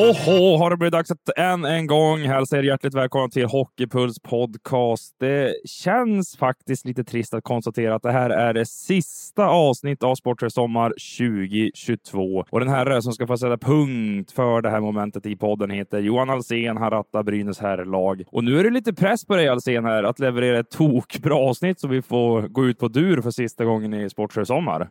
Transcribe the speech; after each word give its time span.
Ho, 0.00 0.12
ho, 0.12 0.56
har 0.56 0.70
det 0.70 0.76
blivit 0.76 0.92
dags 0.92 1.10
att 1.10 1.38
än 1.38 1.64
en 1.64 1.86
gång 1.86 2.18
hälsa 2.18 2.58
er 2.58 2.62
hjärtligt 2.62 2.94
välkomna 2.94 3.28
till 3.28 3.46
Hockeypuls 3.46 4.20
podcast. 4.20 5.16
Det 5.18 5.54
känns 5.64 6.36
faktiskt 6.36 6.86
lite 6.86 7.04
trist 7.04 7.34
att 7.34 7.44
konstatera 7.44 7.94
att 7.94 8.02
det 8.02 8.12
här 8.12 8.30
är 8.30 8.54
det 8.54 8.66
sista 8.66 9.46
avsnitt 9.46 10.02
av 10.02 10.14
Sporträtt 10.14 10.52
Sommar 10.52 10.92
2022. 11.18 12.44
Och 12.50 12.60
den 12.60 12.68
här 12.68 13.00
som 13.00 13.12
ska 13.12 13.26
få 13.26 13.36
sätta 13.36 13.58
punkt 13.58 14.32
för 14.32 14.62
det 14.62 14.70
här 14.70 14.80
momentet 14.80 15.26
i 15.26 15.36
podden 15.36 15.70
heter 15.70 15.98
Johan 15.98 16.30
Alsen. 16.30 16.76
Han 16.76 16.90
rattar 16.90 17.22
Brynäs 17.22 17.58
herrlag. 17.58 18.22
Och 18.26 18.44
nu 18.44 18.60
är 18.60 18.64
det 18.64 18.70
lite 18.70 18.92
press 18.92 19.24
på 19.24 19.36
dig 19.36 19.48
Alsen 19.48 19.84
här 19.84 20.02
att 20.02 20.18
leverera 20.18 20.58
ett 20.58 20.70
tokbra 20.70 21.36
avsnitt 21.36 21.80
så 21.80 21.88
vi 21.88 22.02
får 22.02 22.42
gå 22.42 22.66
ut 22.66 22.78
på 22.78 22.88
dur 22.88 23.20
för 23.20 23.30
sista 23.30 23.64
gången 23.64 23.94
i 23.94 24.10
Sporträtt 24.10 24.46
Sommar. 24.46 24.88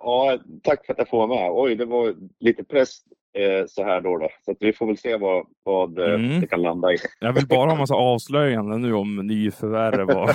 Ja, 0.00 0.38
tack 0.62 0.86
för 0.86 0.92
att 0.92 0.98
jag 0.98 1.08
får 1.08 1.26
vara 1.26 1.40
med. 1.40 1.50
Oj, 1.52 1.74
det 1.74 1.84
var 1.84 2.14
lite 2.40 2.64
press 2.64 2.98
eh, 3.38 3.64
så 3.68 3.84
här 3.84 4.00
då. 4.00 4.18
då. 4.18 4.28
Så 4.44 4.54
vi 4.60 4.72
får 4.72 4.86
väl 4.86 4.98
se 4.98 5.16
vad, 5.16 5.46
vad 5.62 5.98
eh, 5.98 6.14
Mm. 6.14 6.40
det 6.40 6.46
kan 6.46 6.62
landa 6.62 6.92
i. 6.92 6.96
Jag 7.20 7.32
vill 7.32 7.46
bara 7.46 7.70
ha 7.70 7.76
massa 7.76 7.94
avslöjanden 7.94 8.82
nu 8.82 8.94
om 8.94 9.16
nyförvärv 9.26 10.08
och 10.10 10.30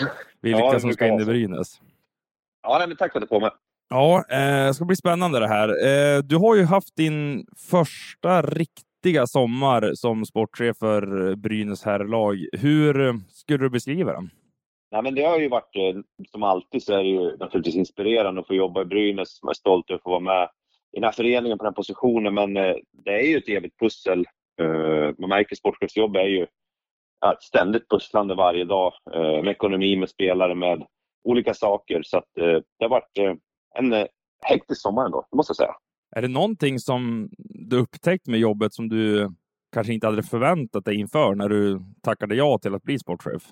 vilka 0.42 0.58
Ja, 0.58 0.78
som 0.80 0.92
ska 0.92 1.06
in 1.06 1.20
i. 1.20 1.24
Brynäs. 1.24 1.80
Ja, 2.62 2.76
nej, 2.78 2.88
men 2.88 2.96
tack 2.96 3.12
för 3.12 3.18
att 3.18 3.22
jag 3.22 3.28
får 3.28 3.40
med. 3.40 3.50
Ja, 3.90 4.24
eh, 4.30 4.66
det 4.66 4.74
ska 4.74 4.84
bli 4.84 4.96
spännande 4.96 5.38
det 5.40 5.48
här. 5.48 5.68
Eh, 5.68 6.18
du 6.22 6.36
har 6.36 6.56
ju 6.56 6.64
haft 6.64 6.96
din 6.96 7.46
första 7.70 8.42
riktiga 8.42 9.26
sommar 9.26 9.90
som 9.94 10.24
sportchef 10.26 10.76
för 10.78 11.34
Brynäs 11.36 11.84
herrlag. 11.84 12.36
Hur 12.52 13.00
eh, 13.06 13.14
skulle 13.28 13.58
du 13.64 13.70
beskriva 13.70 14.12
den? 14.12 14.30
Nej, 14.92 15.02
men 15.02 15.14
det 15.14 15.22
har 15.22 15.38
ju 15.38 15.48
varit, 15.48 15.76
eh, 15.76 16.00
som 16.30 16.42
alltid, 16.42 16.82
så 16.82 16.92
är 16.92 17.02
det 17.02 17.08
ju 17.08 17.36
naturligtvis 17.36 17.76
inspirerande 17.76 18.40
att 18.40 18.46
få 18.46 18.54
jobba 18.54 18.82
i 18.82 18.84
Brynäs. 18.84 19.42
Man 19.42 19.50
är 19.50 19.54
stolt 19.54 19.90
över 19.90 19.96
att 19.96 20.02
få 20.02 20.10
vara 20.10 20.20
med 20.20 20.48
i 20.92 20.96
den 21.00 21.04
här 21.04 21.12
föreningen 21.12 21.58
på 21.58 21.64
den 21.64 21.70
här 21.70 21.76
positionen, 21.76 22.34
men 22.34 22.56
eh, 22.56 22.74
det 23.04 23.10
är 23.10 23.26
ju 23.28 23.36
ett 23.36 23.48
evigt 23.48 23.78
pussel. 23.78 24.26
Eh, 24.60 25.14
Man 25.18 25.28
märker 25.28 25.56
sportchefsjobb 25.56 26.16
är 26.16 26.24
ju 26.28 26.42
ett 27.32 27.42
ständigt 27.42 27.88
pusslande 27.88 28.34
varje 28.34 28.64
dag 28.64 28.92
eh, 29.14 29.42
med 29.42 29.48
ekonomi, 29.48 29.96
med 29.96 30.08
spelare, 30.08 30.54
med 30.54 30.86
olika 31.24 31.54
saker. 31.54 32.02
Så 32.02 32.18
att, 32.18 32.38
eh, 32.38 32.44
det 32.78 32.84
har 32.84 32.88
varit 32.88 33.18
eh, 33.18 33.34
en 33.78 33.92
eh, 33.92 34.06
hektisk 34.44 34.80
sommar 34.80 35.04
ändå, 35.04 35.26
det 35.30 35.36
måste 35.36 35.50
jag 35.50 35.56
säga. 35.56 35.74
Är 36.16 36.22
det 36.22 36.28
någonting 36.28 36.78
som 36.78 37.28
du 37.38 37.78
upptäckt 37.78 38.26
med 38.26 38.40
jobbet 38.40 38.74
som 38.74 38.88
du 38.88 39.30
kanske 39.72 39.92
inte 39.92 40.06
hade 40.06 40.22
förväntat 40.22 40.84
dig 40.84 40.96
inför 40.96 41.34
när 41.34 41.48
du 41.48 41.80
tackade 42.02 42.34
ja 42.34 42.58
till 42.58 42.74
att 42.74 42.82
bli 42.82 42.98
sportchef? 42.98 43.42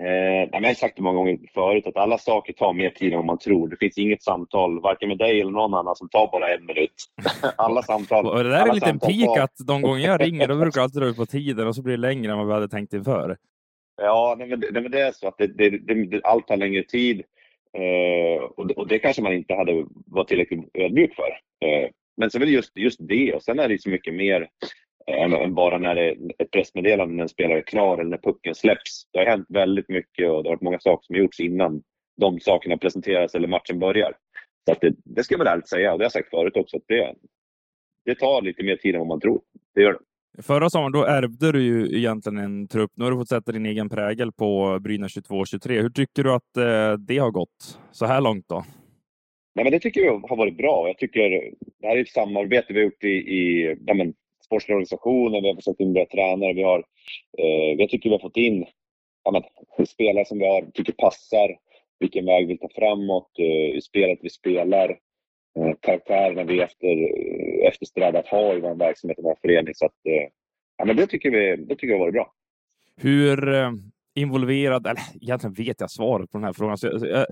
Eh, 0.00 0.48
jag 0.52 0.60
har 0.66 0.74
sagt 0.74 0.96
det 0.96 1.02
många 1.02 1.16
gånger 1.16 1.38
förut 1.54 1.86
att 1.86 1.96
alla 1.96 2.18
saker 2.18 2.52
tar 2.52 2.72
mer 2.72 2.90
tid 2.90 3.12
än 3.12 3.16
vad 3.18 3.26
man 3.26 3.38
tror. 3.38 3.68
Det 3.68 3.76
finns 3.76 3.98
inget 3.98 4.22
samtal, 4.22 4.80
varken 4.80 5.08
med 5.08 5.18
dig 5.18 5.40
eller 5.40 5.50
någon 5.50 5.74
annan, 5.74 5.96
som 5.96 6.08
tar 6.08 6.28
bara 6.32 6.54
en 6.54 6.66
minut. 6.66 6.94
alla 7.56 7.82
samtal. 7.82 8.26
Och 8.26 8.44
det 8.44 8.50
där 8.50 8.62
är 8.62 8.68
en 8.68 8.74
liten 8.74 8.98
pik 8.98 9.26
tar- 9.26 9.40
att 9.40 9.54
de 9.66 9.82
gånger 9.82 10.06
jag 10.06 10.20
ringer, 10.20 10.48
då 10.48 10.56
brukar 10.56 10.80
alltid 10.82 11.02
dra 11.02 11.08
ut 11.08 11.16
på 11.16 11.26
tiden 11.26 11.66
och 11.66 11.74
så 11.74 11.82
blir 11.82 11.96
det 11.96 12.00
längre 12.00 12.32
än 12.32 12.38
vad 12.38 12.46
vi 12.46 12.52
hade 12.52 12.68
tänkt 12.68 12.92
inför. 12.92 13.36
Ja, 14.02 14.34
nej, 14.38 14.48
men, 14.48 14.60
det- 14.60 14.70
nej, 14.72 14.82
men 14.82 14.92
det 14.92 15.00
är 15.00 15.12
så 15.12 15.28
att 15.28 15.38
det, 15.38 15.46
det, 15.46 15.70
det, 15.70 16.06
det, 16.06 16.20
allt 16.24 16.46
tar 16.46 16.56
längre 16.56 16.82
tid. 16.82 17.22
Eh, 17.78 18.42
och, 18.44 18.66
det, 18.66 18.74
och 18.74 18.88
det 18.88 18.98
kanske 18.98 19.22
man 19.22 19.32
inte 19.32 19.54
hade 19.54 19.84
varit 20.06 20.28
tillräckligt 20.28 20.70
ödmjuk 20.74 21.14
för. 21.14 21.30
Eh, 21.68 21.88
men 22.16 22.30
så 22.30 22.38
är 22.38 22.40
det 22.46 22.50
just, 22.50 22.76
just 22.76 22.98
det. 23.08 23.34
Och 23.34 23.42
sen 23.42 23.58
är 23.58 23.68
det 23.68 23.82
så 23.82 23.90
mycket 23.90 24.14
mer 24.14 24.48
än, 25.06 25.54
bara 25.54 25.78
när 25.78 25.94
det 25.94 26.02
är 26.02 26.16
ett 26.38 26.50
pressmeddelande 26.50 27.14
när 27.14 27.22
en 27.22 27.28
spelare 27.28 27.58
är 27.58 27.62
klar 27.62 27.98
eller 27.98 28.10
när 28.10 28.18
pucken 28.18 28.54
släpps. 28.54 29.06
Det 29.12 29.18
har 29.18 29.26
hänt 29.26 29.46
väldigt 29.48 29.88
mycket 29.88 30.30
och 30.30 30.42
det 30.42 30.48
har 30.48 30.54
varit 30.54 30.62
många 30.62 30.80
saker 30.80 31.06
som 31.06 31.16
gjorts 31.16 31.40
innan 31.40 31.82
de 32.20 32.40
sakerna 32.40 32.76
presenteras 32.76 33.34
eller 33.34 33.48
matchen 33.48 33.78
börjar. 33.78 34.12
Så 34.68 34.74
det, 34.80 34.94
det 35.04 35.24
ska 35.24 35.38
väl 35.38 35.46
ärligt 35.46 35.68
säga, 35.68 35.92
och 35.92 35.98
det 35.98 36.02
har 36.02 36.06
jag 36.06 36.12
sagt 36.12 36.30
förut 36.30 36.56
också, 36.56 36.76
att 36.76 36.82
det, 36.86 37.14
det 38.04 38.14
tar 38.14 38.42
lite 38.42 38.62
mer 38.62 38.76
tid 38.76 38.94
än 38.94 38.98
vad 38.98 39.08
man 39.08 39.20
tror. 39.20 39.40
Det 39.74 39.82
gör 39.82 39.92
det. 39.92 39.98
Förra 40.42 40.70
sommaren 40.70 40.92
då 40.92 41.04
ärvde 41.04 41.52
du 41.52 41.62
ju 41.62 41.98
egentligen 41.98 42.38
en 42.38 42.68
trupp. 42.68 42.90
Nu 42.94 43.04
har 43.04 43.10
du 43.10 43.16
fått 43.16 43.28
sätta 43.28 43.52
din 43.52 43.66
egen 43.66 43.88
prägel 43.88 44.32
på 44.32 44.78
Brynäs 44.80 45.16
22-23. 45.16 45.80
Hur 45.82 45.90
tycker 45.90 46.24
du 46.24 46.32
att 46.32 46.56
eh, 46.56 46.92
det 46.98 47.18
har 47.18 47.30
gått 47.30 47.78
så 47.92 48.06
här 48.06 48.20
långt 48.20 48.48
då? 48.48 48.64
Nej, 49.54 49.64
men 49.64 49.72
det 49.72 49.80
tycker 49.80 50.00
jag 50.00 50.18
har 50.28 50.36
varit 50.36 50.56
bra. 50.56 50.88
Jag 50.88 50.98
tycker 50.98 51.30
det 51.80 51.86
här 51.86 51.96
är 51.96 52.00
ett 52.00 52.08
samarbete 52.08 52.72
vi 52.72 52.78
har 52.78 52.84
gjort 52.84 53.04
i, 53.04 53.08
i 53.08 53.76
ja, 53.86 53.94
men, 53.94 54.14
sportsliga 54.50 54.76
organisationen, 54.76 55.42
Vi 55.42 55.48
har 55.48 55.56
försökt 55.56 55.80
inbjuda 55.80 56.06
tränare. 56.06 56.52
Vi 56.52 56.62
har, 56.62 56.78
eh, 57.38 57.72
jag 57.78 57.90
tycker 57.90 58.10
vi 58.10 58.14
har 58.14 58.28
fått 58.28 58.36
in 58.36 58.66
ja, 59.24 59.30
men, 59.30 59.42
spelare 59.86 60.24
som 60.24 60.38
vi 60.38 60.46
har, 60.46 60.62
tycker 60.74 60.92
passar, 60.92 61.56
vilken 62.00 62.26
väg 62.26 62.46
vi 62.46 62.58
tar 62.58 62.70
framåt, 62.74 63.30
eh, 63.38 63.76
i 63.76 63.80
spelet 63.82 64.18
vi 64.22 64.30
spelar, 64.30 64.88
eh, 65.58 65.72
karaktärerna 65.80 66.44
vi 66.44 66.60
efter, 66.60 66.88
eh, 66.88 67.68
eftersträvar 67.68 68.20
att 68.20 68.26
ha 68.26 68.54
i 68.54 68.60
vår 68.60 68.74
verksamhet 68.74 69.18
och 69.18 69.24
vår 69.24 69.36
förening. 69.42 69.74
Så 69.74 69.86
att, 69.86 70.06
eh, 70.08 70.28
ja, 70.76 70.84
men 70.84 70.96
det 70.96 71.06
tycker 71.06 71.30
vi 71.30 71.56
det 71.56 71.74
tycker 71.74 71.88
jag 71.88 71.98
har 71.98 72.04
varit 72.04 72.14
bra. 72.14 72.32
Hur 72.96 73.54
eh, 73.54 73.70
involverad, 74.14 74.86
eller 74.86 75.02
egentligen 75.20 75.54
vet 75.54 75.80
jag 75.80 75.90
svaret 75.90 76.30
på 76.30 76.38
den 76.38 76.44
här 76.44 76.52
frågan, 76.52 76.78
så 76.78 76.86
jag, 76.86 77.08
jag 77.10 77.26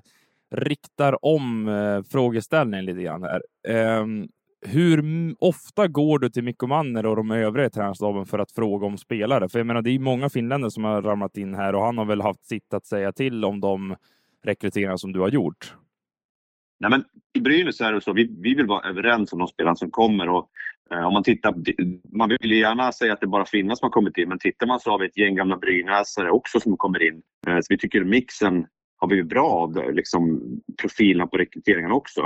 riktar 0.51 1.25
om 1.25 1.69
eh, 1.69 2.03
frågeställningen 2.11 2.85
lite 2.87 3.03
grann 3.03 3.23
här. 3.23 3.43
Ehm, 3.69 4.29
hur 4.61 5.05
ofta 5.39 5.89
går 5.89 6.19
du 6.19 6.31
till 6.31 6.45
Mikko 6.45 6.67
Manner 6.67 7.07
och 7.07 7.17
de 7.17 7.31
övriga 7.31 7.67
i 7.67 7.71
tränarstaben 7.71 8.27
för 8.27 8.39
att 8.39 8.53
fråga 8.53 8.87
om 8.87 8.99
spelare? 8.99 9.49
För 9.49 9.59
jag 9.59 9.67
menar, 9.67 9.83
det 9.83 9.91
är 9.91 9.93
ju 9.93 9.99
många 9.99 10.29
finländare 10.29 10.71
som 10.71 10.85
har 10.85 11.03
ramlat 11.03 11.37
in 11.37 11.55
här 11.55 11.75
och 11.75 11.83
han 11.83 11.99
har 11.99 12.05
väl 12.05 12.21
haft 12.21 12.47
sitt 12.47 12.75
att 12.75 12.87
säga 12.87 13.13
till 13.13 13.45
om 13.45 13.61
de 13.61 13.97
rekryteringar 14.45 14.97
som 14.97 15.13
du 15.13 15.21
har 15.21 15.29
gjort. 15.29 15.75
Nej, 16.81 16.91
men 16.91 17.05
I 17.33 17.41
Brynäs 17.41 17.81
är 17.81 17.93
det 17.93 18.01
så, 18.01 18.13
vi, 18.13 18.37
vi 18.41 18.55
vill 18.55 18.67
vara 18.67 18.89
överens 18.89 19.33
om 19.33 19.39
de 19.39 19.49
spelarna 19.49 19.77
som 19.77 19.91
kommer. 19.91 20.29
Och, 20.29 20.51
eh, 20.91 21.07
om 21.07 21.13
man, 21.13 21.23
tittar, 21.23 21.55
man 22.17 22.29
vill 22.29 22.53
gärna 22.53 22.93
säga 22.93 23.13
att 23.13 23.21
det 23.21 23.27
bara 23.27 23.45
finnas 23.45 23.79
som 23.79 23.87
har 23.87 23.91
kommit 23.91 24.19
in, 24.19 24.29
men 24.29 24.39
tittar 24.39 24.67
man 24.67 24.81
så 24.81 24.91
har 24.91 24.99
vi 24.99 25.07
ett 25.07 25.19
gäng 25.19 25.35
gamla 25.35 25.57
Brynäsare 25.57 26.31
också 26.31 26.61
som 26.61 26.77
kommer 26.77 27.03
in. 27.03 27.23
Eh, 27.47 27.57
så 27.57 27.67
vi 27.69 27.79
tycker 27.79 28.05
mixen 28.05 28.67
har 28.97 29.09
blivit 29.09 29.29
bra 29.29 29.51
av 29.51 29.93
liksom, 29.93 30.41
profilerna 30.81 31.27
på 31.27 31.37
rekryteringen 31.37 31.93
också. 31.93 32.21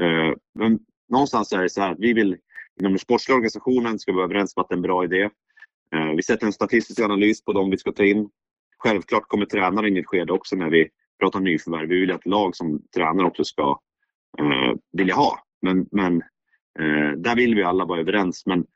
Eh, 0.00 0.32
men 0.54 0.78
någonstans 1.08 1.52
är 1.52 1.62
det 1.62 1.70
så 1.70 1.80
här 1.80 1.92
att 1.92 1.98
vi 1.98 2.12
vill, 2.12 2.36
inom 2.80 2.92
den 2.92 2.98
sportsliga 2.98 3.36
organisationen 3.36 3.98
ska 3.98 4.12
vi 4.12 4.16
vara 4.16 4.24
överens 4.24 4.56
om 4.56 4.60
att 4.60 4.68
det 4.68 4.72
är 4.72 4.76
en 4.76 4.82
bra 4.82 5.04
idé. 5.04 5.22
Eh, 5.94 6.12
vi 6.16 6.22
sätter 6.22 6.46
en 6.46 6.52
statistisk 6.52 7.00
analys 7.00 7.44
på 7.44 7.52
dem 7.52 7.70
vi 7.70 7.78
ska 7.78 7.92
ta 7.92 8.04
in. 8.04 8.28
Självklart 8.78 9.28
kommer 9.28 9.46
tränaren 9.46 9.88
in 9.88 9.96
i 9.96 10.00
ett 10.00 10.06
skede 10.06 10.32
också 10.32 10.56
när 10.56 10.70
vi 10.70 10.88
pratar 11.20 11.40
nyförvärv. 11.40 11.88
Vi 11.88 12.00
vill 12.00 12.12
att 12.12 12.26
lag 12.26 12.56
som 12.56 12.82
tränare 12.94 13.26
också 13.26 13.44
ska 13.44 13.80
eh, 14.38 14.74
vilja 14.92 15.14
ha. 15.14 15.38
Men, 15.62 15.86
men 15.90 16.22
eh, 16.80 17.12
där 17.16 17.36
vill 17.36 17.54
vi 17.54 17.62
alla 17.62 17.84
vara 17.84 18.00
överens. 18.00 18.46
Men 18.46 18.66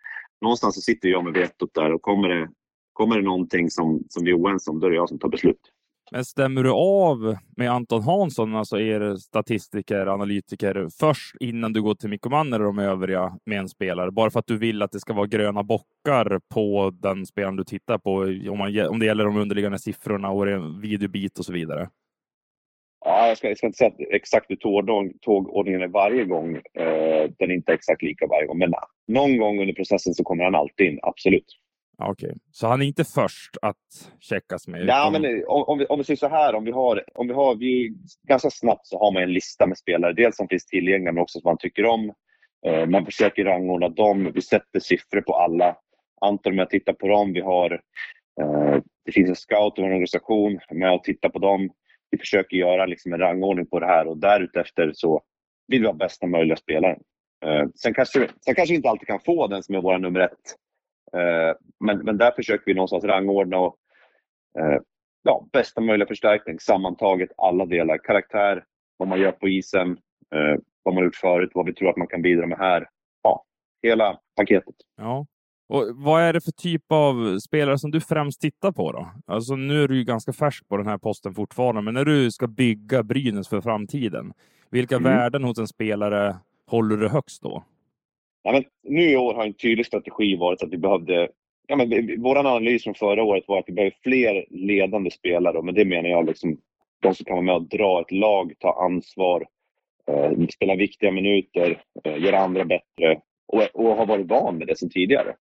någonstans 0.40 0.74
så 0.74 0.80
sitter 0.80 1.08
jag 1.08 1.24
med 1.24 1.32
vetot 1.32 1.74
där 1.74 1.92
och 1.92 2.02
kommer 2.02 2.28
det, 2.28 2.50
kommer 2.92 3.16
det 3.16 3.22
någonting 3.22 3.70
som, 3.70 4.04
som 4.08 4.24
vi 4.24 4.30
är 4.30 4.40
oense 4.40 4.70
om, 4.70 4.80
då 4.80 4.86
är 4.86 4.90
det 4.90 4.96
jag 4.96 5.08
som 5.08 5.18
tar 5.18 5.28
beslut. 5.28 5.71
Men 6.14 6.24
stämmer 6.24 6.62
du 6.62 6.70
av 6.70 7.36
med 7.56 7.70
Anton 7.70 8.02
Hansson, 8.02 8.54
alltså 8.54 8.78
er 8.80 9.16
statistiker, 9.16 10.06
analytiker, 10.06 10.88
först 11.00 11.36
innan 11.40 11.72
du 11.72 11.82
går 11.82 11.94
till 11.94 12.08
Mikko 12.08 12.28
Manner 12.30 12.60
och 12.60 12.66
de 12.66 12.78
övriga 12.78 13.38
med 13.46 13.58
en 13.58 13.68
spelare? 13.68 14.10
Bara 14.10 14.30
för 14.30 14.38
att 14.38 14.46
du 14.46 14.58
vill 14.58 14.82
att 14.82 14.92
det 14.92 15.00
ska 15.00 15.12
vara 15.12 15.26
gröna 15.26 15.62
bockar 15.62 16.40
på 16.54 16.92
den 17.02 17.26
spelaren 17.26 17.56
du 17.56 17.64
tittar 17.64 17.98
på, 17.98 18.12
om, 18.50 18.58
man, 18.58 18.88
om 18.88 18.98
det 18.98 19.06
gäller 19.06 19.24
de 19.24 19.36
underliggande 19.36 19.78
siffrorna 19.78 20.30
och 20.30 20.48
en 20.48 20.80
videobit 20.80 21.38
och 21.38 21.44
så 21.44 21.52
vidare? 21.52 21.88
Ja, 23.04 23.28
jag, 23.28 23.38
ska, 23.38 23.48
jag 23.48 23.58
ska 23.58 23.66
inte 23.66 23.78
säga 23.78 23.90
att 23.90 24.00
exakt 24.10 24.50
hur 24.50 24.56
tågordning- 24.56 25.18
tågordningen 25.20 25.82
är 25.82 25.88
varje 25.88 26.24
gång. 26.24 26.56
Eh, 26.56 27.30
den 27.38 27.50
är 27.50 27.54
inte 27.54 27.72
exakt 27.72 28.02
lika 28.02 28.26
varje 28.26 28.46
gång. 28.46 28.58
Men 28.58 28.70
nej, 28.70 29.16
någon 29.18 29.36
gång 29.38 29.60
under 29.60 29.74
processen 29.74 30.14
så 30.14 30.24
kommer 30.24 30.44
han 30.44 30.54
alltid 30.54 30.86
in, 30.86 30.98
absolut. 31.02 31.58
Okej, 32.10 32.34
så 32.52 32.66
han 32.66 32.82
är 32.82 32.86
inte 32.86 33.04
först 33.04 33.56
att 33.62 33.76
checkas 34.20 34.68
med? 34.68 34.80
Ja, 34.80 35.08
utan- 35.10 35.12
men 35.22 35.24
eh, 35.38 35.44
om, 35.46 35.62
om, 35.62 35.78
vi, 35.78 35.86
om 35.86 35.98
vi 35.98 36.04
säger 36.04 36.16
så 36.16 36.28
här, 36.28 36.54
om 36.54 36.64
vi 36.64 36.70
har, 36.70 37.04
om 37.14 37.28
vi 37.28 37.34
har 37.34 37.54
vi, 37.54 37.94
ganska 38.28 38.50
snabbt 38.50 38.86
så 38.86 38.98
har 38.98 39.12
man 39.12 39.22
en 39.22 39.32
lista 39.32 39.66
med 39.66 39.78
spelare, 39.78 40.12
dels 40.12 40.36
som 40.36 40.48
finns 40.48 40.66
tillgängliga 40.66 41.12
men 41.12 41.22
också 41.22 41.40
som 41.40 41.48
man 41.48 41.58
tycker 41.58 41.84
om. 41.84 42.12
Eh, 42.66 42.86
man 42.86 43.04
försöker 43.04 43.44
rangordna 43.44 43.88
dem, 43.88 44.32
vi 44.34 44.42
sätter 44.42 44.80
siffror 44.80 45.20
på 45.20 45.34
alla, 45.34 45.76
Anton 46.20 46.56
med 46.56 46.62
att 46.62 46.70
titta 46.70 46.92
på 46.92 47.08
dem. 47.08 47.32
Vi 47.32 47.40
har, 47.40 47.72
eh, 48.40 48.76
det 49.04 49.12
finns 49.12 49.28
en 49.28 49.36
scout 49.36 49.78
och 49.78 49.84
en 49.84 49.92
organisation 49.92 50.58
med 50.70 50.90
att 50.90 51.04
titta 51.04 51.28
på 51.28 51.38
dem. 51.38 51.70
Vi 52.10 52.18
försöker 52.18 52.56
göra 52.56 52.86
liksom 52.86 53.12
en 53.12 53.18
rangordning 53.18 53.66
på 53.66 53.80
det 53.80 53.86
här 53.86 54.06
och 54.06 54.18
därutefter 54.18 54.90
så 54.94 55.22
vill 55.68 55.80
vi 55.80 55.86
ha 55.86 55.94
bästa 55.94 56.26
möjliga 56.26 56.56
spelaren. 56.56 56.98
Eh, 57.44 57.64
sen, 57.74 57.94
kanske, 57.94 58.28
sen 58.44 58.54
kanske 58.54 58.72
vi 58.72 58.76
inte 58.76 58.88
alltid 58.88 59.06
kan 59.08 59.20
få 59.20 59.46
den 59.46 59.62
som 59.62 59.74
är 59.74 59.80
vår 59.80 59.98
nummer 59.98 60.20
ett. 60.20 60.56
Eh, 61.16 61.56
men, 61.80 61.98
men 61.98 62.18
där 62.18 62.30
försöker 62.30 62.64
vi 62.66 62.74
någonstans 62.74 63.04
rangordna 63.04 63.58
och 63.58 63.76
eh, 64.58 64.80
ja, 65.22 65.46
bästa 65.52 65.80
möjliga 65.80 66.08
förstärkning 66.08 66.60
sammantaget 66.60 67.30
alla 67.36 67.66
delar. 67.66 67.98
Karaktär, 67.98 68.64
vad 68.96 69.08
man 69.08 69.20
gör 69.20 69.32
på 69.32 69.48
isen, 69.48 69.90
eh, 70.34 70.60
vad 70.82 70.94
man 70.94 71.04
gjort 71.04 71.16
förut, 71.16 71.50
vad 71.54 71.66
vi 71.66 71.74
tror 71.74 71.90
att 71.90 71.96
man 71.96 72.06
kan 72.06 72.22
bidra 72.22 72.46
med 72.46 72.58
här. 72.58 72.88
Ja, 73.22 73.44
hela 73.82 74.18
paketet. 74.36 74.74
Ja. 74.96 75.26
Och 75.68 75.84
vad 75.94 76.22
är 76.22 76.32
det 76.32 76.40
för 76.40 76.52
typ 76.52 76.92
av 76.92 77.38
spelare 77.38 77.78
som 77.78 77.90
du 77.90 78.00
främst 78.00 78.40
tittar 78.40 78.72
på 78.72 78.92
då? 78.92 79.10
Alltså 79.26 79.56
nu 79.56 79.82
är 79.82 79.88
du 79.88 79.96
ju 79.96 80.04
ganska 80.04 80.32
färsk 80.32 80.68
på 80.68 80.76
den 80.76 80.86
här 80.86 80.98
posten 80.98 81.34
fortfarande, 81.34 81.82
men 81.82 81.94
när 81.94 82.04
du 82.04 82.30
ska 82.30 82.46
bygga 82.46 83.02
Brynäs 83.02 83.48
för 83.48 83.60
framtiden, 83.60 84.32
vilka 84.70 84.96
mm. 84.96 85.12
värden 85.12 85.44
hos 85.44 85.58
en 85.58 85.66
spelare 85.66 86.36
håller 86.66 86.96
du 86.96 87.08
högst 87.08 87.42
då? 87.42 87.64
Ja, 88.42 88.52
men 88.52 88.64
nu 88.82 89.10
i 89.10 89.16
år 89.16 89.34
har 89.34 89.46
en 89.46 89.54
tydlig 89.54 89.86
strategi 89.86 90.36
varit 90.36 90.62
att 90.62 90.72
vi 90.72 90.78
behövde 90.78 91.28
Ja, 91.66 91.76
men 91.76 92.22
vår 92.22 92.38
analys 92.38 92.84
från 92.84 92.94
förra 92.94 93.22
året 93.22 93.44
var 93.46 93.58
att 93.58 93.68
vi 93.68 93.72
behöver 93.72 93.96
fler 94.02 94.46
ledande 94.50 95.10
spelare. 95.10 95.62
Men 95.62 95.74
det 95.74 95.84
menar 95.84 96.08
jag 96.08 96.26
liksom 96.26 96.58
de 97.00 97.14
som 97.14 97.24
kan 97.24 97.34
vara 97.34 97.44
med 97.44 97.54
och 97.54 97.68
dra 97.68 98.00
ett 98.00 98.10
lag, 98.10 98.52
ta 98.58 98.84
ansvar, 98.84 99.46
eh, 100.06 100.46
spela 100.54 100.74
viktiga 100.74 101.12
minuter, 101.12 101.82
eh, 102.04 102.22
göra 102.22 102.38
andra 102.38 102.64
bättre 102.64 103.20
och, 103.46 103.62
och 103.74 103.96
har 103.96 104.06
varit 104.06 104.26
van 104.26 104.58
med 104.58 104.66
det 104.66 104.78
sedan 104.78 104.90
tidigare. 104.90 105.34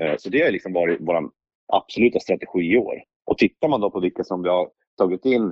Eh, 0.00 0.14
så 0.18 0.28
det 0.28 0.42
har 0.42 0.50
liksom 0.50 0.72
varit 0.72 0.98
vår 1.00 1.30
absoluta 1.72 2.20
strategi 2.20 2.72
i 2.72 2.78
år. 2.78 3.02
Och 3.24 3.38
tittar 3.38 3.68
man 3.68 3.80
då 3.80 3.90
på 3.90 4.00
vilka 4.00 4.24
som 4.24 4.42
vi 4.42 4.48
har 4.48 4.70
tagit 4.98 5.24
in. 5.24 5.42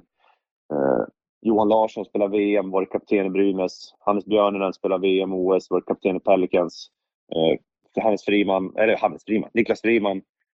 Eh, 0.72 1.04
Johan 1.42 1.68
Larsson 1.68 2.04
spelar 2.04 2.28
VM, 2.28 2.70
varit 2.70 2.90
kapten 2.90 3.26
i 3.26 3.30
Brynäs. 3.30 3.94
Hannes 3.98 4.26
Björninen 4.26 4.72
spelar 4.72 4.98
VM 4.98 5.32
och 5.32 5.38
OS, 5.38 5.70
varit 5.70 5.86
kapten 5.86 6.16
i 6.16 6.20
Pelicans. 6.20 6.90
Eh, 7.34 8.02
Hannes 8.02 8.24
Friman, 8.24 8.76
eller 8.76 8.96
Hannes 8.96 9.24
Friman, 9.24 9.50
Niklas 9.54 9.80
Friman, 9.80 10.16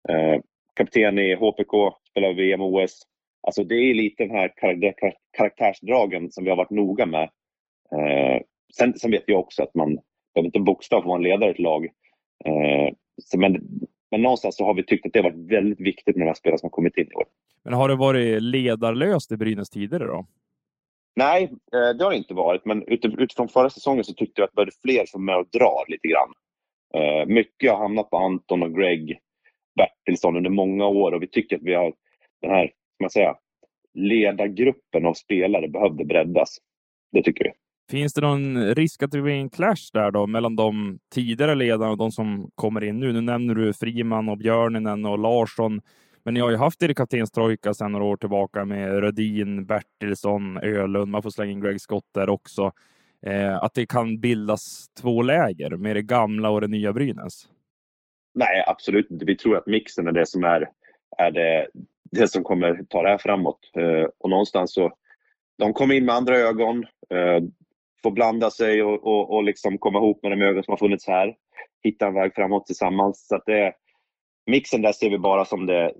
eh, 0.10 0.42
kapten 0.75 1.19
i 1.19 1.36
HPK, 1.36 1.94
spelar 2.10 2.33
VM 2.33 2.62
och 2.62 2.74
OS. 2.74 3.01
Alltså 3.44 3.63
det 3.63 3.75
är 3.75 3.94
lite 3.94 4.24
den 4.24 4.36
här 4.36 4.51
karaktärsdragen 5.38 6.31
som 6.31 6.44
vi 6.44 6.50
har 6.50 6.57
varit 6.57 6.69
noga 6.69 7.06
med. 7.06 7.30
Eh, 7.95 8.42
sen, 8.77 8.94
sen 8.98 9.12
vet 9.12 9.24
jag 9.25 9.39
också 9.39 9.63
att 9.63 9.75
man 9.75 10.00
behöver 10.34 10.45
inte 10.45 10.60
bokstav 10.60 10.98
för 10.98 11.01
att 11.01 11.07
vara 11.07 11.18
en 11.18 11.24
ledare 11.24 11.50
i 11.50 11.54
ett 11.54 11.60
lag. 11.60 11.86
Eh, 12.45 12.94
så, 13.24 13.39
men, 13.39 13.62
men 14.12 14.22
någonstans 14.22 14.56
så 14.56 14.66
har 14.66 14.74
vi 14.74 14.84
tyckt 14.84 15.06
att 15.06 15.13
det 15.13 15.19
har 15.19 15.31
varit 15.31 15.51
väldigt 15.51 15.80
viktigt 15.80 16.16
med 16.16 16.25
de 16.25 16.30
här 16.30 16.34
spelarna 16.34 16.57
som 16.57 16.68
har 16.68 16.72
kommit 16.72 16.98
in 16.98 17.07
i 17.12 17.16
år. 17.16 17.25
Men 17.63 17.74
har 17.74 17.89
det 17.89 17.95
varit 17.95 18.42
ledarlöst 18.42 19.31
i 19.31 19.38
Brynäs 19.38 19.69
tidigare 19.69 20.06
då? 20.06 20.25
Nej, 21.16 21.44
eh, 21.44 21.98
det 21.98 22.04
har 22.04 22.12
det 22.12 22.18
inte 22.18 22.34
varit. 22.34 22.66
Men 22.66 22.84
utifrån 22.88 23.50
förra 23.50 23.69
säsongen 23.69 24.04
så 24.04 24.13
tyckte 24.13 24.42
jag 24.42 24.48
att 24.48 24.56
det 24.56 24.62
var 24.62 24.69
fler 24.81 25.06
som 25.06 25.25
med 25.25 25.38
och 25.38 25.48
drar 25.54 25.92
lite 25.92 26.08
grann. 26.08 26.34
Eh, 26.94 27.25
mycket 27.25 27.72
har 27.72 27.78
hamnat 27.78 28.10
på 28.10 28.18
Anton 28.18 28.63
och 28.63 28.75
Greg 28.75 29.19
Bertilsson 29.75 30.38
under 30.38 30.50
många 30.50 30.86
år 30.86 31.12
och 31.12 31.24
vi 31.24 31.28
tycker 31.28 31.56
att 31.56 31.63
vi 31.63 31.74
har 31.74 31.94
den 32.42 32.52
här, 32.52 32.72
man 33.00 33.10
säga, 33.10 33.36
ledargruppen 33.94 35.06
av 35.06 35.13
spelare 35.13 35.68
behövde 35.68 36.06
breddas. 36.06 36.58
Det 37.12 37.24
tycker 37.24 37.44
vi. 37.44 37.52
Finns 37.92 38.13
det 38.13 38.22
någon 38.22 38.75
risk 38.75 39.04
att 39.04 39.12
det 39.12 39.22
blir 39.22 39.34
en 39.34 39.50
clash 39.50 39.90
där 39.94 40.12
då 40.12 40.28
mellan 40.28 40.56
de 40.56 41.00
tidigare 41.13 41.56
ledarna 41.56 41.92
och 41.92 41.98
de 41.98 42.12
som 42.12 42.50
kommer 42.56 42.84
in 42.84 43.00
nu? 43.00 43.13
Nu 43.13 43.22
nämner 43.22 43.56
du 43.56 43.74
Friman 43.74 44.30
och 44.30 44.38
Björninen 44.38 45.06
och 45.06 45.19
Larsson. 45.19 45.81
Men 46.23 46.33
ni 46.33 46.39
har 46.39 46.50
ju 46.50 46.57
haft 46.57 46.83
er 46.83 46.94
kaptenstrojka 46.94 47.73
sedan 47.73 47.91
några 47.91 48.06
år 48.06 48.18
tillbaka 48.18 48.65
med 48.65 49.00
Rödin, 49.00 49.65
Bertilsson, 49.65 50.57
Ölund. 50.57 51.12
Man 51.12 51.23
får 51.23 51.29
slänga 51.29 51.51
in 51.51 51.62
Greg 51.62 51.81
Scott 51.81 52.06
där 52.13 52.29
också. 52.29 52.71
Eh, 53.25 53.63
att 53.63 53.73
det 53.73 53.85
kan 53.85 54.19
bildas 54.19 54.88
två 55.01 55.21
läger 55.21 55.69
med 55.69 55.95
det 55.95 56.01
gamla 56.01 56.50
och 56.50 56.62
det 56.62 56.68
nya 56.68 56.94
Brynäs? 56.94 57.47
Nej, 58.33 58.63
absolut 58.68 59.12
inte. 59.12 59.25
Vi 59.25 59.35
tror 59.35 59.57
att 59.57 59.68
mixen 59.68 60.07
är 60.07 60.12
det 60.12 60.25
som 60.25 60.44
är, 60.44 60.69
är 61.18 61.31
det, 61.31 61.68
det 62.12 62.27
som 62.27 62.44
kommer 62.44 62.83
ta 62.89 63.01
det 63.01 63.09
här 63.09 63.17
framåt. 63.17 63.59
Eh, 63.75 64.07
och 64.17 64.29
någonstans 64.29 64.74
så, 64.74 64.91
de 65.57 65.74
kommer 65.74 65.95
in 65.95 66.06
med 66.06 66.15
andra 66.15 66.38
ögon. 66.38 66.85
Eh, 67.09 67.44
får 68.03 68.12
blanda 68.12 68.51
sig 68.51 68.83
och, 68.83 69.07
och, 69.07 69.35
och 69.35 69.44
liksom 69.44 69.77
komma 69.77 70.00
ihop 70.00 70.24
med 70.24 70.31
de 70.31 70.41
ögon 70.41 70.63
som 70.63 70.71
har 70.71 70.77
funnits 70.77 71.07
här. 71.07 71.35
Hitta 71.83 72.07
en 72.07 72.13
väg 72.13 72.35
framåt 72.35 72.65
tillsammans. 72.65 73.27
Så 73.27 73.35
att 73.35 73.45
det, 73.45 73.74
mixen 74.47 74.81
där 74.81 74.91
ser 74.91 75.09
vi 75.09 75.17
bara 75.17 75.45
som 75.45 75.65
det, 75.65 75.93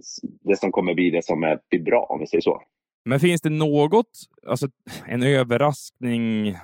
det 0.44 0.58
som 0.58 0.72
kommer 0.72 0.94
bli 0.94 1.10
det 1.10 1.26
som 1.26 1.44
är, 1.44 1.60
blir 1.70 1.82
bra, 1.82 2.06
om 2.10 2.20
vi 2.20 2.28
säger 2.28 2.42
så. 2.42 2.62
Men 3.06 3.20
finns 3.20 3.42
det 3.42 3.50
något, 3.50 4.10
alltså 4.48 4.68
en 5.08 5.24
överraskning 5.24 6.56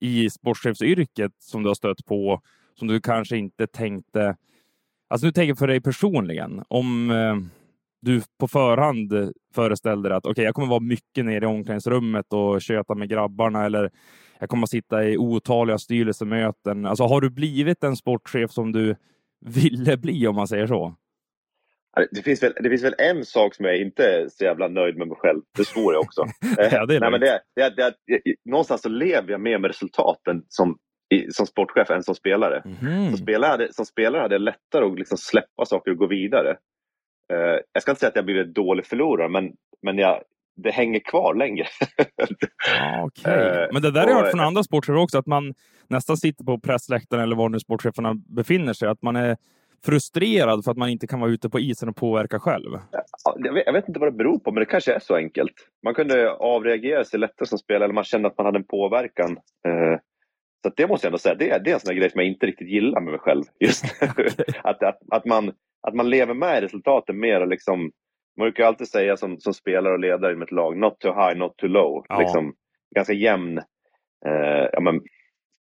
i 0.00 0.30
sportchefsyrket 0.30 1.32
som 1.38 1.62
du 1.62 1.68
har 1.68 1.74
stött 1.74 2.04
på, 2.06 2.40
som 2.74 2.88
du 2.88 3.00
kanske 3.00 3.36
inte 3.36 3.66
tänkte... 3.66 4.36
Alltså 5.08 5.26
nu 5.26 5.32
tänker 5.32 5.48
jag 5.48 5.58
för 5.58 5.66
dig 5.66 5.80
personligen, 5.80 6.62
om 6.68 7.10
eh, 7.10 7.36
du 8.00 8.22
på 8.38 8.48
förhand 8.48 9.32
föreställde 9.54 10.08
dig 10.08 10.16
att 10.16 10.26
okej, 10.26 10.30
okay, 10.30 10.44
jag 10.44 10.54
kommer 10.54 10.68
vara 10.68 10.80
mycket 10.80 11.24
nere 11.24 11.44
i 11.44 11.48
omklädningsrummet 11.48 12.32
och 12.32 12.62
köta 12.62 12.94
med 12.94 13.08
grabbarna 13.08 13.64
eller 13.64 13.90
jag 14.38 14.48
kommer 14.48 14.62
att 14.62 14.70
sitta 14.70 15.04
i 15.04 15.18
otaliga 15.18 15.78
styrelsemöten. 15.78 16.86
Alltså 16.86 17.04
har 17.04 17.20
du 17.20 17.30
blivit 17.30 17.80
den 17.80 17.96
sportchef 17.96 18.50
som 18.50 18.72
du 18.72 18.96
ville 19.40 19.96
bli 19.96 20.26
om 20.26 20.36
man 20.36 20.48
säger 20.48 20.66
så? 20.66 20.94
Det 22.10 22.22
finns, 22.22 22.42
väl, 22.42 22.52
det 22.60 22.68
finns 22.68 22.84
väl 22.84 22.94
en 22.98 23.24
sak 23.24 23.54
som 23.54 23.64
jag 23.64 23.76
inte 23.76 24.06
är 24.06 24.28
så 24.28 24.44
jävla 24.44 24.68
nöjd 24.68 24.96
med 24.96 25.08
mig 25.08 25.16
själv. 25.20 25.40
Det 25.56 25.64
svor 25.64 25.94
jag 25.94 26.02
också. 26.02 26.24
ja, 26.56 26.86
det 26.86 26.96
är 26.96 27.00
Nej, 27.00 27.10
men 27.10 27.20
det, 27.20 27.40
det, 27.56 27.70
det, 27.76 27.94
någonstans 28.44 28.82
så 28.82 28.88
lever 28.88 29.30
jag 29.30 29.40
mer 29.40 29.58
med 29.58 29.68
resultaten 29.68 30.42
som, 30.48 30.78
som 31.32 31.46
sportchef 31.46 31.90
än 31.90 32.02
som 32.02 32.14
spelare. 32.14 32.62
Mm. 32.82 33.08
Som, 33.08 33.16
spelare 33.16 33.50
hade, 33.50 33.72
som 33.72 33.84
spelare 33.84 34.22
hade 34.22 34.34
jag 34.34 34.42
lättare 34.42 34.84
att 34.84 34.98
liksom 34.98 35.18
släppa 35.18 35.64
saker 35.64 35.90
och 35.90 35.96
gå 35.96 36.06
vidare. 36.06 36.50
Uh, 37.32 37.58
jag 37.72 37.82
ska 37.82 37.90
inte 37.90 38.00
säga 38.00 38.08
att 38.08 38.16
jag 38.16 38.24
blivit 38.24 38.54
dålig 38.54 38.86
förlorare 38.86 39.28
men, 39.28 39.52
men 39.82 39.98
jag, 39.98 40.22
det 40.56 40.70
hänger 40.70 41.00
kvar 41.00 41.34
längre. 41.34 41.66
ja, 42.78 43.04
okay. 43.04 43.68
Men 43.72 43.82
det 43.82 43.90
där 43.90 44.02
har 44.02 44.08
jag 44.08 44.16
hört 44.16 44.30
från 44.30 44.40
andra 44.40 44.62
sportchefer 44.62 44.96
också, 44.96 45.18
att 45.18 45.26
man 45.26 45.54
nästan 45.88 46.16
sitter 46.16 46.44
på 46.44 46.60
pressläktaren 46.60 47.22
eller 47.22 47.36
var 47.36 47.48
nu 47.48 47.60
sportcheferna 47.60 48.14
befinner 48.14 48.72
sig, 48.72 48.88
att 48.88 49.02
man 49.02 49.16
är 49.16 49.36
frustrerad 49.84 50.64
för 50.64 50.70
att 50.70 50.76
man 50.76 50.88
inte 50.88 51.06
kan 51.06 51.20
vara 51.20 51.30
ute 51.30 51.50
på 51.50 51.60
isen 51.60 51.88
och 51.88 51.96
påverka 51.96 52.38
själv. 52.38 52.78
Jag 53.64 53.72
vet, 53.72 53.88
inte 53.88 54.00
vad 54.00 54.08
det 54.08 54.16
beror 54.16 54.38
på, 54.38 54.52
men 54.52 54.60
det 54.60 54.66
kanske 54.66 54.94
är 54.94 54.98
så 54.98 55.16
enkelt. 55.16 55.54
Man 55.84 55.94
kunde 55.94 56.32
avreagera 56.32 57.04
sig 57.04 57.20
lättare 57.20 57.46
som 57.46 57.58
spelare, 57.58 57.84
eller 57.84 57.94
man 57.94 58.04
kände 58.04 58.28
att 58.28 58.38
man 58.38 58.46
hade 58.46 58.58
en 58.58 58.64
påverkan. 58.64 59.30
Eh, 59.68 59.98
så 60.62 60.72
det 60.76 60.86
måste 60.86 61.06
jag 61.06 61.10
ändå 61.10 61.18
säga, 61.18 61.34
det, 61.34 61.58
det 61.64 61.70
är 61.70 61.74
en 61.74 61.80
sån 61.80 61.96
grej 61.96 62.10
som 62.10 62.20
jag 62.20 62.28
inte 62.28 62.46
riktigt 62.46 62.68
gillar 62.68 63.00
med 63.00 63.10
mig 63.10 63.20
själv. 63.20 63.42
Just 63.60 63.84
att, 64.62 64.82
att, 64.82 64.98
att, 65.10 65.24
man, 65.24 65.52
att 65.82 65.94
man 65.94 66.10
lever 66.10 66.34
med 66.34 66.62
resultaten 66.62 67.18
mer 67.18 67.40
och 67.40 67.48
liksom 67.48 67.92
man 68.36 68.44
brukar 68.44 68.64
alltid 68.64 68.88
säga 68.88 69.16
som, 69.16 69.40
som 69.40 69.54
spelare 69.54 69.92
och 69.92 69.98
ledare 69.98 70.38
i 70.38 70.42
ett 70.42 70.52
lag, 70.52 70.76
not 70.76 71.00
too 71.00 71.12
high, 71.12 71.38
not 71.38 71.56
too 71.56 71.68
low. 71.68 72.04
Ja. 72.08 72.18
Liksom, 72.18 72.54
ganska 72.94 73.12
jämn, 73.12 73.58
eh, 74.26 74.68
ja, 74.72 74.80
men, 74.80 75.00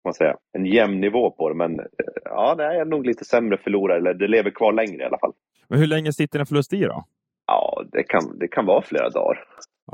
man 0.04 0.14
säga, 0.14 0.36
en 0.54 0.66
jämn 0.66 1.02
nivå 1.02 1.32
på 1.32 1.50
det. 1.50 1.56
Men 1.56 1.80
eh, 1.80 1.86
ja, 2.24 2.56
det 2.56 2.64
är 2.64 2.86
nog 2.86 3.06
lite 3.06 3.26
sämre 3.26 3.58
förlorare, 3.58 3.98
eller 3.98 4.14
det 4.14 4.28
lever 4.28 4.52
kvar 4.52 4.74
längre 4.74 5.04
i 5.04 5.06
alla 5.06 5.20
fall. 5.20 5.34
Men 5.68 5.80
hur 5.80 5.88
länge 5.88 6.14
sitter 6.14 6.40
en 6.40 6.46
förlust 6.46 6.74
i 6.74 6.82
då? 6.82 7.06
Ja, 7.48 7.84
det 7.92 8.04
kan, 8.04 8.40
det 8.40 8.48
kan 8.48 8.66
vara 8.66 8.82
flera 8.82 9.10
dagar. 9.10 9.44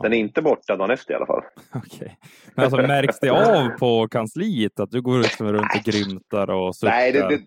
Den 0.02 0.14
är 0.14 0.18
inte 0.18 0.42
borta 0.42 0.76
dagen 0.76 0.92
efter 0.92 1.14
i 1.14 1.16
alla 1.16 1.26
fall. 1.26 1.44
Okay. 1.76 2.10
Men 2.56 2.66
alltså, 2.66 2.82
märks 2.82 3.20
det 3.20 3.30
av 3.30 3.70
på 3.80 4.08
kansliet 4.08 4.80
att 4.80 4.92
du 4.92 5.02
går 5.02 5.18
liksom 5.18 5.54
runt 5.54 5.76
och 5.76 5.94
grymtar 5.94 6.50
och 6.50 6.76
suckar? 6.76 6.96
Nej, 6.96 7.12
det, 7.12 7.28
det, 7.30 7.42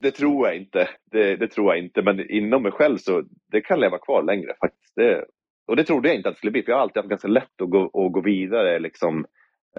det, 0.00 0.10
tror 0.10 0.46
jag 0.46 0.56
inte. 0.56 0.88
Det, 1.10 1.36
det, 1.36 1.48
tror 1.48 1.74
jag 1.74 1.84
inte. 1.84 2.02
Men 2.02 2.30
inom 2.30 2.62
mig 2.62 2.72
själv 2.72 2.98
så 2.98 3.22
det 3.52 3.60
kan 3.60 3.80
leva 3.80 3.98
kvar 3.98 4.22
längre 4.22 4.54
faktiskt. 4.60 4.92
Det, 4.96 5.24
och 5.66 5.76
det 5.76 5.84
trodde 5.84 6.08
jag 6.08 6.16
inte 6.16 6.28
att 6.28 6.34
det 6.34 6.38
skulle 6.38 6.50
bli. 6.50 6.62
För 6.62 6.72
jag 6.72 6.76
har 6.76 6.82
alltid 6.82 6.96
haft 6.96 7.10
ganska 7.10 7.28
lätt 7.28 7.62
att 7.62 7.70
gå, 7.70 7.84
att 7.84 8.12
gå 8.12 8.20
vidare. 8.20 8.78
Liksom, 8.78 9.26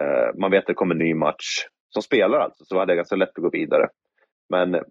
eh, 0.01 0.39
man 0.39 0.51
vet 0.51 0.59
att 0.59 0.67
det 0.67 0.73
kommer 0.73 0.95
en 0.95 0.99
ny 0.99 1.13
match. 1.13 1.65
Som 1.89 2.01
spelare 2.01 2.43
alltså, 2.43 2.65
så 2.65 2.79
hade 2.79 2.91
jag 2.91 2.97
ganska 2.97 3.15
lätt 3.15 3.29
att 3.29 3.43
gå 3.43 3.49
vidare. 3.49 3.89
Men 4.49 4.83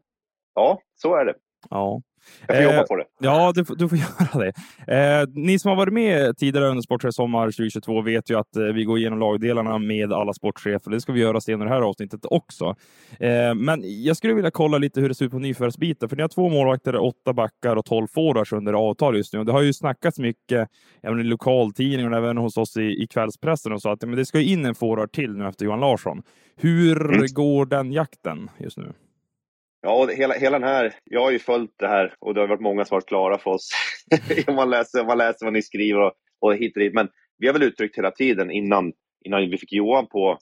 ja, 0.55 0.81
så 0.95 1.17
är 1.17 1.25
det. 1.25 1.35
Ja. 1.71 2.03
Jag 2.49 2.57
får 2.57 2.65
jobba 2.65 2.79
eh, 2.79 2.85
på 2.85 2.97
det. 2.97 3.05
Ja, 3.21 3.53
du, 3.55 3.65
du 3.77 3.89
får 3.89 3.99
göra 4.39 4.45
det. 4.45 4.53
Eh, 4.95 5.29
ni 5.35 5.59
som 5.59 5.69
har 5.69 5.77
varit 5.77 5.93
med 5.93 6.37
tidigare 6.37 6.69
under 6.69 6.83
Sportchef 6.83 7.15
Sommar 7.15 7.47
2022 7.47 8.03
vet 8.03 8.31
ju 8.31 8.39
att 8.39 8.57
eh, 8.57 8.63
vi 8.63 8.85
går 8.85 8.99
igenom 8.99 9.19
lagdelarna 9.19 9.79
med 9.79 10.13
alla 10.13 10.33
sportchefer. 10.33 10.91
Det 10.91 11.01
ska 11.01 11.13
vi 11.13 11.21
göra 11.21 11.41
senare 11.41 11.69
i 11.69 11.69
det 11.69 11.75
här 11.75 11.83
avsnittet 11.83 12.21
också. 12.25 12.65
Eh, 13.21 13.55
men 13.55 13.83
jag 13.85 14.17
skulle 14.17 14.35
vilja 14.35 14.51
kolla 14.51 14.79
lite 14.79 15.01
hur 15.01 15.09
det 15.09 15.15
ser 15.15 15.25
ut 15.25 15.33
på 15.33 15.39
nyförvärvsbiten. 15.39 16.09
För 16.09 16.17
ni 16.17 16.23
har 16.23 16.29
två 16.29 16.49
målvakter, 16.49 16.97
åtta 16.97 17.33
backar 17.33 17.77
och 17.77 17.85
tolv 17.85 18.07
forwards 18.15 18.53
under 18.53 18.73
avtal 18.73 19.17
just 19.17 19.33
nu. 19.33 19.39
Och 19.39 19.47
det 19.47 19.53
har 19.53 19.63
ju 19.63 19.73
snackats 19.73 20.19
mycket 20.19 20.69
även 21.03 21.21
i 21.21 21.25
lokaltidningen 21.25 22.13
och 22.13 22.19
även 22.19 22.37
hos 22.37 22.57
oss 22.57 22.77
i, 22.77 23.03
i 23.03 23.07
kvällspressen 23.07 23.73
och 23.73 23.83
så 23.83 23.91
att 23.91 24.03
men 24.03 24.17
det 24.17 24.27
ska 24.27 24.41
in 24.41 24.67
en 24.67 24.75
forward 24.75 25.13
till 25.13 25.37
nu 25.37 25.49
efter 25.49 25.65
Johan 25.65 25.81
Larsson. 25.81 26.23
Hur 26.57 27.15
mm. 27.15 27.27
går 27.33 27.67
den 27.67 27.93
jakten 27.93 28.51
just 28.59 28.77
nu? 28.79 28.93
Ja, 29.83 30.07
hela, 30.07 30.35
hela 30.35 30.59
den 30.59 30.69
här, 30.69 30.95
jag 31.05 31.21
har 31.21 31.31
ju 31.31 31.39
följt 31.39 31.75
det 31.79 31.89
här 31.89 32.15
och 32.19 32.35
det 32.35 32.41
har 32.41 32.49
varit 32.49 32.61
många 32.61 32.85
som 32.85 32.95
varit 32.95 33.09
klara 33.09 33.39
för 33.39 33.51
oss. 33.51 33.71
man 34.47 34.71
läser, 34.71 35.05
man 35.05 35.19
läser 35.19 35.47
vad 35.47 35.53
ni 35.53 35.63
skriver 35.63 36.01
och, 36.01 36.13
och 36.41 36.55
hit 36.55 36.77
och 36.77 36.81
dit. 36.81 36.95
Men 36.95 37.09
vi 37.39 37.47
har 37.47 37.55
väl 37.55 37.63
uttryckt 37.63 37.99
hela 37.99 38.11
tiden 38.11 38.51
innan, 38.51 38.93
innan 39.25 39.51
vi 39.51 39.59
fick 39.59 39.73
Johan 39.73 40.07
på, 40.07 40.39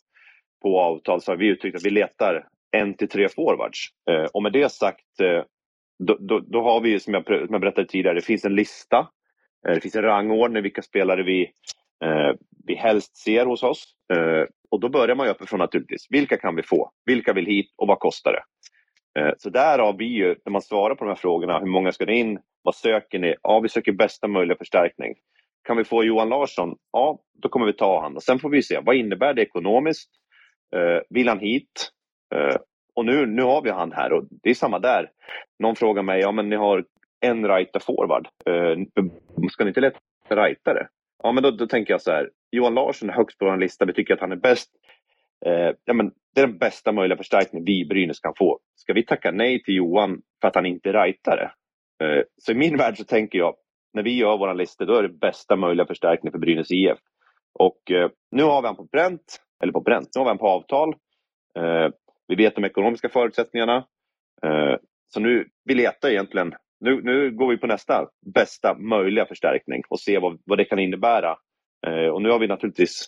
på 0.63 0.81
avtal 0.81 1.21
så 1.21 1.33
har 1.33 1.37
vi 1.37 1.47
uttryckt 1.47 1.77
att 1.77 1.87
vi 1.87 1.91
letar 1.91 2.49
en 2.77 2.97
till 2.97 3.09
tre 3.09 3.29
forwards. 3.29 3.79
Eh, 4.11 4.25
och 4.25 4.43
med 4.43 4.53
det 4.53 4.73
sagt, 4.73 5.21
eh, 5.21 5.43
då, 5.99 6.17
då, 6.21 6.41
då, 6.41 6.63
har 6.63 6.81
vi 6.81 7.01
som 7.01 7.15
jag, 7.15 7.27
som 7.27 7.49
jag 7.51 7.61
berättade 7.61 7.89
tidigare, 7.89 8.15
det 8.15 8.25
finns 8.25 8.45
en 8.45 8.55
lista. 8.55 8.99
Eh, 9.69 9.75
det 9.75 9.81
finns 9.81 9.97
en 9.97 10.03
rangordning 10.03 10.63
vilka 10.63 10.83
spelare 10.83 11.23
vi, 11.23 11.43
eh, 12.05 12.33
vi 12.67 12.75
helst 12.75 13.17
ser 13.17 13.47
hos 13.47 13.63
oss. 13.63 13.85
Eh, 14.13 14.45
och 14.71 14.81
då 14.81 14.89
börjar 14.89 15.17
man 15.17 15.27
ju 15.27 15.33
uppifrån 15.33 15.59
naturligtvis. 15.59 16.07
Vilka 16.11 16.37
kan 16.37 16.57
vi 16.57 16.63
få? 16.63 16.91
Vilka 17.07 17.33
vill 17.33 17.47
hit 17.47 17.75
och 17.77 17.89
vad 17.89 17.99
kostar 17.99 18.33
det? 18.33 18.43
Eh, 19.19 19.33
så 19.39 19.51
därav 19.51 19.97
blir 19.97 20.09
ju, 20.09 20.35
när 20.45 20.51
man 20.51 20.63
svarar 20.63 20.95
på 20.95 21.05
de 21.05 21.11
här 21.11 21.17
frågorna, 21.17 21.59
hur 21.59 21.67
många 21.67 21.93
ska 21.93 22.07
det 22.07 22.15
in? 22.15 22.39
Vad 22.63 22.75
söker 22.75 23.19
ni? 23.19 23.35
Ja, 23.43 23.61
vi 23.61 23.69
söker 23.69 23.93
bästa 23.93 24.29
möjliga 24.29 24.59
förstärkning. 24.59 25.15
Kan 25.67 25.77
vi 25.77 25.85
få 25.85 26.05
Johan 26.05 26.29
Larsson? 26.29 26.77
Ja, 26.93 27.19
då 27.43 27.49
kommer 27.49 27.67
vi 27.67 27.73
ta 27.73 28.01
honom. 28.01 28.21
Sen 28.21 28.39
får 28.39 28.51
vi 28.51 28.63
se, 28.63 28.81
vad 28.83 28.97
innebär 28.97 29.35
det 29.35 29.43
ekonomiskt? 29.43 30.11
Eh, 30.77 31.03
vill 31.11 31.29
han 31.29 31.39
hit? 31.39 31.91
Eh, 32.35 32.57
och 32.95 33.05
nu, 33.05 33.27
nu 33.27 33.43
har 33.43 33.63
vi 33.63 33.71
han 33.71 33.93
här 33.93 34.13
och 34.13 34.25
det 34.43 34.51
är 34.51 34.55
samma 34.55 34.79
där. 34.79 35.11
Någon 35.59 35.77
frågar 35.77 36.03
mig, 36.03 36.21
ja 36.21 36.33
men 36.33 36.49
ni 36.49 36.57
har 36.57 36.85
en 37.21 37.49
rightad 37.49 37.83
forward. 37.83 38.29
Eh, 38.47 38.77
ska 39.51 39.65
ni 39.65 39.69
inte 39.69 39.81
leta 39.81 39.99
rightare? 40.31 40.89
Ja 41.23 41.33
men 41.33 41.43
då, 41.43 41.51
då 41.51 41.67
tänker 41.67 41.95
jag 41.95 42.03
så 42.03 42.11
här, 42.11 42.31
Johan 42.51 42.75
Larsson 42.75 43.11
är 43.11 43.15
högst 43.15 43.39
på 43.39 43.45
vår 43.45 43.57
lista, 43.57 43.85
vi 43.85 43.93
tycker 43.93 44.15
att 44.15 44.21
han 44.21 44.33
är 44.33 44.37
bäst. 44.37 44.71
Eh, 45.47 45.75
ja, 45.85 45.93
men 45.95 46.13
det 46.35 46.41
är 46.41 46.47
den 46.47 46.59
bästa 46.59 46.93
möjliga 46.93 47.17
förstärkning 47.17 47.65
vi 47.65 47.85
Brynäs 47.85 48.21
kan 48.21 48.35
få. 48.39 48.59
Ska 48.75 48.93
vi 48.93 49.07
tacka 49.07 49.31
nej 49.31 49.63
till 49.63 49.75
Johan 49.75 50.23
för 50.41 50.49
att 50.49 50.55
han 50.55 50.67
inte 50.67 50.89
är 50.89 50.93
rightare? 50.93 51.51
Eh, 52.03 52.23
så 52.39 52.53
i 52.53 52.55
min 52.55 52.77
värld 52.79 52.97
så 52.97 53.05
tänker 53.05 53.39
jag, 53.39 53.55
när 53.93 54.03
vi 54.03 54.17
gör 54.17 54.37
våra 54.37 54.53
listor, 54.53 54.87
då 54.87 54.95
är 54.95 55.03
det 55.03 55.09
bästa 55.09 55.57
möjliga 55.57 55.87
förstärkning 55.87 56.33
för 56.33 56.39
Brynäs 56.39 56.71
IF. 56.71 56.99
Och 57.53 57.91
eh, 57.91 58.11
nu 58.31 58.43
har 58.43 58.63
vi 58.63 58.67
han 58.67 58.77
på 58.77 58.85
bränt, 58.85 59.41
eller 59.63 59.73
på 59.73 59.81
bränt, 59.81 60.09
nu 60.15 60.19
har 60.19 60.25
vi 60.25 60.29
han 60.31 60.39
på 60.39 60.49
avtal. 60.49 60.95
Eh, 61.59 61.89
vi 62.29 62.35
vet 62.35 62.55
de 62.55 62.65
ekonomiska 62.65 63.09
förutsättningarna. 63.09 63.77
Eh, 64.43 64.77
så 65.09 65.21
nu, 65.21 65.49
vi 65.65 65.75
letar 65.75 66.09
egentligen, 66.09 66.55
nu, 66.81 67.03
nu 67.03 67.31
går 67.31 67.49
vi 67.49 67.57
på 67.57 67.67
nästa 67.67 68.09
bästa 68.35 68.75
möjliga 68.79 69.27
förstärkning 69.27 69.83
och 69.89 70.01
ser 70.01 70.21
vad, 70.21 70.41
vad 70.45 70.59
det 70.59 70.65
kan 70.65 70.79
innebära. 70.79 71.37
Eh, 71.87 72.09
och 72.09 72.23
nu 72.23 72.31
har 72.31 72.39
vi 72.39 72.47
naturligtvis 72.47 73.07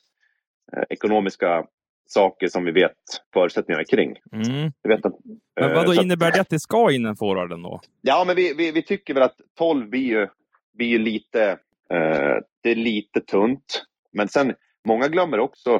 eh, 0.77 0.83
ekonomiska 0.91 1.67
saker 2.07 2.49
som 2.49 2.65
vi 2.65 2.73
vet 2.73 2.93
förutsättningarna 3.33 3.85
kring. 3.85 4.17
Mm. 4.33 4.73
vet 4.89 5.07
att, 5.07 5.15
men 5.61 5.75
vad 5.75 5.87
då 5.87 5.93
eh, 5.93 5.99
innebär 5.99 6.33
det 6.33 6.41
att 6.41 6.51
det 6.51 6.61
ska 6.61 6.93
in 6.93 7.07
en 7.07 7.17
forward 7.17 7.51
då? 7.51 7.81
Ja, 8.01 8.25
men 8.27 8.37
vi, 8.37 8.55
vi, 8.55 8.73
vi, 8.73 8.83
tycker 8.83 9.15
väl 9.15 9.23
att 9.23 9.37
12 9.59 9.89
blir 9.89 10.01
ju, 10.01 10.29
blir 10.75 10.87
ju 10.87 10.99
lite, 10.99 11.51
eh, 11.91 12.37
det 12.63 12.71
är 12.71 12.75
lite 12.75 13.21
tunt. 13.21 13.85
Men 14.13 14.29
sen, 14.29 14.55
många 14.89 15.09
glömmer 15.09 15.39
också, 15.39 15.75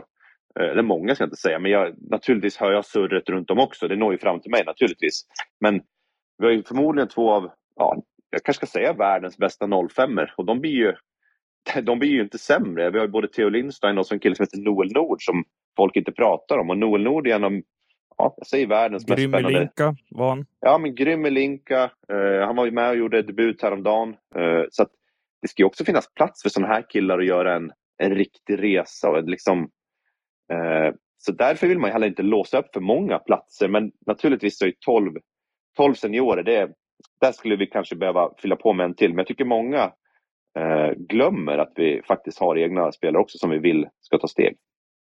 eh, 0.61 0.67
eller 0.71 0.83
många 0.83 1.15
ska 1.15 1.23
jag 1.23 1.27
inte 1.27 1.37
säga, 1.37 1.59
men 1.59 1.71
jag, 1.71 1.95
naturligtvis 2.11 2.57
hör 2.57 2.73
jag 2.73 2.85
surret 2.85 3.29
runt 3.29 3.51
om 3.51 3.59
också. 3.59 3.89
Det 3.89 3.97
når 3.97 4.13
ju 4.13 4.19
fram 4.19 4.41
till 4.41 4.51
mig 4.51 4.65
naturligtvis. 4.67 5.27
Men 5.61 5.83
vi 6.39 6.47
har 6.47 6.53
ju 6.53 6.63
förmodligen 6.63 7.09
två 7.09 7.31
av, 7.31 7.51
ja, 7.77 8.03
jag 8.31 8.43
kanske 8.43 8.67
ska 8.67 8.79
säga 8.79 8.93
världens 8.93 9.37
bästa 9.37 9.69
05 9.97 10.21
och 10.37 10.45
de 10.45 10.61
blir 10.61 10.73
ju 10.73 10.95
de 11.83 11.99
blir 11.99 12.11
ju 12.11 12.23
inte 12.23 12.39
sämre. 12.39 12.91
Vi 12.91 12.99
har 12.99 13.07
både 13.07 13.29
Theo 13.29 13.49
Lindstein 13.49 13.99
och 13.99 14.13
en 14.13 14.19
kille 14.19 14.37
som 14.37 14.43
heter 14.43 14.59
Noel 14.59 14.93
Nord 14.93 15.25
som 15.25 15.45
folk 15.77 15.97
inte 15.97 16.13
pratar 16.13 16.59
om. 16.59 16.71
Och 16.71 16.79
Noel 16.79 17.03
Nord 17.03 17.27
är 17.27 17.35
en 17.35 17.45
av, 17.45 17.53
ja, 18.19 18.35
jag 18.37 18.47
säger 18.47 18.67
världens 18.67 19.09
mest 19.09 19.23
spännande... 19.23 19.59
Linka 19.59 19.97
var 20.11 20.29
han. 20.29 20.47
Ja, 20.61 20.79
men 20.79 20.95
grym 20.95 21.27
i 21.27 21.31
Linka. 21.31 21.91
Uh, 22.13 22.47
han 22.47 22.57
var 22.57 22.65
ju 22.65 22.71
med 22.71 22.91
och 22.91 22.97
gjorde 22.97 23.23
debut 23.23 23.63
häromdagen. 23.63 24.09
Uh, 24.39 24.65
så 24.71 24.83
att 24.83 24.91
det 25.43 25.49
ska 25.49 25.63
ju 25.63 25.67
också 25.67 25.85
finnas 25.85 26.15
plats 26.15 26.43
för 26.43 26.49
sådana 26.49 26.75
här 26.75 26.85
killar 26.89 27.19
att 27.19 27.27
göra 27.27 27.55
en, 27.55 27.73
en 27.99 28.15
riktig 28.15 28.63
resa. 28.63 29.11
Och 29.11 29.29
liksom, 29.29 29.63
uh, 30.53 30.95
så 31.19 31.33
därför 31.33 31.67
vill 31.67 31.79
man 31.79 31.91
heller 31.91 32.07
inte 32.07 32.23
låsa 32.23 32.59
upp 32.59 32.73
för 32.73 32.81
många 32.81 33.19
platser. 33.19 33.69
Men 33.69 33.93
naturligtvis 34.07 34.59
så 34.59 34.67
är 34.67 34.73
12, 34.81 35.13
12 35.77 35.95
seniorer, 35.95 36.43
det, 36.43 36.71
där 37.21 37.33
skulle 37.33 37.57
vi 37.57 37.67
kanske 37.67 37.97
behöva 37.97 38.31
fylla 38.39 38.57
på 38.57 38.73
med 38.73 38.85
en 38.85 38.95
till. 38.95 39.11
Men 39.11 39.19
jag 39.19 39.27
tycker 39.27 39.45
många 39.45 39.93
eh, 40.59 40.91
glömmer 40.97 41.59
att 41.59 41.73
vi 41.77 42.03
faktiskt 42.09 42.39
har 42.39 42.59
egna 42.59 42.93
spelare 42.93 43.23
också 43.23 43.39
som 43.39 43.51
vi 43.51 43.59
vill 43.59 43.89
ska 44.01 44.19
ta 44.19 44.29
steg. 44.29 44.57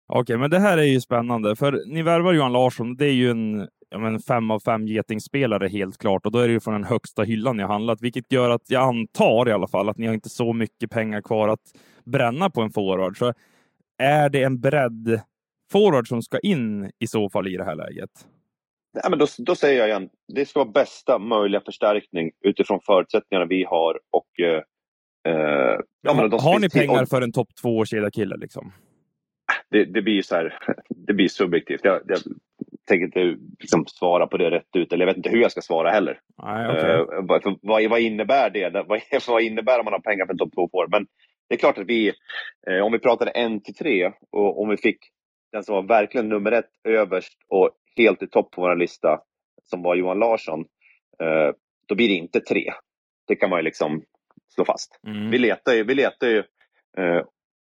Okej, 0.09 0.37
men 0.37 0.51
det 0.51 0.59
här 0.59 0.79
är 0.79 0.83
ju 0.83 1.01
spännande, 1.01 1.57
för 1.57 1.83
ni 1.87 2.03
värvar 2.03 2.33
Johan 2.33 2.53
Larsson. 2.53 2.97
Det 2.97 3.07
är 3.07 3.13
ju 3.13 3.31
en 3.31 3.69
ja, 3.91 3.99
men 3.99 4.21
fem 4.21 4.51
av 4.51 4.61
fem 4.61 4.87
getingspelare 4.87 5.69
helt 5.69 5.99
klart 5.99 6.27
och 6.27 6.33
då 6.33 6.39
är 6.39 6.49
det 6.49 6.53
ju 6.53 6.61
från 6.61 6.75
den 6.75 6.85
högsta 6.85 7.23
hyllan 7.23 7.57
ni 7.57 7.63
har 7.63 7.73
handlat, 7.73 8.03
vilket 8.03 8.33
gör 8.33 8.51
att 8.51 8.71
jag 8.71 8.83
antar 8.83 9.49
i 9.49 9.53
alla 9.53 9.69
fall 9.69 9.89
att 9.89 9.99
ni 9.99 10.07
har 10.07 10.15
inte 10.15 10.29
så 10.29 10.53
mycket 10.53 10.91
pengar 10.91 11.21
kvar 11.21 11.49
att 11.49 11.61
bränna 12.05 12.51
på 12.51 12.61
en 12.61 12.71
forward. 12.71 13.19
Så 13.19 13.33
är 13.99 14.29
det 14.29 14.43
en 14.43 14.61
bredd 14.61 15.21
forward 15.73 16.09
som 16.09 16.23
ska 16.23 16.39
in 16.39 16.91
i 16.99 17.07
så 17.07 17.31
fall 17.31 17.49
i 17.49 17.57
det 17.57 17.65
här 17.65 17.75
läget? 17.75 18.11
Nej, 18.95 19.05
men 19.11 19.19
då, 19.19 19.27
då 19.39 19.55
säger 19.55 19.79
jag 19.79 19.89
igen, 19.89 20.09
det 20.35 20.47
ska 20.47 20.61
vara 20.61 20.71
bästa 20.71 21.19
möjliga 21.19 21.61
förstärkning 21.61 22.31
utifrån 22.45 22.81
förutsättningarna 22.87 23.47
vi 23.47 23.65
har 23.65 23.99
och 24.11 24.41
eh, 24.41 24.63
Eh, 25.27 25.81
ja, 26.03 26.15
men 26.15 26.33
har 26.33 26.59
ni 26.59 26.69
pengar 26.69 27.05
för 27.05 27.23
en 27.23 27.33
topp 27.33 27.49
två 27.63 27.85
kedja 27.85 28.11
kille 28.11 28.37
liksom? 28.37 28.73
Det, 29.71 29.85
det, 29.85 30.03
blir 30.03 30.23
så 30.23 30.35
här, 30.35 30.59
det 30.89 31.15
blir 31.15 31.29
subjektivt. 31.29 31.81
Jag, 31.85 32.01
jag 32.07 32.19
tänker 32.89 33.07
inte 33.07 33.43
liksom 33.61 33.87
svara 33.87 34.27
på 34.27 34.37
det 34.37 34.51
rätt 34.51 34.77
ut, 34.77 34.93
eller 34.93 35.07
jag 35.07 35.11
vet 35.11 35.17
inte 35.17 35.31
hur 35.31 35.41
jag 35.41 35.51
ska 35.51 35.61
svara 35.61 35.91
heller. 35.91 36.21
Nej, 36.43 36.69
okay. 36.69 36.91
uh, 36.91 37.07
vad, 37.23 37.59
vad, 37.63 37.91
vad, 37.91 38.01
innebär 38.01 38.51
det? 38.51 38.85
Vad, 38.89 39.01
vad 39.29 39.43
innebär 39.43 39.79
om 39.79 39.85
man 39.85 39.93
har 39.93 40.01
pengar 40.01 40.27
för 40.27 40.35
topp 40.35 40.55
två 40.55 40.69
får? 40.73 40.89
Men 40.89 41.07
det 41.49 41.55
är 41.55 41.59
klart 41.59 41.79
att 41.79 41.87
vi, 41.87 42.13
uh, 42.71 42.83
om 42.83 42.93
vi 42.93 42.99
pratade 42.99 43.31
en 43.31 43.61
till 43.61 43.75
tre 43.75 44.13
och 44.33 44.63
om 44.63 44.69
vi 44.69 44.77
fick 44.77 44.99
den 45.53 45.65
som 45.65 45.75
var 45.75 45.83
verkligen 45.83 46.29
nummer 46.29 46.53
ett 46.53 46.71
överst 46.85 47.39
och 47.49 47.71
helt 47.97 48.23
i 48.23 48.27
topp 48.27 48.51
på 48.51 48.61
vår 48.61 48.77
lista, 48.77 49.21
som 49.63 49.83
var 49.83 49.95
Johan 49.95 50.19
Larsson, 50.19 50.61
uh, 51.23 51.53
då 51.89 51.95
blir 51.95 52.09
det 52.09 52.15
inte 52.15 52.41
tre. 52.41 52.73
Det 53.29 53.37
kan 53.37 53.51
man 53.51 53.59
ju 53.59 53.63
liksom 53.63 54.03
slå 54.55 54.65
fast. 54.65 55.01
Mm. 55.07 55.31
Vi 55.31 55.39
letar 55.39 55.73
ju, 55.73 55.85
vi 55.85 55.95
letar 55.95 56.27
ju 56.27 56.39
eh, 56.99 57.25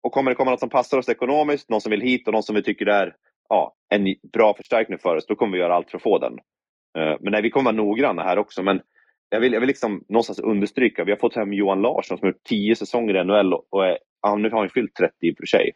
och 0.06 0.12
kommer 0.12 0.32
det 0.32 0.36
komma 0.36 0.52
något 0.52 0.60
som 0.60 0.70
passar 0.70 0.98
oss 0.98 1.10
ekonomiskt, 1.10 1.70
någon 1.70 1.82
som 1.82 1.90
vill 1.90 2.02
hit 2.02 2.28
och 2.28 2.34
någon 2.34 2.44
som 2.44 2.56
vi 2.56 2.64
tycker 2.64 2.86
är 2.86 3.16
ja, 3.50 3.76
en 3.90 4.16
bra 4.34 4.54
förstärkning 4.54 5.00
för 5.00 5.16
oss, 5.16 5.26
då 5.26 5.36
kommer 5.36 5.54
vi 5.54 5.60
göra 5.60 5.76
allt 5.76 5.92
för 5.92 5.98
att 5.98 6.04
få 6.04 6.20
den. 6.20 6.34
Eh, 6.98 7.18
men 7.20 7.32
nej, 7.32 7.42
vi 7.42 7.50
kommer 7.50 7.72
vara 7.72 7.86
noggranna 7.86 8.24
här 8.24 8.38
också. 8.38 8.64
Men 8.64 8.82
jag 9.30 9.40
vill, 9.40 9.54
jag 9.54 9.60
vill 9.60 9.68
liksom 9.68 10.04
någonstans 10.10 10.40
understryka, 10.40 11.04
vi 11.04 11.12
har 11.12 11.18
fått 11.18 11.36
hem 11.36 11.54
Johan 11.54 11.82
Larsson 11.82 12.18
som 12.18 12.26
har 12.26 12.32
gjort 12.32 12.44
tio 12.44 12.76
säsonger 12.76 13.16
i 13.16 13.24
NHL 13.24 13.54
och 13.54 13.86
är, 13.86 13.98
ja, 14.22 14.36
nu 14.36 14.50
har 14.50 14.60
han 14.60 14.70
fyllt 14.70 14.96
30 14.96 15.14
i 15.22 15.32
och 15.32 15.38
för 15.38 15.46
sig. 15.46 15.72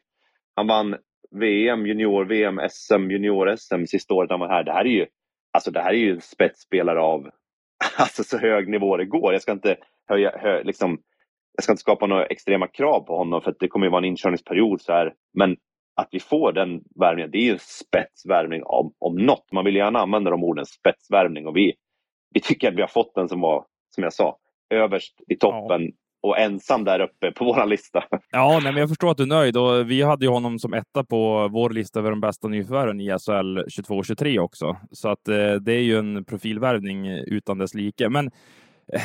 Han 0.56 0.68
vann 0.68 0.96
VM, 1.32 1.86
junior-VM, 1.86 2.60
SM, 2.70 3.12
junior-SM 3.12 3.86
sista 3.86 4.14
året 4.14 4.32
han 4.32 4.40
var 4.40 4.50
här. 4.50 4.64
Det 4.64 4.74
här 4.74 4.86
är 4.86 4.90
ju, 4.90 5.06
alltså 5.54 5.72
det 5.72 5.82
här 5.82 5.94
är 5.94 5.98
ju 5.98 6.12
en 6.12 6.22
spetsspelare 6.22 7.00
av 7.00 7.30
alltså 7.98 8.24
så 8.24 8.38
hög 8.38 8.70
nivå 8.70 8.98
det 8.98 9.06
går. 9.06 9.34
Jag 9.34 9.42
ska 9.42 9.52
inte 9.52 9.78
höja, 10.08 10.38
hö, 10.38 10.64
liksom, 10.64 11.00
jag 11.56 11.64
ska 11.64 11.74
inte 11.74 11.82
skapa 11.82 12.08
några 12.08 12.26
extrema 12.26 12.68
krav 12.68 13.00
på 13.00 13.18
honom 13.18 13.42
för 13.42 13.56
det 13.60 13.68
kommer 13.68 13.86
ju 13.86 13.92
vara 13.92 14.00
en 14.00 14.06
inkörningsperiod. 14.06 14.82
Så 14.82 14.94
här. 14.94 15.14
Men 15.34 15.58
att 15.96 16.08
vi 16.12 16.20
får 16.20 16.54
den 16.54 16.82
värvningen, 17.00 17.32
det 17.32 17.38
är 17.38 17.44
ju 17.44 17.52
en 17.52 17.60
spetsvärvning 17.60 18.64
om, 18.64 18.94
om 19.00 19.16
något. 19.16 19.52
Man 19.52 19.66
vill 19.66 19.76
gärna 19.76 20.00
använda 20.00 20.32
de 20.32 20.44
orden, 20.44 20.66
spetsvärvning. 20.66 21.48
Och 21.48 21.58
vi, 21.58 21.74
vi 22.34 22.42
tycker 22.42 22.68
att 22.68 22.76
vi 22.76 22.82
har 22.82 22.88
fått 22.88 23.16
den 23.16 23.30
som 23.30 23.42
var, 23.42 23.66
som 23.96 24.04
jag 24.04 24.14
sa, 24.14 24.38
överst 24.70 25.22
i 25.28 25.36
toppen 25.36 25.82
ja. 25.82 25.90
och 26.22 26.40
ensam 26.40 26.84
där 26.84 27.00
uppe 27.00 27.32
på 27.32 27.46
vår 27.46 27.66
lista. 27.66 28.04
Ja, 28.32 28.60
nej, 28.64 28.74
men 28.74 28.80
jag 28.80 28.90
förstår 28.90 29.12
att 29.12 29.18
du 29.18 29.24
är 29.24 29.28
nöjd 29.28 29.58
och 29.58 29.92
vi 29.92 30.02
hade 30.02 30.26
ju 30.26 30.32
honom 30.32 30.60
som 30.60 30.74
etta 30.74 31.04
på 31.04 31.48
vår 31.52 31.70
lista 31.70 32.00
över 32.00 32.10
de 32.10 32.22
bästa 32.22 32.48
nyförvärven 32.48 33.02
i 33.02 33.10
SHL 33.10 33.60
22-23 33.60 34.40
också. 34.40 34.78
Så 34.92 35.10
att 35.10 35.28
eh, 35.28 35.54
det 35.54 35.74
är 35.74 35.82
ju 35.82 35.98
en 35.98 36.26
profilvärvning 36.26 37.08
utan 37.08 37.58
dess 37.58 37.74
like. 37.74 38.10
Men 38.10 38.32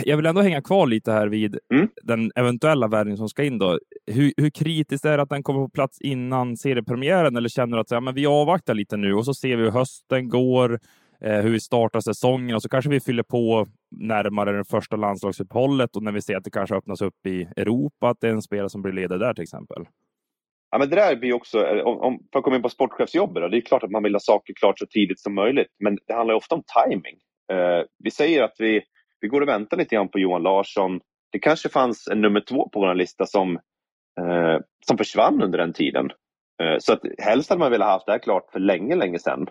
jag 0.05 0.17
vill 0.17 0.27
ändå 0.27 0.41
hänga 0.41 0.63
kvar 0.63 0.87
lite 0.87 1.13
här 1.13 1.27
vid 1.27 1.59
mm. 1.75 1.89
den 2.03 2.33
eventuella 2.35 2.89
värvning 2.89 3.17
som 3.17 3.29
ska 3.29 3.45
in. 3.45 3.59
Då. 3.59 3.79
Hur, 4.07 4.33
hur 4.37 4.51
kritiskt 4.51 5.05
är 5.05 5.17
det 5.17 5.23
att 5.23 5.29
den 5.29 5.43
kommer 5.43 5.61
på 5.61 5.69
plats 5.69 6.01
innan 6.01 6.57
seriepremiären? 6.57 7.37
Eller 7.37 7.49
känner 7.49 7.77
du 7.77 7.81
att 7.81 7.91
ja, 7.91 8.01
men 8.01 8.15
vi 8.15 8.27
avvaktar 8.27 8.75
lite 8.75 8.97
nu 8.97 9.15
och 9.15 9.25
så 9.25 9.35
ser 9.35 9.57
vi 9.57 9.63
hur 9.63 9.71
hösten 9.71 10.29
går, 10.29 10.81
eh, 11.21 11.41
hur 11.41 11.51
vi 11.51 11.61
startar 11.61 12.01
säsongen 12.01 12.57
och 12.57 12.63
så 12.63 12.69
kanske 12.69 12.91
vi 12.91 13.01
fyller 13.01 13.23
på 13.23 13.67
närmare 13.91 14.57
det 14.57 14.65
första 14.65 14.97
landslagsuppehållet 14.97 15.97
och 15.97 16.03
när 16.03 16.13
vi 16.13 16.23
ser 16.23 16.37
att 16.37 16.45
det 16.45 16.51
kanske 16.51 16.77
öppnas 16.77 17.03
upp 17.03 17.27
i 17.27 17.49
Europa, 17.57 18.09
att 18.09 18.21
det 18.21 18.29
är 18.29 18.33
en 18.33 18.43
spelare 18.43 18.71
som 18.71 18.83
blir 18.83 18.93
ledare 18.93 19.19
där 19.19 19.35
till 19.35 19.43
exempel. 19.43 19.85
Ja, 20.71 20.79
men 20.79 20.91
det 20.91 20.97
där 20.97 21.17
blir 21.17 21.33
också, 21.33 21.67
eh, 21.67 21.85
om, 21.85 22.01
om, 22.01 22.19
för 22.33 22.39
att 22.39 22.45
komma 22.45 22.57
in 22.57 22.63
på 22.63 22.69
sportchefsjobbet, 22.69 23.51
det 23.51 23.57
är 23.57 23.61
klart 23.61 23.83
att 23.83 23.91
man 23.91 24.03
vill 24.03 24.15
ha 24.15 24.21
saker 24.21 24.55
klart 24.55 24.79
så 24.79 24.87
tidigt 24.87 25.21
som 25.21 25.35
möjligt, 25.35 25.69
men 25.79 25.99
det 26.07 26.15
handlar 26.15 26.35
ofta 26.35 26.55
om 26.55 26.63
timing. 26.85 27.17
Eh, 27.53 27.85
vi 27.99 28.11
säger 28.11 28.43
att 28.43 28.55
vi 28.59 28.83
vi 29.21 29.29
går 29.29 29.41
och 29.41 29.49
väntar 29.49 29.77
lite 29.77 29.95
grann 29.95 30.09
på 30.09 30.19
Johan 30.19 30.43
Larsson. 30.43 31.01
Det 31.33 31.39
kanske 31.39 31.69
fanns 31.69 32.09
en 32.09 32.21
nummer 32.21 32.41
två 32.41 32.69
på 32.69 32.81
vår 32.81 32.95
lista 32.95 33.27
som, 33.27 33.57
eh, 34.21 34.59
som 34.87 34.99
försvann 34.99 35.43
under 35.43 35.59
den 35.59 35.73
tiden. 35.73 36.11
Eh, 36.63 36.77
så 36.79 36.93
att 36.93 37.01
helst 37.19 37.51
hade 37.51 37.59
man 37.59 37.71
velat 37.71 37.87
ha 37.87 37.93
haft 37.93 38.07
det 38.07 38.13
här 38.13 38.19
klart 38.19 38.51
för 38.53 38.61
länge, 38.61 38.97
länge 38.97 39.19
sedan. 39.19 39.47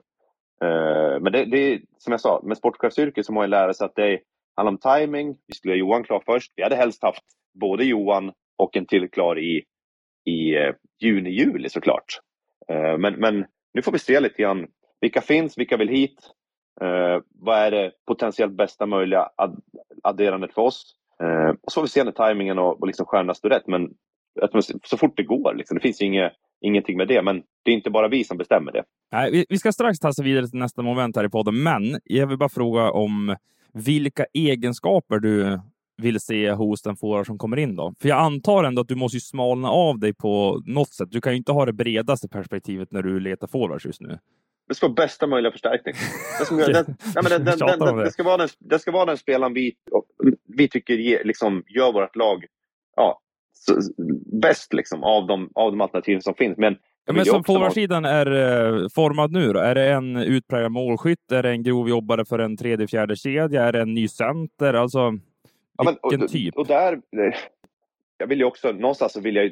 Eh, 0.63 1.20
men 1.22 1.32
det, 1.32 1.46
det 1.46 1.58
är 1.58 1.82
som 1.98 2.12
jag 2.12 2.22
sa, 2.22 2.41
med 2.43 2.58
sportchefsyrket 2.58 3.25
så 3.25 3.34
må 3.34 3.41
man 3.41 3.50
lära 3.50 3.74
sig 3.74 3.86
att 3.86 3.96
det 3.96 4.20
handlar 4.55 4.72
om 4.72 5.00
timing. 5.00 5.38
Vi 5.48 5.53
skulle 5.53 5.74
ha 5.74 5.77
Johan 5.77 6.03
klar 6.03 6.24
först. 6.25 6.53
Vi 6.55 6.63
hade 6.63 6.75
helst 6.75 7.03
haft 7.03 7.24
både 7.60 7.86
Johan 7.86 8.32
och 8.58 8.77
en 8.77 8.86
till 8.86 9.10
klar 9.10 9.39
i, 9.39 9.63
i 10.25 10.55
eh, 10.55 10.74
juni, 11.00 11.29
juli 11.29 11.70
såklart. 11.70 12.20
Eh, 12.70 12.98
men, 12.98 13.13
men 13.13 13.46
nu 13.74 13.82
får 13.82 13.91
vi 13.91 14.00
se 14.00 14.20
lite 14.20 14.41
grann. 14.41 14.67
Vilka 15.01 15.22
finns? 15.22 15.58
Vilka 15.58 15.77
vill 15.77 15.89
hit? 15.89 16.32
Eh, 16.82 17.22
vad 17.39 17.58
är 17.58 17.72
det 17.72 17.92
potentiellt 18.08 18.53
bästa 18.53 18.86
möjliga 18.86 19.30
ad 19.36 19.62
adderandet 20.03 20.53
för 20.53 20.62
oss? 20.62 20.96
Eh, 21.24 21.56
och 21.62 21.72
så 21.72 21.80
får 21.80 21.82
vi 21.82 21.88
se 21.88 22.03
när 22.03 22.12
tajmingen 22.12 22.60
och, 22.60 22.82
och 22.82 22.88
liksom 22.88 23.06
stjärnorna 23.06 23.34
står 23.34 23.50
rätt. 23.50 23.68
Men 23.68 23.89
så 24.84 24.98
fort 24.98 25.18
det 25.18 25.24
går. 25.24 25.53
Liksom. 25.56 25.75
Det 25.75 25.82
finns 25.82 26.01
inget, 26.01 26.34
ingenting 26.62 26.98
med 26.98 27.08
det, 27.08 27.22
men 27.22 27.44
det 27.63 27.72
är 27.72 27.75
inte 27.75 27.89
bara 27.89 28.08
vi 28.08 28.24
som 28.24 28.38
bestämmer 28.38 28.72
det. 28.72 28.84
Nej, 29.12 29.32
vi, 29.32 29.46
vi 29.50 29.58
ska 29.58 29.72
strax 29.72 30.00
ta 30.00 30.08
oss 30.08 30.20
vidare 30.20 30.48
till 30.48 30.60
nästa 30.60 30.82
moment 30.82 31.15
här 31.15 31.24
i 31.24 31.30
podden, 31.30 31.63
men 31.63 32.00
jag 32.03 32.27
vill 32.27 32.38
bara 32.38 32.50
fråga 32.50 32.92
om 32.92 33.36
vilka 33.74 34.25
egenskaper 34.34 35.20
du 35.20 35.60
vill 35.98 36.20
se 36.20 36.51
hos 36.51 36.82
den 36.82 36.96
fårare 36.96 37.25
som 37.25 37.38
kommer 37.38 37.58
in 37.58 37.75
då? 37.75 37.94
För 38.01 38.10
jag 38.10 38.20
antar 38.20 38.63
ändå 38.63 38.82
att 38.82 38.88
du 38.88 38.96
måste 38.96 39.18
ju 39.18 39.22
smalna 39.22 39.70
av 39.70 40.00
dig 40.00 40.13
på 40.13 40.62
något 40.65 40.94
sätt. 40.94 41.12
Du 41.12 41.22
kan 41.22 41.34
ju 41.34 41.38
inte 41.38 41.51
ha 41.51 41.65
det 41.65 41.74
bredaste 41.74 42.27
perspektivet 42.27 42.92
när 42.92 43.01
du 43.01 43.20
letar 43.20 43.48
forwards 43.48 43.86
just 43.86 44.01
nu. 44.01 44.20
Det 44.67 44.75
ska 44.75 44.88
vara 44.88 44.93
bästa 44.93 45.27
möjliga 45.27 45.51
förstärkning. 45.51 45.96
Det 46.39 46.46
ska, 46.46 46.55
den, 46.55 46.65
nej, 46.65 47.24
den, 47.29 47.46
den, 47.46 47.79
den, 47.79 47.98
det 47.98 48.12
ska, 48.12 48.24
vara 48.24 48.38
den, 48.38 48.50
det 48.60 48.79
ska 48.79 48.91
vara 48.91 49.05
den 49.05 49.17
spelaren 49.17 49.53
vi, 49.53 49.74
vi 50.48 50.67
tycker 50.70 50.93
ge, 50.93 51.24
liksom, 51.24 51.63
gör 51.67 51.93
vårt 51.93 52.15
lag 52.15 52.46
ja, 52.96 53.20
bäst 54.41 54.74
liksom, 54.74 55.03
av, 55.03 55.27
de, 55.27 55.50
av 55.55 55.72
de 55.72 55.82
alternativ 55.82 56.20
som 56.20 56.34
finns. 56.34 56.58
Men, 56.58 56.77
ja, 57.05 57.13
men 57.13 57.25
som 57.25 57.43
forwardsidan 57.43 58.05
är 58.05 58.32
uh, 58.32 58.88
formad 58.89 59.32
nu 59.32 59.53
då? 59.53 59.60
Är 59.60 59.75
det 59.75 59.91
en 59.91 60.17
utpräglad 60.17 60.72
målskytt? 60.72 61.32
Är 61.32 61.43
det 61.43 61.50
en 61.50 61.63
grov 61.63 61.89
jobbare 61.89 62.25
för 62.25 62.39
en 62.39 62.58
tredje, 62.58 62.88
fjärde 62.88 63.15
kedja? 63.15 63.63
Är 63.63 63.72
det 63.72 63.82
en 63.82 63.93
ny 63.93 64.08
center? 64.08 64.74
Alltså, 64.74 65.00
ja, 65.77 65.84
men, 65.84 65.96
vilken 66.03 66.24
och, 66.24 66.32
typ? 66.32 66.55
Och 66.55 66.67
där, 66.67 67.01
jag 68.17 68.27
vill 68.27 68.39
ju 68.39 68.46
också, 68.46 68.72
någonstans 68.72 69.13
så 69.13 69.20
vill 69.20 69.36
jag 69.36 69.46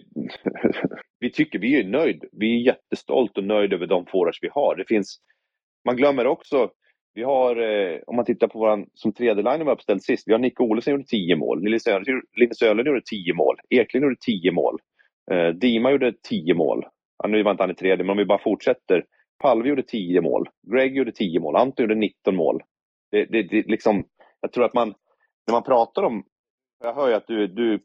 vi 1.21 1.31
tycker 1.31 1.59
vi 1.59 1.79
är 1.79 1.83
nöjd. 1.83 2.23
Vi 2.31 2.55
är 2.55 2.65
jättestolt 2.65 3.37
och 3.37 3.43
nöjda 3.43 3.75
över 3.75 3.87
de 3.87 4.05
forwards 4.05 4.39
vi 4.41 4.49
har. 4.51 4.75
Det 4.75 4.85
finns, 4.87 5.17
man 5.85 5.95
glömmer 5.95 6.27
också 6.27 6.71
vi 7.13 7.23
har, 7.23 7.55
eh, 7.55 7.99
om 8.07 8.15
man 8.15 8.25
tittar 8.25 8.47
på 8.47 8.59
våran, 8.59 8.85
som 8.93 9.13
tredje 9.13 9.43
line 9.43 9.65
var 9.65 9.73
uppställd 9.73 10.03
sist, 10.03 10.27
vi 10.27 10.31
har 10.31 10.39
Nick 10.39 10.59
Olsson 10.59 10.91
gjorde 10.91 11.03
10 11.03 11.35
mål, 11.35 11.63
Linus 11.63 11.87
Öhlund 12.61 12.87
gjorde 12.87 13.01
10 13.01 13.33
mål, 13.33 13.55
Eklind 13.69 14.03
gjorde 14.03 14.15
10 14.25 14.51
mål, 14.51 14.79
eh, 15.31 15.47
Dima 15.47 15.91
gjorde 15.91 16.13
10 16.29 16.53
mål. 16.53 16.85
Ja, 17.23 17.27
nu 17.27 17.43
var 17.43 17.51
inte 17.51 17.63
han 17.63 17.71
i 17.71 17.75
tredje, 17.75 18.03
men 18.03 18.09
om 18.09 18.17
vi 18.17 18.25
bara 18.25 18.43
fortsätter. 18.43 19.05
Palve 19.39 19.69
gjorde 19.69 19.83
10 19.83 20.21
mål, 20.21 20.49
Greg 20.71 20.95
gjorde 20.95 21.11
10 21.11 21.39
mål, 21.39 21.55
Anton 21.55 21.83
gjorde 21.83 21.95
19 21.95 22.35
mål. 22.35 22.61
Det, 23.11 23.25
det, 23.25 23.43
det, 23.43 23.67
liksom, 23.67 24.03
jag 24.41 24.51
tror 24.51 24.65
att 24.65 24.73
man, 24.73 24.93
när 25.47 25.51
man 25.51 25.63
pratar 25.63 26.03
om, 26.03 26.23
jag 26.83 26.93
hör 26.93 27.07
ju 27.09 27.13
att 27.13 27.27
du, 27.27 27.47
du 27.47 27.79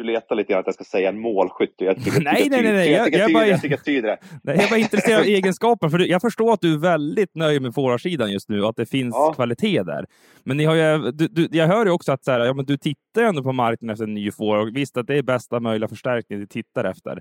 du 0.00 0.12
letar 0.12 0.36
lite 0.36 0.52
grann 0.52 0.60
att 0.60 0.66
jag 0.66 0.74
ska 0.74 0.84
säga 0.84 1.08
en 1.08 1.20
målskytt. 1.20 1.74
Jag 1.76 2.04
tycker, 2.04 2.20
nej, 2.24 2.48
nej, 2.50 2.62
nej, 2.62 2.72
nej. 2.72 2.90
Jag, 2.90 3.14
jag, 3.14 3.32
bara, 3.32 3.46
jag 3.46 3.60
tycker 3.60 3.76
tyder 3.76 4.08
det. 4.08 4.18
Nej, 4.42 4.56
jag 4.56 4.64
är 4.64 4.70
bara 4.70 4.78
intresserad 4.78 5.20
av 5.20 5.26
egenskaper. 5.26 5.88
För 5.88 5.98
jag 5.98 6.20
förstår 6.20 6.52
att 6.52 6.60
du 6.60 6.74
är 6.74 6.78
väldigt 6.78 7.34
nöjd 7.34 7.62
med 7.62 7.74
forwardsidan 7.74 8.32
just 8.32 8.48
nu 8.48 8.62
och 8.62 8.68
att 8.68 8.76
det 8.76 8.86
finns 8.86 9.14
ja. 9.14 9.32
kvalitet 9.32 9.82
där. 9.82 10.06
Men 10.44 10.56
ni 10.56 10.64
har 10.64 10.74
ju, 10.74 11.10
du, 11.10 11.28
du, 11.28 11.48
jag 11.50 11.66
hör 11.66 11.86
ju 11.86 11.92
också 11.92 12.12
att 12.12 12.24
så 12.24 12.30
här, 12.30 12.40
ja, 12.40 12.54
men 12.54 12.64
du 12.64 12.76
tittar 12.76 13.22
ändå 13.22 13.42
på 13.42 13.52
marknaden 13.52 13.92
efter 13.92 14.04
en 14.04 14.14
ny 14.14 14.30
forward. 14.30 14.74
Visst 14.74 14.96
att 14.96 15.06
det 15.06 15.18
är 15.18 15.22
bästa 15.22 15.60
möjliga 15.60 15.88
förstärkning 15.88 16.40
du 16.40 16.46
tittar 16.46 16.84
efter. 16.84 17.20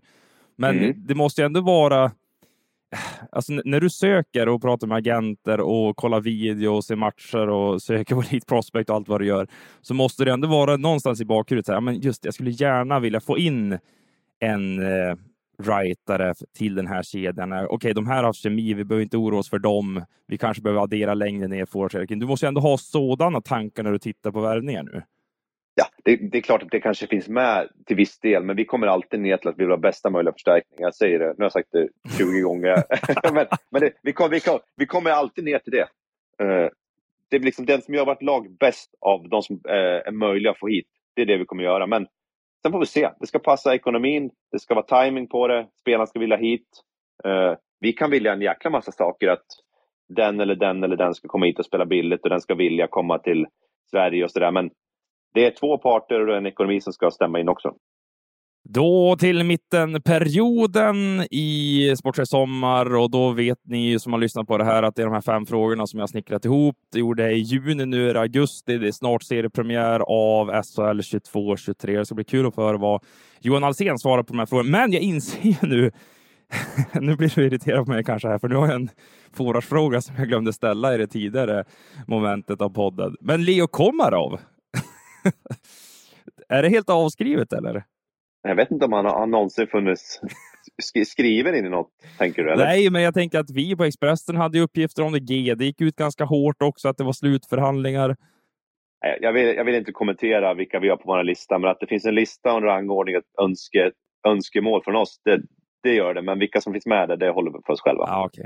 Men 0.58 0.78
mm. 0.78 0.94
det 0.98 1.16
måste 1.16 1.42
ju 1.42 1.46
ändå 1.46 1.62
vara 1.62 2.12
Alltså, 3.32 3.54
när 3.66 3.80
du 3.80 3.90
söker 3.90 4.50
och 4.50 4.62
pratar 4.62 4.88
med 4.88 4.98
agenter 4.98 5.60
och 5.60 5.96
kollar 5.96 6.22
video 6.22 6.76
och 6.76 6.86
ser 6.86 6.96
matcher 6.96 7.50
och 7.50 7.82
söker 7.82 8.16
på 8.16 8.22
Elite 8.30 8.46
Prospect 8.46 8.90
och 8.90 8.96
allt 8.96 9.08
vad 9.08 9.22
du 9.22 9.28
gör, 9.28 9.48
så 9.82 9.94
måste 9.94 10.26
det 10.26 10.32
ändå 10.32 10.48
vara 10.48 10.78
någonstans 10.78 11.22
i 11.22 11.26
bakhuvudet. 11.26 11.66
Så 11.66 11.74
här, 11.74 11.82
men 11.82 12.02
just 12.02 12.26
jag 12.26 12.34
skulle 12.34 12.52
gärna 12.52 13.00
vilja 13.00 13.20
få 13.20 13.38
in 13.38 13.78
en 14.40 14.80
eh, 14.80 15.16
writare 15.58 16.34
till 16.58 16.76
den 16.76 16.88
här 16.88 17.04
kedjan. 17.04 17.52
Eh, 17.52 17.64
okej, 17.64 17.76
okay, 17.76 17.94
de 17.94 18.08
här 18.08 18.24
har 18.24 18.34
kemi, 18.34 18.74
vi 18.74 18.84
behöver 18.84 19.04
inte 19.04 19.18
oroa 19.18 19.40
oss 19.40 19.50
för 19.50 19.60
dem. 19.60 20.06
Vi 20.28 20.38
kanske 20.38 20.64
behöver 20.64 20.84
addera 20.84 21.14
längre 21.14 21.48
ner. 21.48 22.16
Du 22.16 22.26
måste 22.26 22.48
ändå 22.48 22.62
ha 22.62 22.78
sådana 22.78 23.42
tankar 23.42 23.84
när 23.84 23.92
du 23.92 24.00
tittar 24.00 24.32
på 24.32 24.42
värvningar 24.42 24.84
nu 24.84 25.04
ja, 25.80 25.88
det, 26.04 26.16
det, 26.16 26.38
är 26.38 26.42
klart 26.42 26.64
att 26.64 26.72
det 26.72 26.80
kanske 26.80 27.08
finns 27.08 27.28
med 27.28 27.70
till 27.86 27.96
viss 27.96 28.20
del, 28.20 28.44
men 28.44 28.56
vi 28.56 28.66
kommer 28.66 28.88
alltid 28.88 29.20
ner 29.20 29.38
till 29.38 29.50
att 29.50 29.58
vi 29.58 29.64
vill 29.64 29.72
ha 29.72 29.78
bästa 29.78 30.10
möjliga 30.10 30.34
förstärkning. 30.34 30.78
Jag 30.78 30.96
säger 30.96 31.20
det, 31.20 31.26
nu 31.26 31.36
har 31.38 31.46
jag 31.46 31.52
sagt 31.52 31.72
det 31.72 31.90
20 32.18 32.42
gånger. 32.42 32.84
men 33.34 33.48
men 33.70 33.82
det, 33.82 33.92
vi, 34.02 34.14
kom, 34.14 34.30
vi, 34.30 34.40
kom, 34.40 34.60
vi, 34.76 34.86
kommer 34.86 35.12
alltid 35.12 35.44
ner 35.44 35.60
till 35.60 35.72
det. 35.72 35.88
Uh, 36.44 36.70
det 37.30 37.36
är 37.36 37.40
liksom 37.40 37.66
den 37.66 37.82
som 37.82 37.94
gör 37.94 38.06
vårt 38.06 38.22
lag 38.22 38.58
bäst 38.60 38.96
av 39.02 39.30
de 39.30 39.42
som 39.42 39.56
uh, 39.56 39.74
är 40.08 40.12
möjliga 40.12 40.52
att 40.52 40.60
få 40.60 40.68
hit. 40.68 40.88
Det 41.16 41.22
är 41.22 41.26
det 41.26 41.38
vi 41.38 41.46
kommer 41.46 41.64
göra. 41.64 41.88
Men 41.88 42.08
sen 42.62 42.72
får 42.72 42.80
vi 42.80 42.86
se. 42.86 43.10
Det 43.20 43.28
ska 43.28 43.40
passa 43.40 43.76
ekonomin, 43.76 44.32
det 44.52 44.60
ska 44.60 44.76
vara 44.76 45.04
timing 45.04 45.28
på 45.28 45.48
det, 45.48 45.68
spelarna 45.82 46.08
ska 46.08 46.20
vilja 46.20 46.38
hit. 46.38 46.68
Uh, 47.26 47.56
vi 47.80 47.94
kan 47.94 48.12
vilja 48.12 48.34
en 48.34 48.42
jäkla 48.42 48.70
massa 48.70 48.92
saker. 48.92 49.28
att 49.28 49.46
den 50.10 50.40
eller 50.40 50.56
den 50.56 50.84
eller 50.84 50.96
den 50.96 51.14
ska 51.14 51.28
komma 51.28 51.46
hit 51.46 51.60
och 51.60 51.66
spela 51.66 51.86
billigt 51.86 52.24
och 52.24 52.30
den 52.30 52.42
ska 52.42 52.56
vilja 52.56 52.88
komma 52.88 53.20
till 53.20 53.48
Sverige 53.92 54.24
och 54.24 54.32
sådär. 54.32 54.52
Men 54.52 54.70
det 55.34 55.46
är 55.46 55.52
två 55.52 55.78
parter 55.78 56.28
och 56.28 56.38
en 56.38 56.46
ekonomi 56.46 56.82
som 56.82 56.94
ska 56.94 57.12
stämma 57.12 57.40
in 57.40 57.50
också. 57.50 57.74
Då 58.64 59.16
till 59.20 59.44
mittenperioden 59.44 61.26
i 61.32 61.94
Sportchef 61.98 62.28
Sommar 62.28 62.96
och 62.96 63.12
då 63.12 63.32
vet 63.32 63.58
ni 63.64 64.00
som 64.00 64.14
har 64.14 64.20
lyssnat 64.20 64.48
på 64.48 64.58
det 64.58 64.64
här 64.64 64.84
att 64.84 64.96
det 64.96 65.02
är 65.02 65.06
de 65.06 65.14
här 65.14 65.22
fem 65.22 65.46
frågorna 65.46 65.88
som 65.88 66.00
jag 66.00 66.10
snickrat 66.10 66.46
ihop. 66.46 66.76
Det 66.92 67.00
gjorde 67.00 67.24
jag 67.24 67.34
i 67.34 67.38
juni, 67.38 67.86
nu 67.86 68.10
är 68.10 68.14
det 68.14 68.20
augusti. 68.20 68.78
Det 68.78 68.88
är 68.88 68.92
snart 68.92 69.24
seriepremiär 69.24 70.00
av 70.00 70.48
SHL 70.48 71.00
22-23. 71.00 71.98
Det 71.98 72.06
ska 72.06 72.16
bli 72.16 72.24
kul 72.24 72.48
att 72.48 72.56
få 72.56 72.62
höra 72.62 72.78
vad 72.78 73.04
Johan 73.42 73.64
Alsen 73.64 74.00
svarar 74.00 74.24
på 74.24 74.34
de 74.34 74.40
här 74.40 74.46
frågorna. 74.46 74.70
Men 74.70 74.92
jag 74.92 75.02
inser 75.02 75.68
nu, 75.68 75.92
nu 77.02 77.16
blir 77.16 77.36
du 77.36 77.46
irriterad 77.46 77.86
på 77.86 77.92
mig 77.92 78.04
kanske 78.04 78.28
här, 78.28 78.40
för 78.40 78.48
nu 78.48 78.56
har 78.56 78.68
jag 78.68 78.76
en 78.76 78.90
forwardsfråga 79.34 80.02
som 80.02 80.16
jag 80.18 80.28
glömde 80.28 80.54
ställa 80.54 80.96
i 80.96 80.98
det 80.98 81.08
tidigare 81.08 81.64
momentet 82.08 82.62
av 82.62 82.70
podden. 82.70 83.16
Men 83.22 83.46
Leo 83.46 83.68
Komarov, 83.68 84.40
är 86.50 86.64
det 86.64 86.70
helt 86.70 86.90
avskrivet 86.90 87.54
eller? 87.54 87.84
Jag 88.42 88.56
vet 88.56 88.72
inte 88.72 88.86
om 88.86 88.94
han 88.94 89.32
någonsin 89.32 89.68
funnits 89.68 90.22
skriven 91.06 91.56
in 91.56 91.66
i 91.66 91.70
något, 91.70 91.92
tänker 92.18 92.44
du? 92.44 92.52
Eller? 92.52 92.66
Nej, 92.66 92.90
men 92.90 93.02
jag 93.02 93.14
tänker 93.14 93.40
att 93.40 93.50
vi 93.50 93.76
på 93.76 93.84
Expressen 93.84 94.36
hade 94.36 94.60
uppgifter 94.60 95.04
om 95.04 95.12
det. 95.12 95.20
GD 95.20 95.62
gick 95.62 95.82
ut 95.82 95.96
ganska 95.96 96.26
hårt 96.26 96.62
också, 96.62 96.88
att 96.88 96.98
det 96.98 97.04
var 97.04 97.14
slutförhandlingar. 97.14 98.16
Jag 99.22 99.34
vill, 99.34 99.48
jag 99.48 99.66
vill 99.66 99.76
inte 99.76 99.92
kommentera 99.92 100.54
vilka 100.54 100.80
vi 100.80 100.90
har 100.90 100.98
på 100.98 101.04
vår 101.06 101.24
lista, 101.24 101.60
men 101.60 101.70
att 101.70 101.80
det 101.80 101.88
finns 101.88 102.06
en 102.06 102.16
lista 102.16 102.52
och 102.52 102.58
en 102.58 102.64
rangordning, 102.64 103.16
ett 103.16 103.40
önske, 103.42 103.92
önskemål 104.28 104.84
från 104.84 104.96
oss, 104.96 105.22
det, 105.26 105.42
det 105.84 105.94
gör 105.94 106.14
det, 106.14 106.22
men 106.22 106.40
vilka 106.40 106.62
som 106.62 106.74
finns 106.74 106.86
med 106.86 107.10
där, 107.10 107.18
det 107.18 107.30
håller 107.30 107.52
vi 107.52 107.60
för 107.66 107.74
oss 107.74 107.82
själva. 107.82 108.04
Ja, 108.08 108.26
okay. 108.26 108.46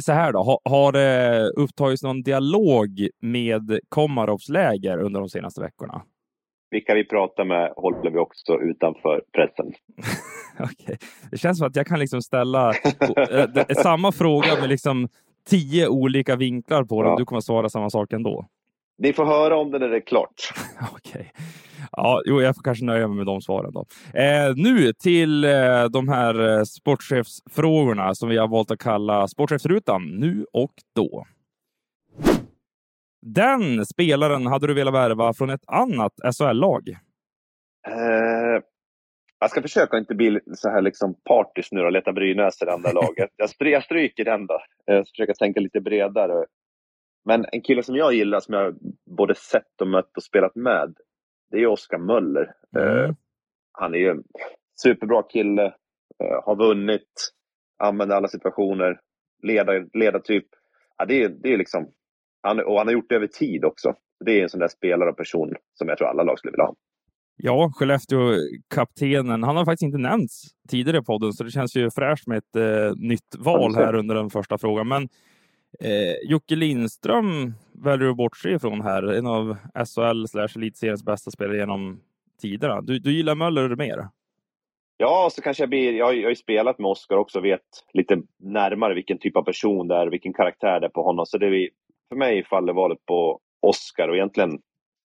Så 0.00 0.12
här 0.12 0.32
då, 0.32 0.42
har, 0.42 0.58
har 0.64 0.92
det 0.92 1.50
upptagits 1.56 2.02
någon 2.02 2.22
dialog 2.22 3.08
med 3.20 3.78
Komarovs 3.88 4.48
läger 4.48 4.98
under 4.98 5.20
de 5.20 5.28
senaste 5.28 5.60
veckorna? 5.60 6.02
Vilka 6.70 6.94
vi 6.94 7.04
pratar 7.04 7.44
med 7.44 7.72
håller 7.76 8.10
vi 8.10 8.18
också 8.18 8.60
utanför 8.60 9.22
pressen. 9.32 9.72
okay. 10.58 10.96
Det 11.30 11.38
känns 11.38 11.58
som 11.58 11.66
att 11.66 11.76
jag 11.76 11.86
kan 11.86 11.98
liksom 11.98 12.22
ställa 12.22 12.72
eh, 13.30 13.66
samma 13.82 14.12
fråga 14.12 14.60
med 14.60 14.68
liksom 14.68 15.08
tio 15.50 15.88
olika 15.88 16.36
vinklar 16.36 16.84
på 16.84 17.02
den. 17.02 17.10
Ja. 17.10 17.18
Du 17.18 17.24
kommer 17.24 17.40
svara 17.40 17.68
samma 17.68 17.90
sak 17.90 18.12
ändå. 18.12 18.46
Ni 18.98 19.12
får 19.12 19.24
höra 19.24 19.56
om 19.56 19.70
det 19.70 19.78
när 19.78 19.88
det 19.88 19.96
är 19.96 20.06
klart. 20.06 20.52
Okej. 20.92 21.12
Okay. 21.12 21.26
Ja, 21.96 22.22
jo, 22.24 22.40
jag 22.42 22.56
får 22.56 22.62
kanske 22.62 22.84
nöja 22.84 23.08
mig 23.08 23.16
med 23.16 23.26
de 23.26 23.40
svaren 23.40 23.72
då. 23.72 23.84
Eh, 24.14 24.54
nu 24.56 24.92
till 24.92 25.44
eh, 25.44 25.84
de 25.84 26.08
här 26.08 26.48
eh, 26.48 26.62
sportchefsfrågorna 26.62 28.14
som 28.14 28.28
vi 28.28 28.36
har 28.36 28.48
valt 28.48 28.70
att 28.70 28.78
kalla 28.78 29.28
sportchefsrutan 29.28 30.02
nu 30.02 30.46
och 30.52 30.72
då. 30.94 31.26
Den 33.22 33.86
spelaren 33.86 34.46
hade 34.46 34.66
du 34.66 34.74
velat 34.74 34.94
värva 34.94 35.34
från 35.34 35.50
ett 35.50 35.64
annat 35.66 36.12
SHL-lag? 36.38 36.88
Eh, 37.88 38.62
jag 39.38 39.50
ska 39.50 39.62
försöka 39.62 39.98
inte 39.98 40.14
bli 40.14 40.40
så 40.54 40.70
här 40.70 40.82
liksom 40.82 41.14
partisk 41.24 41.72
nu 41.72 41.80
och 41.80 41.92
leta 41.92 42.12
Brynäs 42.12 42.62
i 42.62 42.64
det 42.64 42.72
andra 42.72 42.92
laget. 42.92 43.30
Jag, 43.36 43.50
stry 43.50 43.70
jag 43.70 43.84
stryker 43.84 44.24
den 44.24 44.46
då. 44.46 44.58
Jag 44.84 45.06
ska 45.06 45.12
försöka 45.12 45.34
tänka 45.34 45.60
lite 45.60 45.80
bredare. 45.80 46.46
Men 47.24 47.46
en 47.52 47.60
kille 47.60 47.82
som 47.82 47.96
jag 47.96 48.14
gillar, 48.14 48.40
som 48.40 48.54
jag 48.54 48.76
både 49.16 49.34
sett 49.34 49.80
och 49.80 49.88
mött 49.88 50.16
och 50.16 50.22
spelat 50.22 50.54
med, 50.54 50.94
det 51.50 51.56
är 51.56 51.66
Oskar 51.66 51.98
Möller. 51.98 52.52
Mm. 52.76 52.88
Uh, 52.88 53.14
han 53.72 53.94
är 53.94 53.98
ju 53.98 54.08
en 54.08 54.22
superbra 54.82 55.22
kille, 55.22 55.64
uh, 56.24 56.44
har 56.44 56.56
vunnit, 56.56 57.32
använder 57.78 58.16
alla 58.16 58.28
situationer, 58.28 59.00
ledar, 59.42 59.98
ledartyp. 59.98 60.46
Ja, 60.98 61.04
det, 61.04 61.22
är, 61.22 61.28
det 61.28 61.52
är 61.52 61.58
liksom, 61.58 61.92
han, 62.42 62.60
och 62.60 62.78
han 62.78 62.86
har 62.86 62.92
gjort 62.92 63.08
det 63.08 63.14
över 63.14 63.26
tid 63.26 63.64
också. 63.64 63.94
Det 64.24 64.38
är 64.38 64.42
en 64.42 64.48
sån 64.48 64.60
där 64.60 64.68
spelare 64.68 65.10
och 65.10 65.16
person 65.16 65.54
som 65.74 65.88
jag 65.88 65.98
tror 65.98 66.08
alla 66.08 66.22
lag 66.22 66.38
skulle 66.38 66.52
vilja 66.52 66.64
ha. 66.64 66.74
Ja, 67.38 67.72
Skellefteå-kaptenen. 67.74 69.42
Han 69.42 69.56
har 69.56 69.64
faktiskt 69.64 69.82
inte 69.82 69.98
nämnts 69.98 70.42
tidigare 70.68 70.98
i 70.98 71.04
podden, 71.04 71.32
så 71.32 71.44
det 71.44 71.50
känns 71.50 71.76
ju 71.76 71.90
fräscht 71.90 72.26
med 72.26 72.38
ett 72.38 72.56
eh, 72.56 72.92
nytt 72.96 73.36
val 73.38 73.74
här 73.74 73.94
under 73.94 74.14
den 74.14 74.30
första 74.30 74.58
frågan. 74.58 74.88
Men 74.88 75.08
Eh, 75.80 76.30
Jocke 76.30 76.56
Lindström 76.56 77.54
väljer 77.84 78.04
du 78.04 78.10
att 78.10 78.16
bortse 78.16 78.50
ifrån 78.50 78.80
här. 78.80 79.02
En 79.02 79.26
av 79.26 79.56
SHL 79.74 80.26
slash 80.26 80.48
elitseriens 80.56 81.04
bästa 81.04 81.30
spelare 81.30 81.56
genom 81.56 82.00
tiderna. 82.40 82.80
Du, 82.80 82.98
du 82.98 83.12
gillar 83.12 83.34
Möller 83.34 83.76
mer? 83.76 84.08
Ja, 84.96 85.28
så 85.32 85.42
kanske 85.42 85.62
jag 85.62 85.70
blir... 85.70 85.92
Jag 85.92 86.06
har, 86.06 86.12
jag 86.12 86.22
har 86.22 86.30
ju 86.30 86.36
spelat 86.36 86.78
med 86.78 86.90
Oskar 86.90 87.16
också 87.16 87.38
och 87.38 87.44
vet 87.44 87.60
lite 87.92 88.22
närmare 88.38 88.94
vilken 88.94 89.18
typ 89.18 89.36
av 89.36 89.42
person 89.42 89.88
det 89.88 89.94
är, 89.94 90.06
vilken 90.06 90.32
karaktär 90.32 90.80
det 90.80 90.86
är 90.86 90.90
på 90.90 91.02
honom. 91.02 91.26
Så 91.26 91.38
det 91.38 91.50
vi, 91.50 91.70
för 92.08 92.16
mig 92.16 92.44
faller 92.44 92.72
valet 92.72 93.06
på 93.06 93.40
Oskar 93.60 94.08
och 94.08 94.16
egentligen 94.16 94.60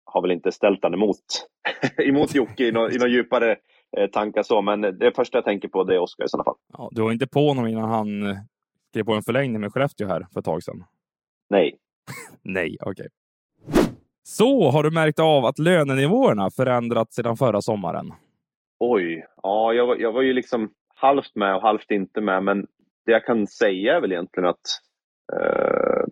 har 0.05 0.23
väl 0.23 0.31
inte 0.31 0.53
ställt 0.53 0.79
han 0.83 0.95
emot, 0.95 1.19
emot 1.99 2.35
Jocke 2.35 2.65
i 2.65 2.73
några 2.73 3.09
djupare 3.09 3.57
eh, 3.97 4.11
tankar 4.11 4.43
så, 4.43 4.63
men 4.63 4.81
det 4.81 5.17
första 5.17 5.39
jag 5.39 5.45
tänker 5.45 5.69
på 5.69 5.85
det 5.85 5.95
är 5.95 5.99
Oskar 5.99 6.25
i 6.25 6.29
sådana 6.29 6.45
fall. 6.45 6.57
Ja, 6.73 6.89
du 6.93 7.03
var 7.03 7.13
inte 7.13 7.27
på 7.27 7.49
honom 7.49 7.67
innan 7.67 7.89
han 7.89 8.31
eh, 8.31 8.37
skrev 8.91 9.05
på 9.05 9.13
en 9.13 9.23
förlängning 9.23 9.61
med 9.61 9.73
Skellefteå 9.73 10.09
här 10.09 10.27
för 10.33 10.41
ett 10.41 10.45
tag 10.45 10.63
sedan? 10.63 10.85
Nej. 11.51 11.79
Nej, 12.43 12.77
okej. 12.81 12.91
Okay. 12.91 13.09
Så 14.25 14.71
har 14.71 14.83
du 14.83 14.91
märkt 14.91 15.19
av 15.19 15.45
att 15.45 15.59
lönenivåerna 15.59 16.51
förändrats 16.51 17.15
sedan 17.15 17.37
förra 17.37 17.61
sommaren? 17.61 18.13
Oj, 18.79 19.27
ja, 19.43 19.73
jag 19.73 19.87
var, 19.87 19.97
jag 19.97 20.13
var 20.13 20.23
ju 20.23 20.33
liksom 20.33 20.71
halvt 20.95 21.35
med 21.35 21.57
och 21.57 21.63
halvt 21.63 21.91
inte 21.91 22.21
med, 22.21 22.45
men 22.45 22.67
det 23.07 23.13
jag 23.13 23.25
kan 23.25 23.47
säga 23.47 23.97
är 23.97 24.01
väl 24.01 24.13
egentligen 24.13 24.49
att 24.49 24.67
eh, 25.33 26.05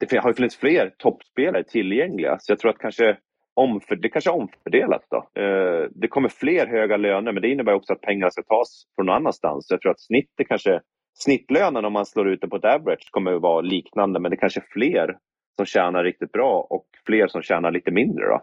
det 0.00 0.16
har 0.18 0.32
funnits 0.32 0.56
fler 0.56 0.94
toppspelare 0.98 1.64
tillgängliga, 1.64 2.36
så 2.38 2.52
jag 2.52 2.58
tror 2.58 2.70
att 2.70 2.78
kanske 2.78 3.16
omför, 3.54 3.96
det 3.96 4.08
kanske 4.08 4.30
omfördelas. 4.30 5.02
Då. 5.10 5.42
Eh, 5.42 5.88
det 5.90 6.08
kommer 6.08 6.28
fler 6.28 6.66
höga 6.66 6.96
löner, 6.96 7.32
men 7.32 7.42
det 7.42 7.48
innebär 7.48 7.72
också 7.72 7.92
att 7.92 8.00
pengar 8.00 8.30
ska 8.30 8.42
tas 8.42 8.84
från 8.94 9.06
någon 9.06 9.16
annanstans. 9.16 9.66
Jag 9.70 9.80
tror 9.80 9.92
att 9.92 10.00
snittet 10.00 10.48
kanske, 10.48 10.80
snittlönen 11.14 11.84
om 11.84 11.92
man 11.92 12.06
slår 12.06 12.28
ut 12.28 12.40
det 12.40 12.48
på 12.48 12.56
ett 12.56 12.64
average 12.64 13.08
kommer 13.10 13.32
att 13.32 13.42
vara 13.42 13.60
liknande, 13.60 14.20
men 14.20 14.30
det 14.30 14.36
kanske 14.36 14.60
är 14.60 14.66
fler 14.72 15.16
som 15.58 15.66
tjänar 15.66 16.04
riktigt 16.04 16.32
bra 16.32 16.66
och 16.70 16.86
fler 17.06 17.28
som 17.28 17.42
tjänar 17.42 17.70
lite 17.70 17.90
mindre. 17.90 18.26
Då. 18.26 18.40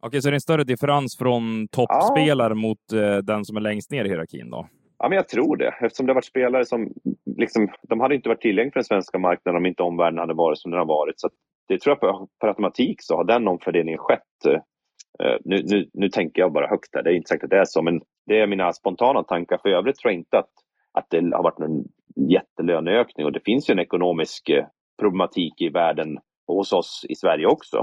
Okej, 0.00 0.22
så 0.22 0.28
det 0.28 0.32
är 0.32 0.34
en 0.34 0.40
större 0.40 0.64
differens 0.64 1.16
från 1.18 1.68
toppspelare 1.68 2.50
ja. 2.50 2.54
mot 2.54 2.92
eh, 2.92 3.16
den 3.16 3.44
som 3.44 3.56
är 3.56 3.60
längst 3.60 3.90
ner 3.90 4.04
i 4.04 4.08
hierarkin 4.08 4.50
då? 4.50 4.68
Ja, 4.98 5.08
men 5.08 5.16
jag 5.16 5.28
tror 5.28 5.56
det. 5.56 5.74
Eftersom 5.80 6.06
det 6.06 6.10
har 6.10 6.14
varit 6.14 6.24
spelare 6.24 6.64
som 6.64 6.92
liksom, 7.36 7.68
de 7.88 8.00
hade 8.00 8.14
inte 8.14 8.28
varit 8.28 8.40
tillgängliga 8.40 8.72
för 8.72 8.78
den 8.78 8.84
svenska 8.84 9.18
marknaden 9.18 9.56
om 9.56 9.66
inte 9.66 9.82
omvärlden 9.82 10.18
hade 10.18 10.34
varit 10.34 10.58
som 10.58 10.70
den 10.70 10.78
har 10.78 10.86
varit. 10.86 11.20
Så 11.20 11.28
det 11.68 11.80
tror 11.80 11.98
jag 12.00 12.28
per 12.40 12.48
automatik 12.48 12.96
så 13.02 13.16
har 13.16 13.24
den 13.24 13.48
omfördelningen 13.48 13.98
skett. 13.98 14.22
Uh, 14.46 15.36
nu, 15.44 15.62
nu, 15.64 15.90
nu 15.92 16.08
tänker 16.08 16.42
jag 16.42 16.52
bara 16.52 16.66
högt 16.66 16.94
här, 16.94 17.02
det 17.02 17.10
är 17.10 17.14
inte 17.14 17.28
säkert 17.28 17.44
att 17.44 17.50
det 17.50 17.58
är 17.58 17.64
så, 17.64 17.82
men 17.82 18.00
det 18.26 18.40
är 18.40 18.46
mina 18.46 18.72
spontana 18.72 19.22
tankar. 19.22 19.58
För 19.62 19.68
övrigt 19.68 19.96
tror 19.96 20.12
jag 20.12 20.20
inte 20.20 20.38
att, 20.38 20.50
att 20.92 21.06
det 21.10 21.36
har 21.36 21.42
varit 21.42 21.60
en 21.60 21.84
jättelöneökning 22.30 23.26
och 23.26 23.32
det 23.32 23.44
finns 23.44 23.70
ju 23.70 23.72
en 23.72 23.78
ekonomisk 23.78 24.50
uh, 24.50 24.64
problematik 25.00 25.60
i 25.60 25.68
världen 25.68 26.18
hos 26.54 26.72
oss 26.72 27.06
i 27.08 27.14
Sverige 27.14 27.46
också. 27.46 27.78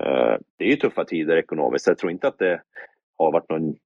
Uh, 0.00 0.36
det 0.56 0.64
är 0.64 0.68
ju 0.68 0.76
tuffa 0.76 1.04
tider 1.04 1.36
ekonomiskt, 1.36 1.84
så 1.84 1.90
jag 1.90 1.98
tror 1.98 2.12
inte 2.12 2.28
att 2.28 2.38
det 2.38 2.62
har 3.18 3.32
varit 3.32 3.50
någon 3.50 3.76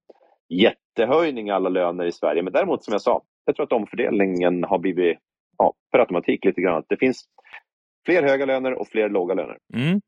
jättehöjning 0.48 1.48
i 1.48 1.50
alla 1.50 1.68
löner 1.68 2.04
i 2.04 2.12
Sverige. 2.12 2.42
Men 2.42 2.52
däremot 2.52 2.84
som 2.84 2.92
jag 2.92 3.02
sa, 3.02 3.22
jag 3.44 3.56
tror 3.56 3.66
att 3.66 3.72
omfördelningen 3.72 4.64
har 4.64 4.78
blivit 4.78 5.18
ja, 5.58 5.72
per 5.92 5.98
automatik 5.98 6.44
lite 6.44 6.60
grann. 6.60 6.82
Det 6.88 6.96
finns 6.96 7.24
fler 8.06 8.22
höga 8.22 8.46
löner 8.46 8.72
och 8.72 8.88
fler 8.88 9.08
låga 9.08 9.34
löner. 9.34 9.58
Mm. 9.74 10.00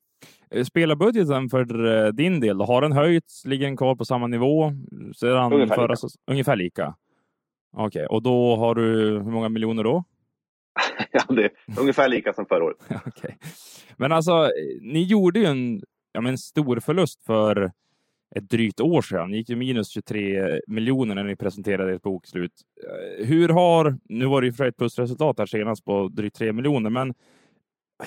Eh, 0.51 0.65
Spelarbudgeten 0.65 1.49
för 1.49 1.87
eh, 1.87 2.13
din 2.13 2.41
del, 2.41 2.61
har 2.61 2.83
den 2.83 2.93
höjts? 2.93 3.45
Ligger 3.45 3.67
den 3.67 3.77
kvar 3.77 3.95
på 3.95 4.05
samma 4.05 4.27
nivå? 4.27 4.73
Sedan 5.17 5.53
ungefär, 5.53 5.75
förra, 5.75 5.93
lika. 5.93 6.09
ungefär 6.31 6.57
lika. 6.57 6.95
Okej, 7.77 7.87
okay. 7.87 8.07
och 8.07 8.23
då 8.23 8.57
har 8.57 8.75
du 8.75 8.83
hur 9.11 9.31
många 9.31 9.49
miljoner 9.49 9.85
då? 9.85 10.05
ja, 11.13 11.23
det 11.29 11.45
är 11.45 11.51
ungefär 11.81 12.09
lika 12.09 12.33
som 12.33 12.47
förra 12.47 12.65
året. 12.65 12.77
okay. 13.07 13.31
Men 13.97 14.13
alltså, 14.13 14.51
ni 14.81 15.03
gjorde 15.03 15.41
ju 15.41 15.47
en 15.47 15.81
ja, 16.13 16.21
men 16.21 16.39
stor 16.39 16.81
förlust 16.81 17.23
för 17.27 17.73
ett 18.37 18.51
drygt 18.51 18.81
år 18.81 19.03
sedan. 19.03 19.31
Ni 19.31 19.37
gick 19.37 19.49
ju 19.49 19.57
minus 19.57 19.89
23 19.89 20.61
miljoner 20.67 21.15
när 21.15 21.25
ni 21.25 21.37
presenterade 21.37 21.95
ert 21.95 22.03
bokslut. 22.03 22.53
Eh, 22.85 23.27
hur 23.27 23.49
har, 23.49 23.99
nu 24.05 24.27
var 24.27 24.41
det 24.41 24.47
ju 24.47 24.53
för 24.53 24.67
ett 24.67 24.77
plusresultat 24.77 25.39
här 25.39 25.47
senast 25.47 25.85
på 25.85 26.09
drygt 26.09 26.37
3 26.37 26.53
miljoner, 26.53 26.91
men 26.91 27.15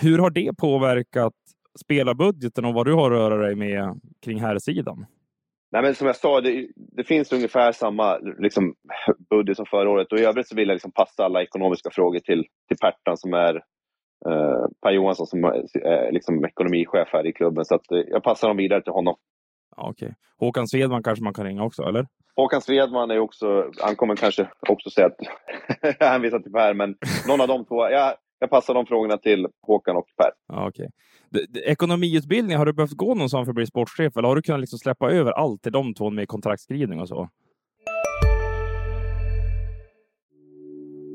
hur 0.02 0.20
har 0.20 0.30
det 0.30 0.58
påverkat 0.58 1.34
spelarbudgeten 1.80 2.66
och 2.66 2.74
vad 2.74 2.88
du 2.88 2.94
har 2.94 3.12
att 3.12 3.18
röra 3.18 3.38
dig 3.38 3.56
med 3.56 4.02
kring 4.22 4.40
här 4.40 4.60
sidan? 4.60 5.06
Nej, 5.72 5.82
men 5.82 5.96
som 5.96 6.08
jag 6.08 6.16
sa, 6.16 6.42
det, 6.42 6.68
det 6.76 7.04
finns 7.04 7.34
ungefär 7.34 7.72
samma 7.72 8.18
liksom, 8.18 8.76
budget 9.30 9.58
som 9.58 9.66
förra 9.66 9.90
året 9.90 10.12
och 10.12 10.20
i 10.20 10.24
övrigt 10.24 10.48
så 10.48 10.56
vill 10.56 10.68
jag 10.68 10.76
liksom 10.76 10.92
passa 10.92 11.26
alla 11.26 11.42
ekonomiska 11.42 11.90
frågor 11.92 12.20
till, 12.20 12.46
till 12.68 12.78
Pertan 12.78 13.18
som 13.18 13.34
är 13.34 13.62
eh, 14.26 14.66
Per 14.84 14.92
Johansson 14.92 15.28
som 15.28 15.44
är 15.44 16.12
liksom 16.12 16.46
ekonomichef 16.46 17.10
här 17.12 17.28
i 17.28 17.34
klubben. 17.34 17.66
Så 17.66 17.76
att, 17.76 17.92
eh, 17.92 17.98
jag 17.98 18.24
passar 18.24 18.48
dem 18.48 18.58
vidare 18.58 18.82
till 18.82 18.94
honom. 18.94 19.16
Okej. 19.78 20.16
Håkan 20.38 20.68
Svedman 20.68 21.04
kanske 21.04 21.24
man 21.24 21.34
kan 21.34 21.46
ringa 21.46 21.64
också, 21.64 21.84
eller? 21.84 22.08
Håkan 22.36 22.62
Svedman 22.62 23.12
är 23.12 23.20
också, 23.20 23.72
han 23.82 23.96
kommer 23.96 24.16
kanske 24.16 24.50
också 24.70 24.90
säga 24.90 25.08
att 25.08 25.18
jag 26.00 26.08
hänvisar 26.08 26.40
till 26.40 26.52
Per, 26.52 26.74
men 26.74 26.96
någon 27.28 27.42
av 27.42 27.48
de 27.48 27.66
två. 27.66 27.90
Jag, 27.90 28.14
jag 28.40 28.50
passar 28.50 28.74
de 28.74 28.86
frågorna 28.86 29.18
till 29.18 29.48
Håkan 29.62 29.96
och 29.96 30.08
Per. 30.18 30.32
Ja, 30.48 30.68
okay. 30.68 30.88
Ekonomiutbildning, 31.66 32.58
har 32.58 32.66
du 32.66 32.74
behövt 32.74 32.92
gå 32.92 33.16
någon 33.16 33.30
sån 33.30 33.46
för 33.46 33.52
att 33.52 33.56
bli 33.56 33.66
sportchef 33.66 34.18
eller 34.18 34.28
har 34.28 34.36
du 34.36 34.42
kunnat 34.42 34.62
liksom 34.62 34.80
släppa 34.80 35.12
över 35.12 35.32
allt 35.32 35.62
till 35.62 35.72
de 35.72 35.94
två 35.94 36.10
med 36.10 36.28
kontraktskrivning 36.28 37.00
och 37.00 37.08
så? 37.08 37.30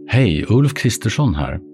Hej, 0.09 0.47
Ulf 0.49 0.75
Kristersson 0.75 1.35
här. 1.35 1.74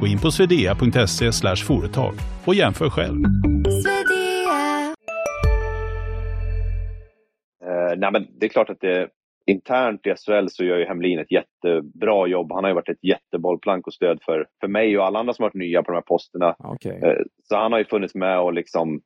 Gå 0.00 0.06
in 0.06 0.18
på 0.18 0.30
swedea.se 0.30 1.54
företag 1.66 2.14
och 2.46 2.54
jämför 2.54 2.90
själv. 2.90 3.22
Uh, 7.64 7.98
nej, 7.98 8.12
men 8.12 8.26
det 8.40 8.46
är 8.46 8.48
klart 8.48 8.70
att 8.70 8.80
det, 8.80 9.08
internt 9.46 10.06
i 10.06 10.10
SHL 10.10 10.46
så 10.48 10.64
gör 10.64 10.78
ju 10.78 10.84
Hemlin 10.84 11.18
ett 11.18 11.32
jättebra 11.32 12.26
jobb. 12.26 12.52
Han 12.52 12.64
har 12.64 12.70
ju 12.70 12.74
varit 12.74 12.88
ett 12.88 13.04
jättebollplank 13.04 13.86
och 13.86 13.94
stöd 13.94 14.18
för, 14.22 14.46
för 14.60 14.68
mig 14.68 14.98
och 14.98 15.06
alla 15.06 15.18
andra 15.18 15.32
som 15.32 15.42
varit 15.42 15.54
nya 15.54 15.82
på 15.82 15.90
de 15.90 15.96
här 15.96 16.02
posterna. 16.02 16.56
Okay. 16.58 16.98
Eh, 16.98 17.22
så 17.42 17.56
han 17.56 17.72
har 17.72 17.78
ju 17.78 17.84
funnits 17.84 18.14
med 18.14 18.40
och 18.40 18.52
liksom, 18.52 19.00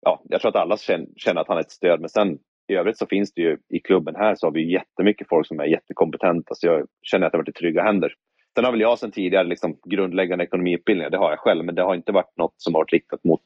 ja, 0.00 0.22
jag 0.24 0.40
tror 0.40 0.48
att 0.48 0.62
alla 0.62 0.76
känner 1.16 1.40
att 1.40 1.48
han 1.48 1.56
är 1.56 1.60
ett 1.60 1.70
stöd. 1.70 2.00
Men 2.00 2.08
sen 2.08 2.38
i 2.68 2.74
övrigt 2.74 2.98
så 2.98 3.06
finns 3.06 3.32
det 3.34 3.42
ju 3.42 3.58
i 3.68 3.80
klubben 3.80 4.14
här 4.16 4.34
så 4.34 4.46
har 4.46 4.52
vi 4.52 4.72
jättemycket 4.72 5.28
folk 5.28 5.46
som 5.46 5.60
är 5.60 5.64
jättekompetenta. 5.64 6.54
Så 6.54 6.66
jag 6.66 6.86
känner 7.02 7.26
att 7.26 7.32
jag 7.32 7.38
har 7.38 7.42
varit 7.42 7.56
i 7.56 7.60
trygga 7.60 7.82
händer. 7.82 8.12
Sen 8.54 8.64
har 8.64 8.72
väl 8.72 8.80
jag 8.80 8.98
sen 8.98 9.10
tidigare 9.10 9.44
liksom 9.44 9.78
grundläggande 9.84 10.44
ekonomiutbildningar, 10.44 11.10
det 11.10 11.18
har 11.18 11.30
jag 11.30 11.38
själv, 11.38 11.64
men 11.64 11.74
det 11.74 11.82
har 11.82 11.94
inte 11.94 12.12
varit 12.12 12.36
något 12.36 12.54
som 12.56 12.74
har 12.74 12.80
varit 12.80 12.92
riktat 12.92 13.24
mot 13.24 13.42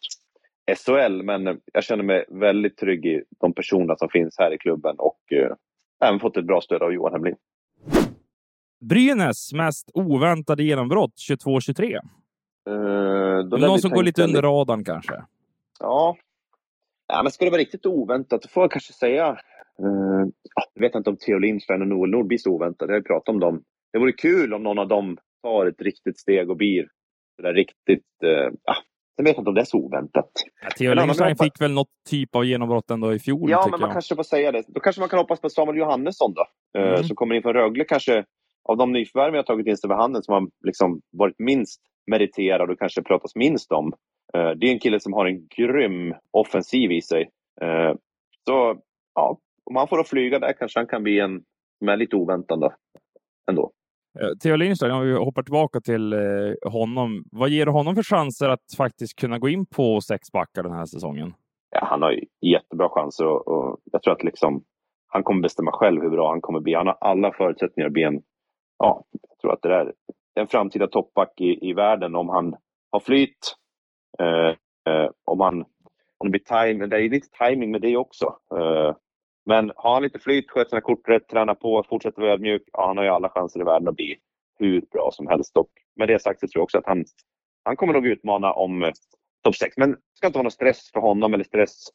SHL. 0.77 1.23
Men 1.23 1.61
jag 1.73 1.85
känner 1.85 2.05
mig 2.05 2.25
väldigt 2.29 2.77
trygg 2.77 3.07
i 3.07 3.23
de 3.41 3.53
personer 3.53 3.97
som 3.99 4.09
finns 4.09 4.39
här 4.39 4.55
i 4.55 4.59
klubben 4.59 4.97
och 4.99 5.33
eh, 5.33 5.53
även 6.09 6.21
fått 6.21 6.37
ett 6.37 6.47
bra 6.47 6.61
stöd 6.61 6.83
av 6.83 6.93
Johan 6.93 7.13
Hemlin. 7.13 7.37
Brynäs 8.81 9.53
mest 9.53 9.91
oväntade 9.95 10.63
genombrott 10.63 11.15
22-23? 11.31 11.99
Uh, 12.69 13.59
Någon 13.59 13.79
som 13.79 13.91
går 13.91 14.03
lite 14.03 14.25
under 14.25 14.43
radarn 14.43 14.85
kanske? 14.85 15.15
Ja. 15.81 16.17
ja, 17.07 17.23
men 17.23 17.33
ska 17.33 17.45
det 17.45 17.51
vara 17.51 17.61
riktigt 17.61 17.87
oväntat, 17.87 18.43
då 18.43 18.49
får 18.49 18.63
jag 18.63 18.71
kanske 18.71 18.93
säga... 18.93 19.39
Uh, 19.83 20.27
jag 20.75 20.81
vet 20.81 20.95
inte 20.95 21.11
om 21.11 21.17
Theo 21.17 21.39
Lindstein 21.39 21.83
och 21.83 21.89
Noel 21.89 22.11
Nord 22.11 22.27
blir 22.27 22.39
så 22.39 22.51
oväntade. 22.51 22.93
Jag 22.93 22.95
har 22.95 23.01
ju 23.01 23.05
pratat 23.05 23.29
om 23.29 23.41
dem. 23.41 23.63
Det 23.93 23.99
vore 23.99 24.13
kul 24.13 24.55
om 24.55 24.63
någon 24.63 24.79
av 24.79 24.89
dem 24.89 25.19
tar 25.43 25.67
ett 25.67 25.81
riktigt 25.81 26.19
steg 26.19 26.51
och 26.51 26.57
blir 26.57 26.89
det 27.37 27.43
där 27.43 27.55
riktigt... 27.55 28.07
Uh, 28.25 28.75
Sen 29.19 29.25
vet 29.25 29.37
jag 29.37 29.41
inte 29.41 29.49
om 29.49 29.55
det 29.55 29.61
är 29.61 29.65
så 29.65 29.79
oväntat. 29.79 30.31
Ja, 30.63 30.69
Theo 30.71 30.95
Lindstein 30.95 31.37
fick 31.37 31.61
väl 31.61 31.73
något 31.73 31.91
typ 32.11 32.37
av 32.37 32.45
genombrott 32.45 32.91
ändå 32.91 33.15
i 33.15 33.19
fjol? 33.19 33.51
Ja, 33.51 33.69
men 33.71 33.81
man 33.81 33.89
jag. 33.89 33.93
kanske 33.93 34.17
får 34.17 34.23
säga 34.23 34.53
det. 34.53 34.63
Då 34.69 34.81
kanske 34.81 35.01
man 35.01 35.09
kan 35.09 35.19
hoppas 35.19 35.41
på 35.41 35.49
Samuel 35.49 35.79
Johannesson 35.79 36.35
då, 36.35 36.47
eh, 36.81 36.89
mm. 36.89 37.05
som 37.05 37.17
kommer 37.17 37.35
in 37.35 37.43
från 37.43 37.53
Rögle. 37.53 37.85
Kanske 37.85 38.25
av 38.69 38.77
de 38.77 38.93
nyförvärv 38.93 39.35
jag 39.35 39.47
tagit 39.47 39.67
in 39.67 39.77
sig 39.77 39.89
vid 39.89 39.97
handen 39.97 40.23
som 40.23 40.35
har 40.35 40.49
liksom 40.65 41.01
varit 41.13 41.39
minst 41.39 41.81
meriterad 42.11 42.71
och 42.71 42.79
kanske 42.79 43.03
pratas 43.03 43.35
minst 43.35 43.73
om. 43.73 43.93
Eh, 44.35 44.51
det 44.51 44.67
är 44.67 44.73
en 44.73 44.79
kille 44.79 45.01
som 45.01 45.13
har 45.13 45.27
en 45.27 45.47
grym 45.57 46.15
offensiv 46.31 46.93
i 46.93 47.03
sig. 47.03 47.31
Eh, 47.61 47.95
så 48.45 48.77
ja, 49.15 49.39
om 49.65 49.77
han 49.77 49.89
får 49.89 50.01
att 50.01 50.09
flyga 50.09 50.39
där 50.39 50.53
kanske 50.53 50.79
han 50.79 50.87
kan 50.87 51.03
bli 51.03 51.21
en 51.21 51.43
som 51.79 51.89
är 51.89 51.97
lite 51.97 52.17
oväntad 52.17 52.73
ändå. 53.51 53.73
Eh, 54.23 54.37
Theo 54.43 54.57
Lindström, 54.57 54.97
om 54.97 55.07
vi 55.07 55.13
hoppar 55.13 55.43
tillbaka 55.43 55.81
till 55.81 56.13
eh, 56.13 56.71
honom. 56.73 57.25
Vad 57.33 57.49
ger 57.49 57.67
du 57.67 57.73
honom 57.73 57.95
för 57.95 58.03
chanser 58.03 58.49
att 58.49 58.75
faktiskt 58.77 59.19
kunna 59.19 59.39
gå 59.39 59.49
in 59.49 59.67
på 59.67 60.01
sex 60.01 60.33
backar 60.33 60.63
den 60.63 60.73
här 60.73 60.87
säsongen? 60.87 61.35
Ja, 61.71 61.81
han 61.83 62.03
har 62.03 62.15
jättebra 62.41 62.89
chanser 62.89 63.27
och, 63.27 63.49
och 63.49 63.79
jag 63.93 64.03
tror 64.03 64.13
att 64.13 64.25
liksom, 64.25 64.63
han 65.09 65.23
kommer 65.23 65.43
bestämma 65.43 65.73
själv 65.73 66.03
hur 66.03 66.11
bra 66.11 66.31
han 66.31 66.41
kommer 66.41 66.61
bli. 66.61 66.75
Han 66.75 66.87
har 66.87 66.99
alla 67.01 67.33
förutsättningar 67.33 67.87
att 67.87 67.93
bli 67.93 68.03
en, 68.03 68.23
ja, 68.79 69.05
jag 69.13 69.39
tror 69.39 69.53
att 69.53 69.63
det 69.63 69.75
är 69.75 69.93
en 70.35 70.47
framtida 70.47 70.87
toppback 70.87 71.41
i, 71.41 71.69
i 71.71 71.73
världen 71.73 72.15
om 72.15 72.29
han 72.29 72.57
har 72.91 73.01
flyt. 73.01 73.55
Eh, 74.19 74.49
eh, 74.93 75.11
om, 75.25 75.41
han, 75.41 75.61
om 76.19 76.25
det 76.25 76.31
blir 76.31 76.65
timing, 76.65 76.89
det 76.89 76.97
är 76.97 77.09
lite 77.09 77.29
timing 77.47 77.71
med 77.71 77.81
det 77.81 77.97
också. 77.97 78.27
Eh, 78.55 78.95
men 79.49 79.73
har 79.77 79.95
han 79.95 80.03
lite 80.03 80.19
flyt, 80.19 80.51
sköter 80.51 80.71
sina 80.71 80.81
kort 80.81 81.09
rätt, 81.09 81.29
tränar 81.29 81.55
på, 81.55 81.85
fortsätter 81.89 82.23
vara 82.23 82.33
ödmjuk, 82.33 82.63
ja, 82.73 82.87
han 82.87 82.97
har 82.97 83.05
ju 83.05 83.11
alla 83.11 83.29
chanser 83.29 83.61
i 83.61 83.65
världen 83.65 83.89
att 83.89 83.97
bli 83.97 84.17
hur 84.59 84.81
bra 84.81 85.11
som 85.13 85.27
helst. 85.27 85.57
Och 85.57 85.69
med 85.97 86.09
det 86.09 86.23
sagt 86.23 86.41
så 86.41 86.47
tror 86.49 86.61
jag 86.61 86.65
också 86.65 86.79
att 86.79 86.87
han, 86.87 87.05
han 87.65 87.77
kommer 87.77 87.93
nog 87.93 88.07
utmana 88.07 88.53
om 88.53 88.83
eh, 88.83 88.91
topp 89.45 89.57
6. 89.57 89.77
Men 89.77 89.91
det 89.91 89.97
ska 90.15 90.27
inte 90.27 90.37
vara 90.37 90.43
någon 90.43 90.51
stress 90.51 90.91
för 90.93 91.01
honom 91.01 91.35
eller 91.35 91.45
stress 91.45 91.89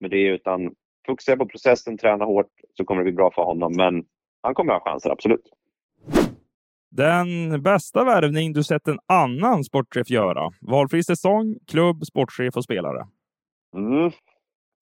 med 0.00 0.10
det 0.10 0.22
utan 0.22 0.74
fokusera 1.06 1.36
på 1.36 1.46
processen, 1.46 1.98
träna 1.98 2.24
hårt 2.24 2.52
så 2.76 2.84
kommer 2.84 3.00
det 3.00 3.04
bli 3.04 3.16
bra 3.16 3.30
för 3.34 3.42
honom. 3.42 3.72
Men 3.76 4.04
han 4.42 4.54
kommer 4.54 4.72
ha 4.72 4.80
chanser, 4.80 5.10
absolut. 5.10 5.50
Den 6.90 7.62
bästa 7.62 8.04
värvning 8.04 8.52
du 8.52 8.62
sett 8.64 8.88
en 8.88 8.98
annan 9.06 9.64
sportchef 9.64 10.10
göra? 10.10 10.50
Valfri 10.60 11.02
säsong, 11.02 11.58
klubb, 11.66 12.06
sportchef 12.06 12.56
och 12.56 12.64
spelare? 12.64 13.06
Mm. 13.76 14.10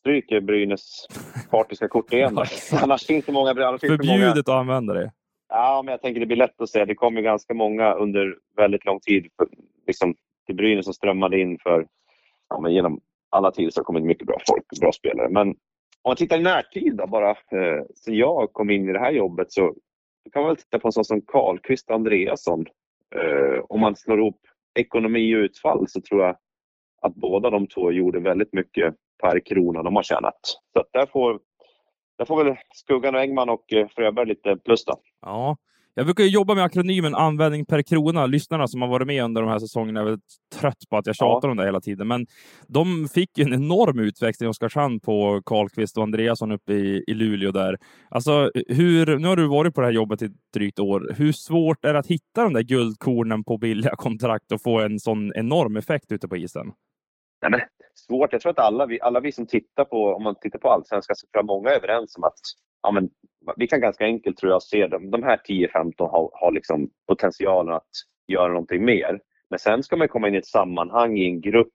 Stryker 0.07 0.41
Brynäs 0.41 1.07
partiska 1.51 1.89
kort 1.89 2.13
igen. 2.13 2.39
annars 2.83 3.07
finns 3.07 3.25
det 3.25 3.33
många. 3.33 3.51
Annars 3.51 3.81
Förbjudet 3.81 4.07
många... 4.07 4.31
att 4.31 4.49
använda 4.49 4.95
det. 4.95 5.13
Ja, 5.49 5.83
men 5.85 5.93
jag 5.93 6.03
tänker 6.03 6.21
det 6.21 6.27
blir 6.27 6.37
lätt 6.37 6.61
att 6.61 6.69
säga. 6.69 6.87
Det 6.87 6.95
kom 6.95 7.17
ju 7.17 7.23
ganska 7.23 7.55
många 7.55 7.93
under 7.93 8.37
väldigt 8.57 8.85
lång 8.85 9.01
tid 9.01 9.29
för, 9.37 9.49
liksom, 9.87 10.15
till 10.47 10.55
Brynäs 10.55 10.85
som 10.85 10.95
strömmade 10.95 11.41
in 11.41 11.59
för 11.63 11.87
ja, 12.49 12.61
men 12.61 12.75
genom 12.75 13.01
alla 13.31 13.51
tider 13.51 13.71
så 13.71 13.79
har 13.79 13.83
det 13.83 13.87
kommit 13.87 14.05
mycket 14.05 14.27
bra 14.27 14.39
folk 14.49 14.65
bra 14.81 14.93
spelare. 14.93 15.29
Men 15.29 15.49
om 15.49 15.57
man 16.11 16.17
tittar 16.17 16.39
i 16.39 16.43
närtid 16.43 16.97
då, 16.97 17.07
bara 17.07 17.31
eh, 17.31 17.85
sen 18.05 18.15
jag 18.15 18.53
kom 18.53 18.71
in 18.71 18.89
i 18.89 18.93
det 18.93 18.99
här 18.99 19.13
jobbet 19.13 19.53
så 19.53 19.75
kan 20.33 20.43
man 20.43 20.49
väl 20.49 20.57
titta 20.57 20.79
på 20.79 20.89
en 20.89 20.93
sån 20.93 21.05
som 21.05 21.21
Karlqvist 21.21 21.91
Andreasson. 21.91 22.67
Eh, 23.15 23.65
om 23.69 23.81
man 23.81 23.97
slår 23.97 24.19
ihop 24.19 24.41
ekonomi 24.79 25.37
och 25.37 25.39
utfall 25.39 25.89
så 25.89 26.01
tror 26.01 26.23
jag 26.23 26.37
att 27.03 27.15
båda 27.15 27.51
de 27.51 27.67
två 27.67 27.93
gjorde 27.93 28.21
väldigt 28.21 28.53
mycket 28.53 28.95
per 29.23 29.41
krona 29.47 29.83
de 29.83 29.97
har 29.97 30.03
tjänat. 30.03 30.41
Så 30.73 30.85
där 30.93 31.07
får, 31.07 31.41
där 32.19 32.25
får 32.25 32.45
väl 32.45 32.57
Skuggan 32.75 33.15
och 33.15 33.21
Engman 33.21 33.49
och 33.49 33.73
eh, 33.73 33.89
Fröberg 33.89 34.29
lite 34.29 34.57
plus 34.57 34.85
då. 34.85 34.95
Ja, 35.21 35.57
jag 35.99 36.07
brukar 36.07 36.25
jobba 36.25 36.55
med 36.55 36.65
akronymen 36.65 37.15
användning 37.15 37.67
per 37.67 37.83
krona. 37.83 38.27
Lyssnarna 38.27 38.67
som 38.67 38.83
har 38.83 38.89
varit 38.89 39.07
med 39.07 39.25
under 39.25 39.43
de 39.43 39.51
här 39.51 39.59
säsongerna 39.59 40.01
är 40.01 40.05
väl 40.05 40.19
trött 40.61 40.79
på 40.91 40.97
att 40.97 41.07
jag 41.07 41.17
tjatar 41.17 41.49
ja. 41.49 41.51
om 41.51 41.57
det 41.57 41.65
hela 41.65 41.81
tiden. 41.81 42.09
Men 42.09 42.27
de 42.69 43.09
fick 43.15 43.39
ju 43.39 43.45
en 43.45 43.55
enorm 43.55 43.99
utväxling 43.99 44.47
i 44.47 44.51
Oskarshamn 44.51 45.01
på 45.01 45.43
Karlqvist 45.45 45.97
och 45.97 46.03
Andreasson 46.03 46.53
uppe 46.53 46.73
i, 46.73 47.05
i 47.07 47.15
Luleå 47.15 47.51
där. 47.51 47.77
Alltså, 48.09 48.51
hur, 48.69 49.19
nu 49.19 49.29
har 49.29 49.37
du 49.37 49.49
varit 49.49 49.75
på 49.75 49.81
det 49.81 49.87
här 49.87 49.95
jobbet 49.95 50.23
i 50.23 50.29
drygt 50.55 50.79
år. 50.79 51.15
Hur 51.17 51.33
svårt 51.33 51.85
är 51.85 51.93
det 51.93 51.99
att 51.99 52.07
hitta 52.07 52.43
de 52.43 52.53
där 52.53 52.63
guldkornen 52.63 53.45
på 53.45 53.59
billiga 53.59 53.97
kontrakt 53.97 54.53
och 54.53 54.63
få 54.63 54.81
en 54.81 54.99
sån 54.99 55.33
enorm 55.35 55.77
effekt 55.77 56.13
ute 56.13 56.29
på 56.29 56.37
isen? 56.37 56.67
Nej, 57.43 57.51
men, 57.51 57.61
svårt. 57.99 58.33
Jag 58.33 58.43
tror 58.43 58.51
att 58.51 58.59
alla 58.59 58.87
vi, 58.87 59.01
alla 59.01 59.21
vi 59.21 59.33
som 59.33 59.47
tittar 59.47 59.85
på, 59.85 60.15
om 60.15 60.23
man 60.23 60.35
tittar 60.41 60.59
på 60.59 60.71
allsvenskan, 60.71 61.17
så 61.17 61.27
tror 61.27 61.39
jag 61.39 61.47
många 61.47 61.71
är 61.71 61.77
överens 61.77 62.17
om 62.17 62.25
att 62.25 62.39
ja, 62.83 62.91
men, 62.91 63.11
vi 63.57 63.67
kan 63.67 63.81
ganska 63.81 64.05
enkelt 64.05 64.37
tror 64.37 64.53
jag 64.53 64.63
se 64.63 64.87
dem. 64.87 65.11
De 65.11 65.23
här 65.23 65.41
10-15 65.49 65.93
har, 65.99 66.31
har 66.33 66.53
liksom 66.53 66.91
potentialen 67.09 67.75
att 67.75 67.91
göra 68.27 68.49
någonting 68.49 68.85
mer. 68.85 69.21
Men 69.51 69.59
sen 69.59 69.83
ska 69.83 69.97
man 69.97 70.09
komma 70.09 70.29
in 70.29 70.35
i 70.35 70.39
ett 70.39 70.47
sammanhang, 70.47 71.19
i 71.19 71.27
en 71.27 71.41
grupp, 71.41 71.75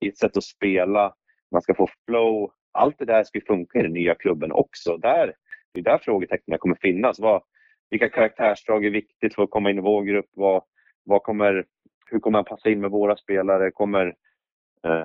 i 0.00 0.08
ett 0.08 0.18
sätt 0.18 0.36
att 0.36 0.44
spela. 0.44 1.14
Man 1.50 1.62
ska 1.62 1.74
få 1.74 1.88
flow. 2.06 2.50
Allt 2.72 2.98
det 2.98 3.04
där 3.04 3.24
ska 3.24 3.40
funka 3.46 3.78
i 3.78 3.82
den 3.82 3.92
nya 3.92 4.14
klubben 4.14 4.52
också. 4.52 4.96
Där, 4.96 5.34
det 5.74 5.80
är 5.80 5.84
där 5.84 5.98
frågetecknen 5.98 6.58
kommer 6.58 6.76
finnas. 6.80 7.20
Vad, 7.20 7.42
vilka 7.90 8.08
karaktärsdrag 8.08 8.84
är 8.84 8.90
viktigt 8.90 9.34
för 9.34 9.42
att 9.42 9.50
komma 9.50 9.70
in 9.70 9.78
i 9.78 9.80
vår 9.80 10.02
grupp? 10.02 10.30
Vad, 10.32 10.62
vad 11.04 11.22
kommer, 11.22 11.64
hur 12.10 12.20
kommer 12.20 12.38
man 12.38 12.44
passa 12.44 12.70
in 12.70 12.80
med 12.80 12.90
våra 12.90 13.16
spelare? 13.16 13.70
Kommer 13.70 14.14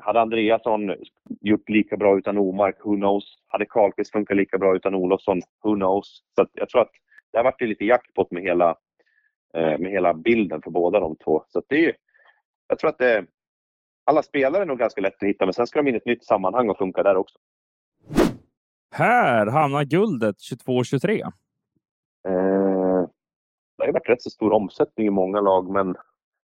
hade 0.01 0.21
Andreasson 0.21 0.95
gjort 1.41 1.69
lika 1.69 1.97
bra 1.97 2.17
utan 2.17 2.37
Omark, 2.37 2.77
who 2.83 2.95
knows? 2.95 3.35
Hade 3.47 3.65
Karlqvist 3.65 4.11
funkat 4.11 4.37
lika 4.37 4.57
bra 4.57 4.75
utan 4.75 4.95
Olofsson, 4.95 5.41
who 5.63 5.75
knows? 5.75 6.23
Så 6.35 6.47
jag 6.53 6.69
tror 6.69 6.81
att 6.81 6.91
det 7.31 7.39
har 7.39 7.43
varit 7.43 7.61
lite 7.61 7.85
jackpot 7.85 8.31
med 8.31 8.43
hela, 8.43 8.69
eh, 9.53 9.79
med 9.79 9.91
hela 9.91 10.13
bilden 10.13 10.61
för 10.61 10.71
båda 10.71 10.99
de 10.99 11.15
två. 11.15 11.43
Så 11.47 11.61
det 11.67 11.85
är, 11.85 11.95
jag 12.67 12.79
tror 12.79 12.89
att 12.89 12.97
det, 12.97 13.25
alla 14.05 14.23
spelare 14.23 14.61
är 14.61 14.65
nog 14.65 14.79
ganska 14.79 15.01
lätt 15.01 15.15
att 15.23 15.29
hitta, 15.29 15.45
men 15.45 15.53
sen 15.53 15.67
ska 15.67 15.79
de 15.79 15.87
in 15.87 15.95
i 15.95 15.97
ett 15.97 16.05
nytt 16.05 16.23
sammanhang 16.23 16.69
och 16.69 16.77
funka 16.77 17.03
där 17.03 17.15
också. 17.15 17.39
Här 18.91 19.47
hamnar 19.47 19.83
guldet 19.83 20.35
22-23. 20.37 21.21
Eh, 21.21 21.31
det 23.77 23.85
har 23.85 23.93
varit 23.93 24.09
rätt 24.09 24.21
så 24.21 24.29
stor 24.29 24.53
omsättning 24.53 25.07
i 25.07 25.09
många 25.09 25.41
lag, 25.41 25.69
men 25.71 25.95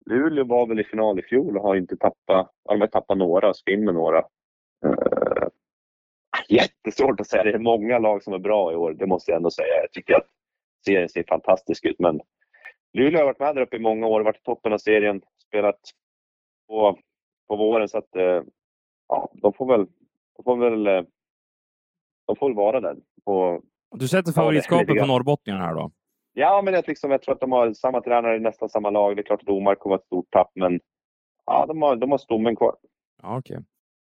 Luleå 0.05 0.43
var 0.45 0.67
väl 0.67 0.79
i 0.79 0.83
final 0.83 1.19
i 1.19 1.21
fjol 1.21 1.57
och 1.57 1.63
har 1.63 1.75
inte 1.75 1.97
tappat, 1.97 2.51
de 2.69 2.81
har 2.81 2.87
tappat 2.87 3.17
några, 3.17 3.53
in 3.71 3.85
med 3.85 3.93
några. 3.93 4.19
Uh, 4.85 5.47
jättesvårt 6.49 7.19
att 7.19 7.27
säga. 7.27 7.43
Det 7.43 7.51
är 7.51 7.59
många 7.59 7.99
lag 7.99 8.23
som 8.23 8.33
är 8.33 8.39
bra 8.39 8.71
i 8.71 8.75
år, 8.75 8.93
det 8.93 9.05
måste 9.05 9.31
jag 9.31 9.37
ändå 9.37 9.51
säga. 9.51 9.75
Jag 9.81 9.91
tycker 9.91 10.13
att 10.13 10.27
serien 10.85 11.09
ser 11.09 11.23
fantastisk 11.27 11.85
ut, 11.85 11.99
men 11.99 12.21
Luleå 12.93 13.19
har 13.19 13.25
varit 13.25 13.39
med 13.39 13.55
där 13.55 13.61
uppe 13.61 13.75
i 13.75 13.79
många 13.79 14.07
år, 14.07 14.21
varit 14.21 14.37
i 14.37 14.43
toppen 14.43 14.73
av 14.73 14.77
serien, 14.77 15.21
spelat 15.47 15.79
på, 16.67 16.99
på 17.47 17.55
våren 17.55 17.89
så 17.89 17.97
att 17.97 18.15
uh, 18.15 18.43
ja, 19.07 19.31
de 19.33 19.53
får 19.53 19.67
väl, 19.67 19.87
de 20.37 20.43
får 20.43 20.57
väl, 20.57 20.87
uh, 20.87 21.03
de 22.27 22.35
får 22.35 22.49
väl 22.49 22.55
vara 22.55 22.79
där. 22.79 22.97
Och, 23.23 23.63
du 23.91 24.07
sätter 24.07 24.31
favoritskapet 24.31 24.99
på 24.99 25.05
norrbottningarna 25.05 25.65
här 25.65 25.75
då? 25.75 25.91
Ja, 26.37 26.61
men 26.61 26.73
jag, 26.73 26.87
liksom, 26.87 27.11
jag 27.11 27.21
tror 27.21 27.35
att 27.35 27.41
de 27.41 27.51
har 27.51 27.73
samma 27.73 28.01
tränare 28.01 28.35
i 28.35 28.39
nästan 28.39 28.69
samma 28.69 28.89
lag. 28.89 29.15
Det 29.15 29.21
är 29.21 29.23
klart 29.23 29.41
att 29.41 29.49
Omar 29.49 29.75
kommer 29.75 29.95
att 29.95 30.01
ett 30.01 30.07
stort 30.07 30.31
tapp, 30.31 30.51
men 30.55 30.79
ja, 31.45 31.65
de 31.67 31.81
har, 31.81 31.95
de 31.95 32.11
har 32.11 32.17
stommen 32.17 32.55
kvar. 32.55 32.75
Ja, 33.21 33.37
okay. 33.37 33.57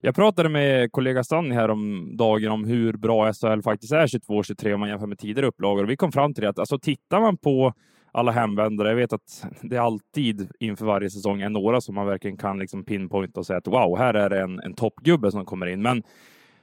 Jag 0.01 0.15
pratade 0.15 0.49
med 0.49 0.91
kollega 0.91 1.23
Sanni 1.23 1.55
här 1.55 1.69
om 1.69 2.11
dagen 2.17 2.51
om 2.51 2.65
hur 2.65 2.93
bra 2.93 3.33
SHL 3.33 3.61
faktiskt 3.61 3.93
är 3.93 4.07
22-23 4.07 4.73
om 4.73 4.79
man 4.79 4.89
jämför 4.89 5.07
med 5.07 5.19
tidigare 5.19 5.47
upplagor. 5.47 5.83
Och 5.83 5.89
vi 5.89 5.97
kom 5.97 6.11
fram 6.11 6.33
till 6.33 6.43
det 6.43 6.49
att 6.49 6.59
alltså, 6.59 6.79
tittar 6.79 7.19
man 7.19 7.37
på 7.37 7.73
alla 8.11 8.31
hemvändare, 8.31 8.89
jag 8.89 8.95
vet 8.95 9.13
att 9.13 9.45
det 9.61 9.75
är 9.75 9.81
alltid 9.81 10.51
inför 10.59 10.85
varje 10.85 11.09
säsong 11.09 11.41
är 11.41 11.49
några 11.49 11.81
som 11.81 11.95
man 11.95 12.07
verkligen 12.07 12.37
kan 12.37 12.59
liksom 12.59 12.85
pinpointa 12.85 13.39
och 13.39 13.45
säga 13.45 13.57
att 13.57 13.67
wow, 13.67 13.97
här 13.97 14.13
är 14.13 14.29
det 14.29 14.41
en, 14.41 14.59
en 14.59 14.73
toppgubbe 14.73 15.31
som 15.31 15.45
kommer 15.45 15.65
in. 15.65 15.81
Men 15.81 16.03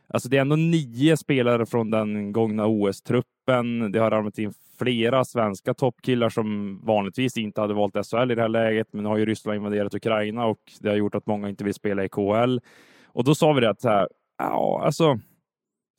Alltså 0.09 0.29
det 0.29 0.37
är 0.37 0.41
ändå 0.41 0.57
nio 0.57 1.17
spelare 1.17 1.67
från 1.67 1.91
den 1.91 2.33
gångna 2.33 2.67
OS-truppen. 2.67 3.93
Det 3.93 3.99
har 3.99 4.11
ramlat 4.11 4.39
in 4.39 4.53
flera 4.79 5.25
svenska 5.25 5.75
toppkillar 5.75 6.29
som 6.29 6.81
vanligtvis 6.85 7.37
inte 7.37 7.61
hade 7.61 7.75
valt 7.75 8.07
SHL 8.07 8.31
i 8.31 8.35
det 8.35 8.43
här 8.43 8.49
läget. 8.49 8.89
Men 8.93 9.03
nu 9.03 9.09
har 9.09 9.17
ju 9.17 9.27
Ryssland 9.27 9.57
invaderat 9.57 9.95
Ukraina 9.95 10.47
och 10.47 10.59
det 10.81 10.89
har 10.89 10.97
gjort 10.97 11.15
att 11.15 11.27
många 11.27 11.49
inte 11.49 11.65
vill 11.65 11.75
spela 11.75 12.05
i 12.05 12.09
KHL. 12.09 12.61
Och 13.07 13.25
då 13.25 13.35
sa 13.35 13.53
vi 13.53 13.61
det 13.61 13.71
att 13.71 13.81
så 13.81 13.89
här, 13.89 14.09
ja, 14.39 14.83
alltså 14.85 15.19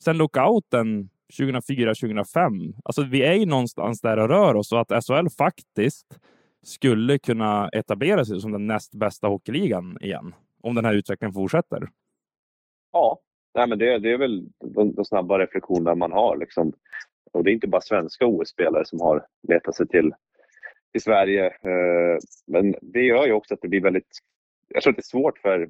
sen 0.04 0.18
lockouten 0.18 1.10
2004-2005, 1.38 2.74
alltså 2.84 3.02
vi 3.02 3.22
är 3.22 3.34
ju 3.34 3.46
någonstans 3.46 4.00
där 4.00 4.16
och 4.16 4.28
rör 4.28 4.54
oss 4.54 4.72
och 4.72 4.80
att 4.80 5.04
SHL 5.04 5.28
faktiskt 5.38 6.20
skulle 6.62 7.18
kunna 7.18 7.68
etablera 7.68 8.24
sig 8.24 8.40
som 8.40 8.52
den 8.52 8.66
näst 8.66 8.94
bästa 8.94 9.26
hockeyligan 9.26 9.98
igen 10.00 10.34
om 10.62 10.74
den 10.74 10.84
här 10.84 10.94
utvecklingen 10.94 11.34
fortsätter. 11.34 11.88
Ja, 12.92 13.20
Nej, 13.58 13.68
men 13.68 13.78
det, 13.78 13.98
det 13.98 14.12
är 14.12 14.18
väl 14.18 14.48
de, 14.74 14.94
de 14.94 15.04
snabba 15.04 15.38
reflektionerna 15.38 15.94
man 15.94 16.12
har. 16.12 16.36
Liksom. 16.36 16.72
Och 17.32 17.44
det 17.44 17.50
är 17.50 17.52
inte 17.52 17.68
bara 17.68 17.80
svenska 17.80 18.26
OS-spelare 18.26 18.84
som 18.84 19.00
har 19.00 19.26
letat 19.48 19.76
sig 19.76 19.88
till, 19.88 20.14
till 20.92 21.02
Sverige. 21.02 21.46
Eh, 21.46 22.18
men 22.46 22.74
det 22.82 23.02
gör 23.02 23.26
ju 23.26 23.32
också 23.32 23.54
att 23.54 23.62
det 23.62 23.68
blir 23.68 23.80
väldigt... 23.80 24.18
Jag 24.68 24.82
tror 24.82 24.90
att 24.92 24.96
det 24.96 25.00
är 25.00 25.18
svårt 25.18 25.38
för, 25.38 25.68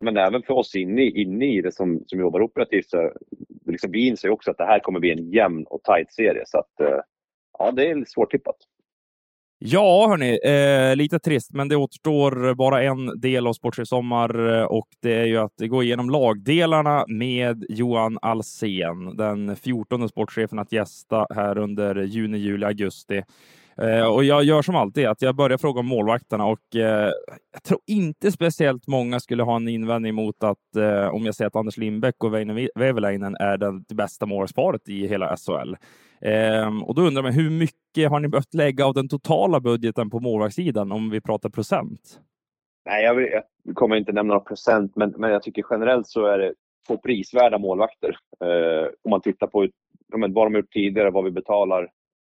men 0.00 0.16
även 0.16 0.42
för 0.42 0.54
oss 0.54 0.74
inne, 0.74 1.02
inne 1.02 1.46
i 1.46 1.62
det 1.62 1.72
som, 1.72 2.04
som 2.06 2.20
jobbar 2.20 2.42
operativt. 2.42 2.88
Så 2.88 3.12
liksom, 3.66 3.90
vi 3.90 4.06
inser 4.06 4.30
också 4.30 4.50
att 4.50 4.58
det 4.58 4.64
här 4.64 4.78
kommer 4.78 5.00
bli 5.00 5.10
en 5.10 5.30
jämn 5.30 5.64
och 5.64 5.82
tight 5.82 6.12
serie. 6.12 6.42
Så 6.46 6.58
att, 6.58 6.80
eh, 6.80 7.00
ja, 7.58 7.70
det 7.70 7.90
är 7.90 8.04
svårtippat. 8.04 8.56
Ja, 9.60 10.06
hörni, 10.08 10.38
eh, 10.44 10.96
lite 10.96 11.18
trist, 11.18 11.52
men 11.54 11.68
det 11.68 11.76
återstår 11.76 12.54
bara 12.54 12.82
en 12.82 13.20
del 13.20 13.46
av 13.46 13.52
Sportchef 13.52 13.88
Sommar 13.88 14.58
eh, 14.60 14.64
och 14.64 14.88
det 15.02 15.14
är 15.14 15.24
ju 15.24 15.36
att 15.38 15.52
gå 15.58 15.82
igenom 15.82 16.10
lagdelarna 16.10 17.04
med 17.08 17.64
Johan 17.68 18.18
Alsen, 18.22 19.16
den 19.16 19.56
14 19.56 20.08
sportchefen 20.08 20.58
att 20.58 20.72
gästa 20.72 21.26
här 21.34 21.58
under 21.58 22.02
juni, 22.02 22.38
juli, 22.38 22.66
augusti. 22.66 23.22
Eh, 23.82 24.06
och 24.06 24.24
jag 24.24 24.44
gör 24.44 24.62
som 24.62 24.76
alltid, 24.76 25.06
att 25.06 25.22
jag 25.22 25.36
börjar 25.36 25.58
fråga 25.58 25.80
om 25.80 25.86
målvakterna 25.86 26.46
och 26.46 26.76
eh, 26.76 27.10
jag 27.52 27.62
tror 27.62 27.80
inte 27.86 28.32
speciellt 28.32 28.86
många 28.86 29.20
skulle 29.20 29.42
ha 29.42 29.56
en 29.56 29.68
invändning 29.68 30.14
mot 30.14 30.44
att 30.44 30.76
eh, 30.76 31.14
om 31.14 31.26
jag 31.26 31.34
säger 31.34 31.46
att 31.46 31.56
Anders 31.56 31.76
Lindbäck 31.76 32.24
och 32.24 32.34
Väinö 32.34 32.68
Väveläinen 32.74 33.36
är 33.40 33.56
det 33.58 33.94
bästa 33.94 34.26
målsparet 34.26 34.88
i 34.88 35.06
hela 35.06 35.36
SHL. 35.36 35.74
Ehm, 36.20 36.82
och 36.82 36.94
då 36.94 37.02
undrar 37.02 37.22
man 37.22 37.32
hur 37.32 37.50
mycket 37.50 38.10
har 38.10 38.20
ni 38.20 38.28
behövt 38.28 38.54
lägga 38.54 38.86
av 38.86 38.94
den 38.94 39.08
totala 39.08 39.60
budgeten 39.60 40.10
på 40.10 40.20
målvaktssidan 40.20 40.92
om 40.92 41.10
vi 41.10 41.20
pratar 41.20 41.48
procent? 41.48 42.20
Nej, 42.86 43.04
jag, 43.04 43.14
vill, 43.14 43.28
jag 43.62 43.74
kommer 43.74 43.96
inte 43.96 44.12
nämna 44.12 44.34
några 44.34 44.46
procent, 44.46 44.96
men, 44.96 45.14
men 45.16 45.30
jag 45.30 45.42
tycker 45.42 45.64
generellt 45.70 46.06
så 46.06 46.26
är 46.26 46.38
det 46.38 46.54
två 46.86 46.96
prisvärda 46.96 47.58
målvakter. 47.58 48.16
Eh, 48.44 48.88
om 49.04 49.10
man 49.10 49.20
tittar 49.20 49.46
på 49.46 49.68
vad 50.08 50.20
de 50.20 50.36
har 50.36 50.50
gjort 50.50 50.72
tidigare, 50.72 51.10
vad 51.10 51.24
vi 51.24 51.30
betalar 51.30 51.88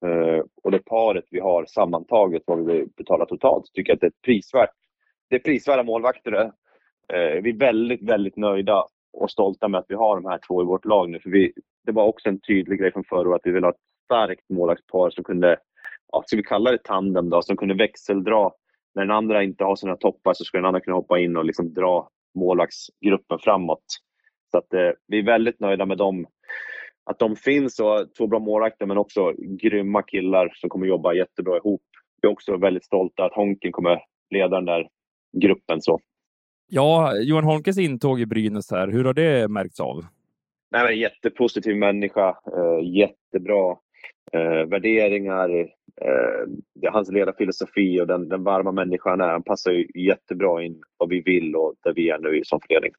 Eh, 0.04 0.42
och 0.62 0.70
det 0.70 0.78
paret 0.78 1.24
vi 1.30 1.40
har 1.40 1.66
sammantaget, 1.66 2.42
vad 2.46 2.66
vi 2.66 2.86
betalar 2.96 3.26
totalt, 3.26 3.64
tycker 3.72 3.90
jag 3.90 3.96
att 3.96 4.00
det 4.00 4.06
är 4.06 4.22
prisvärt. 4.24 4.70
Det 5.30 5.36
är 5.36 5.40
prisvärda 5.40 5.82
målvakter. 5.82 6.32
Eh, 7.12 7.42
vi 7.42 7.50
är 7.50 7.58
väldigt, 7.58 8.02
väldigt 8.02 8.36
nöjda 8.36 8.84
och 9.12 9.30
stolta 9.30 9.68
med 9.68 9.78
att 9.78 9.86
vi 9.88 9.94
har 9.94 10.16
de 10.16 10.24
här 10.24 10.40
två 10.46 10.62
i 10.62 10.64
vårt 10.64 10.84
lag 10.84 11.10
nu. 11.10 11.20
För 11.20 11.30
vi, 11.30 11.52
det 11.86 11.92
var 11.92 12.06
också 12.06 12.28
en 12.28 12.40
tydlig 12.40 12.80
grej 12.80 12.92
från 12.92 13.04
förra 13.04 13.28
året 13.28 13.40
att 13.40 13.46
vi 13.46 13.50
vill 13.50 13.64
ha 13.64 13.70
ett 13.70 13.80
starkt 14.04 14.50
målvaktspar 14.50 15.10
som 15.10 15.24
kunde, 15.24 15.56
ja, 16.12 16.22
ska 16.26 16.36
vi 16.36 16.42
kalla 16.42 16.70
det 16.70 16.84
tandem 16.84 17.30
då, 17.30 17.42
som 17.42 17.56
kunde 17.56 17.74
växeldra. 17.74 18.50
När 18.94 19.02
den 19.02 19.16
andra 19.16 19.42
inte 19.42 19.64
har 19.64 19.76
sina 19.76 19.96
toppar 19.96 20.34
så 20.34 20.44
ska 20.44 20.58
den 20.58 20.64
andra 20.64 20.80
kunna 20.80 20.96
hoppa 20.96 21.18
in 21.18 21.36
och 21.36 21.44
liksom 21.44 21.74
dra 21.74 22.08
målvaktsgruppen 22.34 23.38
framåt. 23.38 23.84
Så 24.50 24.58
att, 24.58 24.74
eh, 24.74 24.90
vi 25.06 25.18
är 25.18 25.22
väldigt 25.22 25.60
nöjda 25.60 25.86
med 25.86 25.98
dem. 25.98 26.26
Att 27.04 27.18
de 27.18 27.36
finns 27.36 27.80
och 27.80 28.14
två 28.18 28.26
bra 28.26 28.38
målvakter 28.38 28.86
men 28.86 28.98
också 28.98 29.32
grymma 29.38 30.02
killar 30.02 30.52
som 30.54 30.70
kommer 30.70 30.86
jobba 30.86 31.14
jättebra 31.14 31.56
ihop. 31.56 31.82
Vi 32.22 32.28
är 32.28 32.32
också 32.32 32.56
väldigt 32.56 32.84
stolta 32.84 33.24
att 33.24 33.34
Honken 33.34 33.72
kommer 33.72 34.00
leda 34.30 34.56
den 34.56 34.64
där 34.64 34.88
gruppen. 35.42 35.82
Så. 35.82 36.00
Ja, 36.68 37.16
Johan 37.16 37.44
Holmqvists 37.44 37.80
intåg 37.80 38.20
i 38.20 38.26
Brynäs 38.26 38.70
här, 38.70 38.88
hur 38.88 39.04
har 39.04 39.14
det 39.14 39.48
märkts 39.48 39.80
av? 39.80 40.04
Nej, 40.70 40.84
men 40.84 40.98
jättepositiv 40.98 41.76
människa, 41.76 42.28
eh, 42.28 42.88
jättebra 42.96 43.76
eh, 44.32 44.68
värderingar. 44.68 45.50
Eh, 46.00 46.92
hans 46.92 47.10
ledarfilosofi 47.12 48.00
och 48.00 48.06
den, 48.06 48.28
den 48.28 48.44
varma 48.44 48.72
människan 48.72 49.20
är. 49.20 49.28
Han 49.28 49.42
passar 49.42 49.70
ju 49.70 49.86
jättebra 49.94 50.62
in 50.62 50.82
vad 50.96 51.08
vi 51.08 51.20
vill 51.20 51.56
och 51.56 51.74
där 51.84 51.94
vi 51.94 52.10
är 52.10 52.18
nu 52.18 52.40
som 52.44 52.60
förening. 52.68 52.92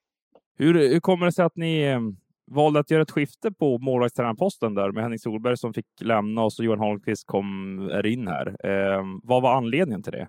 Hur, 0.57 0.73
hur 0.73 0.99
kommer 0.99 1.25
det 1.25 1.31
sig 1.31 1.45
att 1.45 1.55
ni 1.55 1.81
eh, 1.81 1.99
valde 2.47 2.79
att 2.79 2.91
göra 2.91 3.01
ett 3.01 3.11
skifte 3.11 3.51
på 3.51 3.77
målvaktstränarposten 3.77 4.75
där 4.75 4.91
med 4.91 5.03
Henning 5.03 5.19
Solberg 5.19 5.57
som 5.57 5.73
fick 5.73 5.85
lämna 6.01 6.43
och 6.43 6.53
så 6.53 6.63
Johan 6.63 6.79
Holmqvist 6.79 7.27
kom 7.27 7.79
in 8.05 8.27
här? 8.27 8.47
Eh, 8.47 9.03
vad 9.23 9.41
var 9.41 9.53
anledningen 9.57 10.03
till 10.03 10.11
det? 10.11 10.27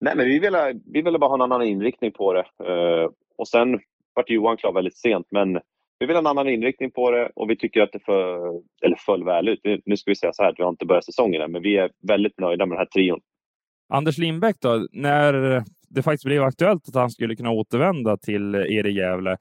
Nej, 0.00 0.16
men 0.16 0.26
vi 0.26 0.38
ville, 0.38 0.80
vi 0.92 1.02
ville 1.02 1.18
bara 1.18 1.28
ha 1.28 1.34
en 1.34 1.52
annan 1.52 1.62
inriktning 1.62 2.12
på 2.12 2.32
det. 2.32 2.44
Eh, 2.64 3.10
och 3.38 3.48
sen 3.48 3.80
vart 4.14 4.30
Johan 4.30 4.56
klar 4.56 4.72
väldigt 4.72 4.96
sent, 4.96 5.26
men 5.30 5.58
vi 5.98 6.06
vill 6.06 6.16
ha 6.16 6.20
en 6.20 6.26
annan 6.26 6.48
inriktning 6.48 6.90
på 6.90 7.10
det 7.10 7.30
och 7.36 7.50
vi 7.50 7.56
tycker 7.56 7.82
att 7.82 7.92
det 7.92 8.00
för, 8.04 8.38
eller 8.82 8.96
föll 9.06 9.24
väl 9.24 9.48
ut. 9.48 9.82
Nu 9.84 9.96
ska 9.96 10.10
vi 10.10 10.14
säga 10.14 10.32
så 10.32 10.42
här, 10.42 10.54
vi 10.56 10.62
har 10.62 10.70
inte 10.70 10.86
börjat 10.86 11.04
säsongen 11.04 11.42
än, 11.42 11.52
men 11.52 11.62
vi 11.62 11.76
är 11.76 11.90
väldigt 12.08 12.40
nöjda 12.40 12.66
med 12.66 12.72
den 12.72 12.78
här 12.78 12.86
trion. 12.86 13.20
Anders 13.88 14.18
Lindbäck 14.18 14.56
då, 14.60 14.86
när 14.92 15.62
det 15.88 16.02
faktiskt 16.02 16.24
blev 16.24 16.42
aktuellt 16.42 16.88
att 16.88 16.94
han 16.94 17.10
skulle 17.10 17.36
kunna 17.36 17.50
återvända 17.50 18.16
till 18.16 18.54
er 18.54 18.86
i 18.86 18.92
Gävle. 18.92 19.36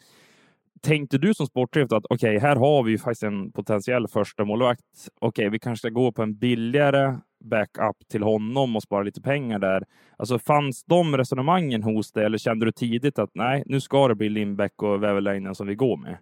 Tänkte 0.85 1.17
du 1.17 1.33
som 1.33 1.45
sportchef 1.45 1.91
att 1.91 2.05
okej, 2.09 2.37
okay, 2.37 2.39
här 2.39 2.55
har 2.55 2.83
vi 2.83 2.91
ju 2.91 2.97
faktiskt 2.97 3.23
en 3.23 3.51
potentiell 3.51 4.07
första 4.07 4.45
målvakt. 4.45 4.81
Okej, 5.21 5.43
okay, 5.43 5.49
vi 5.49 5.59
kanske 5.59 5.87
ska 5.87 5.89
gå 5.89 6.11
på 6.11 6.21
en 6.21 6.37
billigare 6.37 7.17
backup 7.43 8.07
till 8.11 8.23
honom 8.23 8.75
och 8.75 8.83
spara 8.83 9.03
lite 9.03 9.21
pengar 9.21 9.59
där. 9.59 9.83
Alltså 10.17 10.39
fanns 10.39 10.85
de 10.85 11.17
resonemangen 11.17 11.83
hos 11.83 12.11
dig 12.11 12.25
eller 12.25 12.37
kände 12.37 12.65
du 12.65 12.71
tidigt 12.71 13.19
att 13.19 13.29
nej, 13.33 13.63
nu 13.65 13.81
ska 13.81 14.07
det 14.07 14.15
bli 14.15 14.29
Lindbäck 14.29 14.83
och 14.83 15.03
Väverläinen 15.03 15.55
som 15.55 15.67
vi 15.67 15.75
går 15.75 15.97
med? 15.97 16.17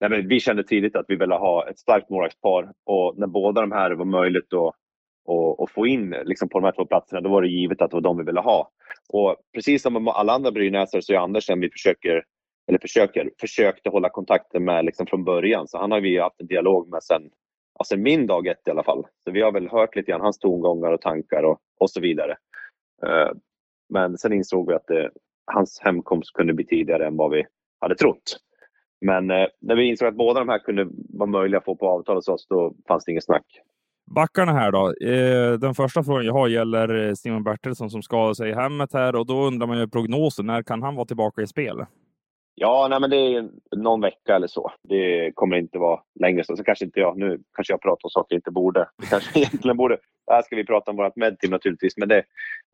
Nej, 0.00 0.10
men 0.10 0.28
vi 0.28 0.40
kände 0.40 0.64
tidigt 0.64 0.96
att 0.96 1.04
vi 1.08 1.16
ville 1.16 1.34
ha 1.34 1.68
ett 1.68 1.78
starkt 1.78 2.10
målvaktspar 2.10 2.72
och 2.86 3.14
när 3.18 3.26
båda 3.26 3.60
de 3.60 3.72
här 3.72 3.90
var 3.90 4.04
möjligt 4.04 4.52
att, 4.52 4.74
att, 5.32 5.60
att 5.60 5.70
få 5.70 5.86
in 5.86 6.14
liksom 6.24 6.48
på 6.48 6.60
de 6.60 6.64
här 6.64 6.72
två 6.72 6.86
platserna, 6.86 7.20
då 7.20 7.30
var 7.30 7.42
det 7.42 7.48
givet 7.48 7.82
att 7.82 7.90
det 7.90 7.96
var 7.96 8.00
de 8.00 8.18
vi 8.18 8.24
ville 8.24 8.40
ha. 8.40 8.70
Och 9.08 9.36
precis 9.54 9.82
som 9.82 10.04
med 10.04 10.08
alla 10.08 10.32
andra 10.32 10.50
brynäsare 10.50 11.02
så 11.02 11.12
är 11.12 11.16
Andersen 11.16 11.60
vi 11.60 11.70
försöker, 11.70 12.22
eller 12.68 12.78
försöker, 12.78 13.30
försökte 13.40 13.90
hålla 13.90 14.08
kontakten 14.08 14.64
med 14.64 14.84
liksom 14.84 15.06
från 15.06 15.24
början. 15.24 15.68
Så 15.68 15.78
han 15.78 15.92
har 15.92 16.00
vi 16.00 16.18
haft 16.18 16.40
en 16.40 16.46
dialog 16.46 16.88
med 16.88 17.02
sen, 17.02 17.22
alltså 17.78 17.96
min 17.96 18.26
dag 18.26 18.46
ett 18.46 18.68
i 18.68 18.70
alla 18.70 18.84
fall. 18.84 19.06
Så 19.24 19.30
vi 19.30 19.42
har 19.42 19.52
väl 19.52 19.68
hört 19.68 19.96
lite 19.96 20.10
grann 20.10 20.20
hans 20.20 20.38
tongångar 20.38 20.92
och 20.92 21.00
tankar 21.00 21.42
och, 21.42 21.58
och 21.80 21.90
så 21.90 22.00
vidare. 22.00 22.36
Uh, 23.06 23.32
men 23.88 24.18
sen 24.18 24.32
insåg 24.32 24.68
vi 24.68 24.74
att 24.74 24.86
det, 24.86 25.10
hans 25.46 25.80
hemkomst 25.80 26.32
kunde 26.32 26.54
bli 26.54 26.66
tidigare 26.66 27.06
än 27.06 27.16
vad 27.16 27.30
vi 27.30 27.46
hade 27.80 27.94
trott. 27.94 28.36
Men 29.00 29.30
eh, 29.30 29.46
när 29.60 29.76
vi 29.76 29.84
insåg 29.84 30.08
att 30.08 30.16
båda 30.16 30.40
de 30.40 30.48
här 30.48 30.58
kunde 30.58 30.88
vara 31.08 31.30
möjliga 31.30 31.58
att 31.58 31.64
få 31.64 31.76
på 31.76 31.88
avtal 31.88 32.16
hos 32.16 32.28
oss, 32.28 32.46
då 32.48 32.74
fanns 32.88 33.04
det 33.04 33.12
inget 33.12 33.24
snack. 33.24 33.44
Backarna 34.14 34.52
här 34.52 34.72
då. 34.72 34.94
Eh, 35.06 35.52
den 35.52 35.74
första 35.74 36.02
frågan 36.02 36.24
jag 36.24 36.32
har 36.32 36.48
gäller 36.48 37.08
eh, 37.08 37.14
Simon 37.14 37.44
Bertilsson 37.44 37.90
som 37.90 38.02
skadade 38.02 38.34
sig 38.34 38.50
i 38.50 38.54
hemmet 38.54 38.92
här 38.92 39.16
och 39.16 39.26
då 39.26 39.46
undrar 39.46 39.66
man 39.66 39.78
ju 39.78 39.88
prognosen. 39.88 40.46
När 40.46 40.62
kan 40.62 40.82
han 40.82 40.94
vara 40.94 41.06
tillbaka 41.06 41.42
i 41.42 41.46
spel? 41.46 41.86
Ja, 42.60 42.86
nej, 42.90 43.00
men 43.00 43.10
det 43.10 43.16
är 43.16 43.48
någon 43.76 44.00
vecka 44.00 44.36
eller 44.36 44.46
så. 44.46 44.72
Det 44.88 45.32
kommer 45.34 45.56
inte 45.56 45.78
vara 45.78 46.00
längre 46.20 46.44
så. 46.44 46.56
så 46.56 46.64
kanske 46.64 46.84
inte 46.84 47.00
jag, 47.00 47.18
nu 47.18 47.40
kanske 47.56 47.72
jag 47.72 47.82
pratar 47.82 48.06
om 48.06 48.10
saker 48.10 48.34
jag 48.34 48.38
inte 48.38 48.50
borde. 48.50 48.88
Det 48.98 49.06
kanske 49.06 49.38
egentligen 49.38 49.76
borde. 49.76 49.98
Här 50.30 50.42
ska 50.42 50.56
vi 50.56 50.66
prata 50.66 50.90
om 50.90 50.96
vårt 50.96 51.16
medteam 51.16 51.50
naturligtvis, 51.50 51.96
men 51.96 52.08
det, 52.08 52.24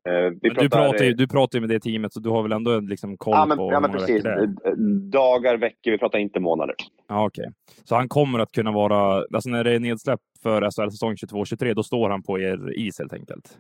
Eh, 0.09 0.31
vi 0.43 0.51
pratar, 0.51 0.63
du, 0.63 0.69
pratar 0.69 1.05
ju, 1.05 1.13
du 1.13 1.29
pratar 1.29 1.59
ju 1.59 1.61
med 1.61 1.71
det 1.71 1.81
teamet, 1.81 2.13
så 2.13 2.21
du 2.21 2.31
har 2.31 2.43
väl 2.43 2.53
ändå 2.53 2.81
liksom 2.81 3.17
koll 3.17 3.35
ja, 3.35 3.47
men, 3.47 3.59
på 3.59 3.73
ja, 3.73 3.81
men 3.81 3.93
precis. 3.93 4.23
Dagar, 5.13 5.57
veckor, 5.57 5.91
vi 5.91 5.99
pratar 5.99 6.19
inte 6.19 6.41
månader. 6.41 6.75
Ja, 7.09 7.27
okay. 7.27 7.47
så 7.85 7.95
han 7.95 8.09
kommer 8.09 8.39
att 8.39 8.53
kunna 8.53 8.73
vara, 8.73 9.25
alltså 9.35 9.51
när 9.51 9.65
det 9.65 9.73
är 9.73 9.81
nedsläpp 9.81 10.21
för 10.43 10.63
SHL-säsong 10.63 11.15
22-23, 11.15 11.75
då 11.75 11.83
står 11.83 12.11
han 12.11 12.23
på 12.23 12.41
er 12.41 12.79
is 12.79 12.99
helt 12.99 13.13
enkelt? 13.13 13.59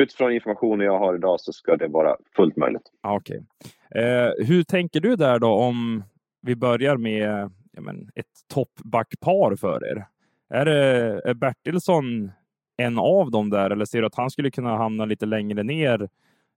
Utifrån 0.00 0.32
informationen 0.32 0.86
jag 0.86 0.98
har 0.98 1.14
idag 1.14 1.40
så 1.40 1.52
ska 1.52 1.76
det 1.76 1.88
vara 1.88 2.16
fullt 2.36 2.56
möjligt. 2.56 2.90
Okej. 3.02 3.42
Okay. 3.90 4.02
Eh, 4.02 4.32
hur 4.46 4.62
tänker 4.62 5.00
du 5.00 5.16
där 5.16 5.38
då 5.38 5.48
om 5.48 6.04
vi 6.42 6.56
börjar 6.56 6.96
med 6.96 7.50
ja, 7.72 7.80
men, 7.80 8.10
ett 8.14 8.26
toppbackpar 8.54 9.56
för 9.56 9.86
er? 9.86 10.06
Är, 10.50 10.64
det, 10.64 11.20
är 11.24 11.34
Bertilsson 11.34 12.30
en 12.76 12.98
av 12.98 13.30
dem 13.30 13.50
där? 13.50 13.70
Eller 13.70 13.84
ser 13.84 14.00
du 14.00 14.06
att 14.06 14.16
han 14.16 14.30
skulle 14.30 14.50
kunna 14.50 14.76
hamna 14.76 15.04
lite 15.04 15.26
längre 15.26 15.62
ner 15.62 16.08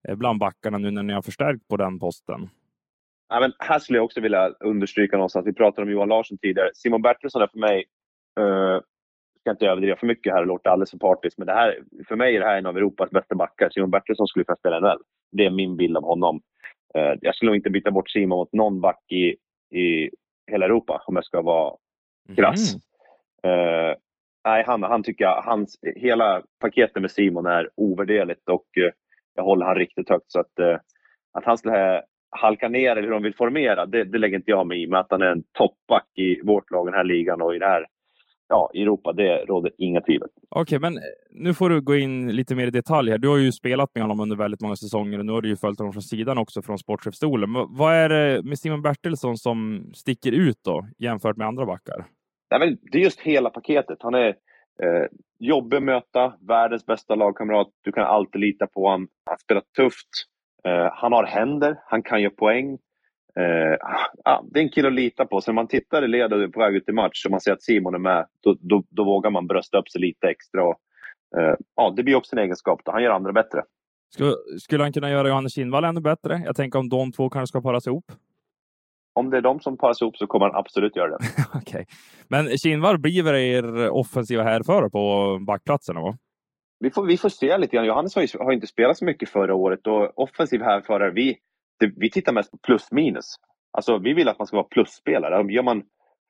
eh, 0.08 0.16
bland 0.16 0.40
backarna 0.40 0.78
nu 0.78 0.92
när 0.92 1.04
ni 1.04 1.14
har 1.14 1.22
förstärkt 1.22 1.68
på 1.68 1.78
den 1.78 2.00
posten? 2.00 2.50
Ja, 3.30 3.40
men 3.40 3.54
här 3.60 3.80
skulle 3.80 3.98
jag 3.98 4.06
också 4.06 4.22
vilja 4.22 4.50
understryka 4.60 5.16
någonstans. 5.18 5.48
Vi 5.48 5.54
pratade 5.54 5.82
om 5.88 5.92
Johan 5.92 6.10
Larsson 6.10 6.38
tidigare. 6.38 6.70
Simon 6.74 7.02
Bertilsson 7.02 7.42
är 7.42 7.48
för 7.48 7.60
mig, 7.60 7.86
uh, 8.40 8.82
ska 9.42 9.52
inte 9.52 9.66
överdriva 9.66 9.96
för 9.96 10.08
mycket 10.08 10.34
här 10.34 10.42
och 10.42 10.48
låta 10.48 10.70
alldeles 10.70 10.92
för 10.92 10.98
partisk, 10.98 11.38
men 11.38 11.48
det 11.48 11.54
här, 11.54 11.80
för 12.08 12.16
mig 12.16 12.36
är 12.36 12.40
det 12.40 12.46
här 12.46 12.58
en 12.58 12.66
av 12.66 12.78
Europas 12.78 13.10
bästa 13.10 13.36
backar. 13.36 13.70
Simon 13.70 13.92
Bertilsson 13.92 14.28
skulle 14.28 14.46
kunna 14.46 14.56
spela 14.56 14.80
NHL. 14.80 15.02
Det 15.32 15.46
är 15.46 15.50
min 15.50 15.78
bild 15.78 15.98
av 15.98 16.04
honom. 16.04 16.42
Uh, 16.98 17.14
jag 17.22 17.36
skulle 17.36 17.50
nog 17.50 17.56
inte 17.56 17.70
byta 17.70 17.92
bort 17.92 18.10
Simon 18.10 18.38
mot 18.38 18.54
någon 18.54 18.82
back 18.82 19.12
i, 19.12 19.36
i 19.80 20.10
hela 20.52 20.66
Europa 20.66 21.04
om 21.06 21.16
jag 21.16 21.26
ska 21.26 21.42
vara 21.42 21.76
krass. 22.36 22.76
Mm. 23.44 23.60
Uh, 23.60 23.96
nej, 24.46 24.64
han, 24.68 24.84
han 24.84 25.04
tycker 25.04 25.24
jag, 25.26 25.42
hans, 25.42 25.80
hela 25.96 26.44
paketet 26.60 27.02
med 27.02 27.12
Simon 27.12 27.46
är 27.46 27.70
ovärderligt 27.76 28.50
och 28.50 28.78
eh, 28.78 28.92
jag 29.36 29.44
håller 29.44 29.66
han 29.66 29.76
riktigt 29.76 30.10
högt. 30.10 30.32
Så 30.32 30.40
att, 30.40 30.60
eh, 30.60 30.78
att 31.34 31.46
han 31.46 31.58
skulle 31.58 32.02
halka 32.30 32.70
ner 32.70 32.92
eller 32.92 33.02
hur 33.02 33.12
de 33.12 33.24
vill 33.24 33.36
formera, 33.36 33.86
det, 33.86 34.04
det 34.04 34.18
lägger 34.18 34.38
inte 34.38 34.52
jag 34.52 34.68
mig 34.68 34.84
i. 34.84 34.88
Men 34.88 35.00
att 35.00 35.12
han 35.12 35.22
är 35.22 35.32
en 35.32 35.44
toppback 35.52 36.08
i 36.16 36.42
vårt 36.42 36.72
lag, 36.72 36.88
den 36.88 36.94
här 36.94 37.04
ligan 37.04 37.42
och 37.42 37.56
i 37.56 37.60
det 37.60 37.66
här 37.66 37.86
ja, 38.50 38.72
i 38.74 38.82
Europa, 38.82 39.14
det 39.14 39.46
råder 39.46 39.72
inga 39.78 40.02
tvivel. 40.02 40.30
Okej, 40.50 40.78
okay, 40.78 40.80
men 40.80 41.02
nu 41.32 41.54
får 41.54 41.70
du 41.70 41.82
gå 41.82 41.96
in 41.96 42.36
lite 42.36 42.56
mer 42.56 42.68
i 42.68 42.72
detalj 42.72 43.12
här. 43.12 43.18
Du 43.18 43.28
har 43.28 43.38
ju 43.38 43.52
spelat 43.52 43.96
med 43.96 44.04
honom 44.04 44.20
under 44.20 44.36
väldigt 44.36 44.62
många 44.62 44.76
säsonger 44.76 45.20
och 45.20 45.26
nu 45.26 45.32
har 45.32 45.42
du 45.42 45.50
ju 45.50 45.56
följt 45.56 45.80
honom 45.80 45.94
från 45.94 46.02
sidan 46.02 46.38
också 46.38 46.62
från 46.62 46.78
sportchefstolen. 46.78 47.50
Vad 47.70 47.94
är 47.94 48.10
det 48.10 48.44
med 48.44 48.60
Simon 48.60 48.82
Bertilsson 48.82 49.38
som 49.38 49.84
sticker 49.96 50.32
ut 50.32 50.58
då 50.66 50.88
jämfört 50.98 51.38
med 51.38 51.48
andra 51.48 51.66
backar? 51.66 52.06
Nej, 52.52 52.60
men 52.60 52.78
det 52.92 52.98
är 52.98 53.04
just 53.04 53.20
hela 53.20 53.50
paketet. 53.50 53.98
Han 54.02 54.14
är 54.14 54.28
eh, 54.84 55.06
jobbig 55.40 55.78
att 55.78 55.84
möta, 55.84 56.34
världens 56.48 56.86
bästa 56.86 57.16
lagkamrat. 57.16 57.68
Du 57.84 57.92
kan 57.92 58.04
alltid 58.04 58.42
lita 58.42 58.68
på 58.68 58.88
honom. 58.88 59.08
Han 59.26 59.38
spelar 59.38 59.64
tufft. 59.78 60.10
Eh, 60.64 60.90
han 60.94 61.14
har 61.14 61.24
händer, 61.24 61.80
han 61.86 62.04
kan 62.04 62.22
göra 62.22 62.34
poäng. 62.34 62.78
Eh, 63.40 63.78
ja, 64.24 64.46
det 64.52 64.60
är 64.60 64.64
en 64.64 64.70
kille 64.70 64.88
att 64.88 64.94
lita 64.94 65.26
på. 65.26 65.42
Så 65.42 65.52
när 65.52 65.56
man 65.56 65.68
tittar 65.68 66.04
i 66.04 66.08
led 66.08 66.34
och 66.34 66.42
är 66.42 66.48
på 66.48 66.60
väg 66.60 66.76
ut 66.76 66.90
i 66.90 66.92
match 66.92 67.26
och 67.26 67.32
man 67.32 67.42
ser 67.42 67.52
att 67.52 67.64
Simon 67.64 67.96
är 67.96 68.00
med, 68.00 68.26
då, 68.44 68.56
då, 68.60 68.84
då 68.90 69.04
vågar 69.04 69.32
man 69.32 69.48
brösta 69.48 69.78
upp 69.78 69.90
sig 69.90 70.02
lite 70.02 70.28
extra. 70.28 70.64
Och, 70.64 70.76
eh, 71.38 71.56
ja, 71.76 71.94
det 71.96 72.04
blir 72.04 72.16
också 72.16 72.36
en 72.36 72.42
egenskap. 72.42 72.82
Då. 72.86 72.92
Han 72.92 73.04
gör 73.04 73.12
andra 73.12 73.34
bättre. 73.34 73.64
Skulle, 74.14 74.34
skulle 74.60 74.84
han 74.84 74.94
kunna 74.94 75.10
göra 75.10 75.28
Johannes 75.28 75.54
Kindvall 75.54 75.84
ännu 75.84 76.02
bättre? 76.02 76.42
Jag 76.46 76.56
tänker 76.56 76.80
om 76.80 76.90
de 76.90 77.12
två 77.12 77.30
kanske 77.30 77.48
ska 77.48 77.62
paras 77.62 77.88
ihop? 77.88 78.12
om 79.14 79.30
det 79.30 79.38
är 79.38 79.42
de 79.42 79.60
som 79.60 79.78
paras 79.78 80.02
ihop 80.02 80.18
så 80.18 80.28
kommer 80.28 80.46
han 80.46 80.56
absolut 80.56 80.96
göra 80.96 81.18
det. 81.18 81.26
Okay. 81.62 81.86
Men 82.28 82.58
Kinvall 82.58 82.98
blir 83.00 83.24
väl 83.24 83.36
er 83.36 83.90
offensiva 83.90 84.44
härförare 84.44 84.90
på 84.90 85.38
backplatserna? 85.48 86.02
Va? 86.02 86.18
vi, 86.80 86.92
får, 86.92 87.06
vi 87.06 87.18
får 87.18 87.30
se 87.30 87.58
lite 87.58 87.76
grann. 87.76 87.86
Johannes 87.86 88.16
har, 88.16 88.22
ju, 88.22 88.28
har 88.40 88.52
inte 88.52 88.68
spelat 88.68 88.98
så 88.98 89.06
mycket 89.06 89.30
förra 89.30 89.56
året 89.56 89.88
och 89.88 90.20
offensiv 90.20 90.62
här 90.62 90.82
förare, 90.82 91.12
vi, 91.12 91.38
det, 91.80 91.92
vi 91.96 92.12
tittar 92.12 92.34
mest 92.34 92.52
på 92.52 92.58
plus 92.58 92.92
minus. 92.92 93.36
Alltså 93.72 93.98
vi 93.98 94.14
vill 94.14 94.28
att 94.28 94.40
man 94.40 94.48
ska 94.48 94.58
vara 94.58 94.68
plusspelare. 94.68 95.54
Gör 95.54 95.64
man 95.64 95.84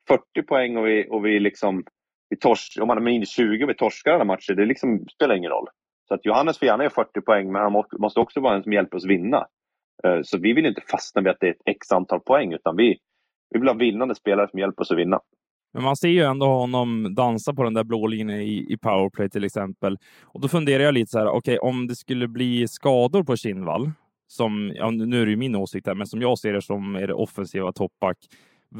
40 0.08 0.48
poäng 0.48 0.78
och 0.78 0.88
vi, 0.88 1.08
och 1.10 1.26
vi 1.26 1.40
liksom, 1.40 1.84
vi 2.30 2.38
tors, 2.38 2.78
om 2.82 2.88
man 2.88 2.98
är 2.98 3.02
minus 3.02 3.30
20 3.30 3.64
och 3.64 3.70
vi 3.70 3.76
torskar 3.76 4.14
alla 4.14 4.26
matcher, 4.26 4.54
det 4.54 4.66
liksom 4.66 5.06
spelar 5.16 5.36
ingen 5.36 5.52
roll. 5.52 5.68
Så 6.08 6.14
att 6.14 6.26
Johannes 6.26 6.60
får 6.60 6.66
gärna 6.66 6.84
göra 6.84 6.94
40 6.94 7.22
poäng, 7.22 7.52
men 7.52 7.62
han 7.62 7.84
måste 8.00 8.20
också 8.20 8.40
vara 8.40 8.56
en 8.56 8.64
som 8.64 8.74
hjälper 8.74 8.98
oss 8.98 9.06
vinna. 9.06 9.48
Eh, 10.04 10.20
så 10.24 10.38
vi 10.38 10.54
vill 10.54 10.66
inte 10.66 10.82
fastna 10.92 11.22
vid 11.22 11.32
att 11.32 11.38
det 11.40 11.48
är 11.48 11.52
ett 11.52 11.62
x 11.66 11.92
antal 11.92 12.20
poäng, 12.20 12.54
utan 12.54 12.76
vi, 12.76 12.98
vi 13.50 13.60
vill 13.60 13.68
ha 13.68 13.76
vinnande 13.76 14.16
spelare 14.16 14.48
som 14.50 14.60
hjälper 14.60 14.82
oss 14.82 14.92
att 14.92 14.98
vinna. 14.98 15.20
Men 15.74 15.84
man 15.84 15.96
ser 15.96 16.08
ju 16.08 16.22
ändå 16.22 16.46
honom 16.46 17.16
dansa 17.16 17.54
på 17.54 17.64
den 17.64 17.74
där 17.74 17.84
blå 17.84 18.08
linjen 18.08 18.40
i, 18.40 18.66
i 18.70 18.78
powerplay 18.78 19.30
till 19.30 19.44
exempel. 19.44 19.98
Och 20.24 20.42
då 20.42 20.48
funderar 20.48 20.84
jag 20.84 20.94
lite 20.94 21.12
så 21.12 21.20
här, 21.20 21.28
okej, 21.28 21.60
okay, 21.60 21.70
om 21.70 21.88
det 21.88 21.96
skulle 21.96 22.28
bli 22.28 22.68
skador 22.68 23.24
på 23.24 23.36
Kinnvall, 23.36 23.92
som, 24.32 24.72
ja, 24.76 24.92
nu 24.92 25.22
är 25.22 25.26
det 25.26 25.32
ju 25.32 25.38
min 25.38 25.56
åsikt 25.56 25.88
här, 25.88 25.96
men 25.96 26.08
som 26.08 26.22
jag 26.22 26.40
ser 26.40 26.54
det 26.54 26.62
som 26.62 26.96
är 26.96 27.08
det 27.08 27.14
offensiva 27.14 27.72
toppback. 27.72 28.18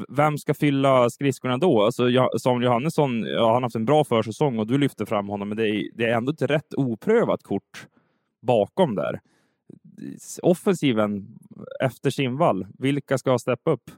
Vem 0.08 0.38
ska 0.38 0.54
fylla 0.54 1.10
skridskorna 1.10 1.58
då? 1.58 1.82
Alltså, 1.82 2.02
Samuel 2.38 2.64
Johannesson, 2.64 3.22
ja, 3.22 3.44
han 3.44 3.54
har 3.54 3.60
haft 3.62 3.76
en 3.76 3.84
bra 3.84 4.04
försäsong 4.04 4.58
och 4.58 4.66
du 4.66 4.78
lyfter 4.78 5.04
fram 5.04 5.28
honom, 5.28 5.48
men 5.48 5.56
det 5.56 5.68
är, 5.68 5.88
det 5.94 6.04
är 6.04 6.16
ändå 6.16 6.32
ett 6.32 6.42
rätt 6.42 6.74
oprövat 6.76 7.42
kort 7.42 7.86
bakom 8.42 8.94
där. 8.94 9.20
Offensiven 10.42 11.26
efter 11.84 12.10
Simvall, 12.10 12.66
vilka 12.78 13.18
ska 13.18 13.38
steppa 13.38 13.70
upp? 13.70 13.90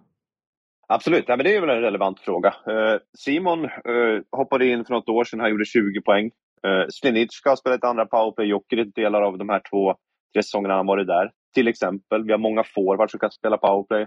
Absolut, 0.88 1.24
ja, 1.28 1.36
men 1.36 1.44
det 1.44 1.56
är 1.56 1.60
väl 1.60 1.70
en 1.70 1.80
relevant 1.80 2.20
fråga. 2.20 2.48
Eh, 2.48 3.00
Simon 3.18 3.64
eh, 3.64 4.20
hoppade 4.36 4.66
in 4.66 4.84
för 4.84 4.94
något 4.94 5.08
år 5.08 5.24
sedan, 5.24 5.40
han 5.40 5.50
gjorde 5.50 5.64
20 5.64 6.00
poäng. 6.00 6.30
Eh, 6.66 6.86
Slinic 6.88 7.32
ska 7.32 7.50
har 7.50 7.56
spelat 7.56 7.84
andra 7.84 8.06
powerplay, 8.06 8.46
Jokerit 8.46 8.94
delar 8.94 9.22
av 9.22 9.38
de 9.38 9.48
här 9.48 9.62
två, 9.70 9.94
tre 10.32 10.42
säsongerna 10.42 10.74
han 10.74 10.86
varit 10.86 11.06
där. 11.06 11.30
Till 11.54 11.68
exempel, 11.68 12.24
vi 12.24 12.32
har 12.32 12.38
många 12.38 12.64
forwards 12.74 13.10
som 13.10 13.20
kan 13.20 13.30
spela 13.30 13.56
powerplay. 13.56 14.06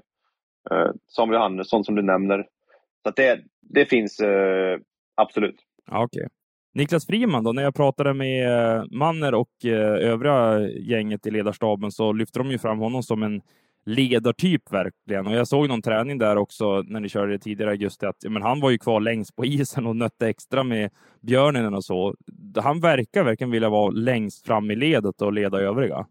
Eh, 0.72 0.92
Samuel 1.08 1.40
Johannesson 1.40 1.84
som 1.84 1.96
du 1.96 2.02
nämner. 2.02 2.46
Så 3.04 3.12
det, 3.16 3.40
det 3.62 3.86
finns 3.86 4.20
eh, 4.20 4.80
absolut. 5.16 5.56
Ja, 5.92 6.04
okay. 6.04 6.28
Niklas 6.74 7.08
Friman 7.08 7.44
då, 7.44 7.52
när 7.52 7.64
jag 7.64 7.76
pratade 7.76 8.14
med 8.14 8.48
eh, 8.48 8.84
Manner 8.92 9.34
och 9.34 9.66
övriga 9.66 10.60
gänget 10.70 11.28
i 11.28 11.32
ledarstaben 11.32 11.92
så 11.92 12.14
lyfte 12.14 12.40
de 12.40 12.52
ju 12.52 12.58
fram 12.58 12.80
honom 12.80 13.04
som 13.04 13.24
en 13.24 13.42
ledartyp 13.86 14.74
verkligen. 14.74 15.28
Och 15.28 15.34
jag 15.34 15.48
såg 15.48 15.68
någon 15.68 15.82
träning 15.82 16.18
där 16.18 16.36
också 16.38 16.82
när 16.82 17.00
ni 17.00 17.10
körde 17.10 17.32
det 17.32 17.40
tidigare 17.40 17.72
i 17.72 17.74
augusti 17.74 18.06
att 18.06 18.16
men 18.30 18.42
han 18.42 18.60
var 18.60 18.70
ju 18.70 18.78
kvar 18.78 19.00
längst 19.00 19.36
på 19.36 19.46
isen 19.46 19.86
och 19.86 19.96
nötte 19.96 20.28
extra 20.28 20.64
med 20.64 20.92
björnen 21.22 21.74
och 21.74 21.86
så. 21.86 22.16
Han 22.56 22.80
verkar 22.80 23.24
verkligen 23.24 23.52
vilja 23.52 23.70
vara 23.70 23.90
längst 23.92 24.46
fram 24.46 24.72
i 24.72 24.76
ledet 24.76 25.22
och 25.22 25.34
leda 25.34 25.60
övriga. 25.60 26.06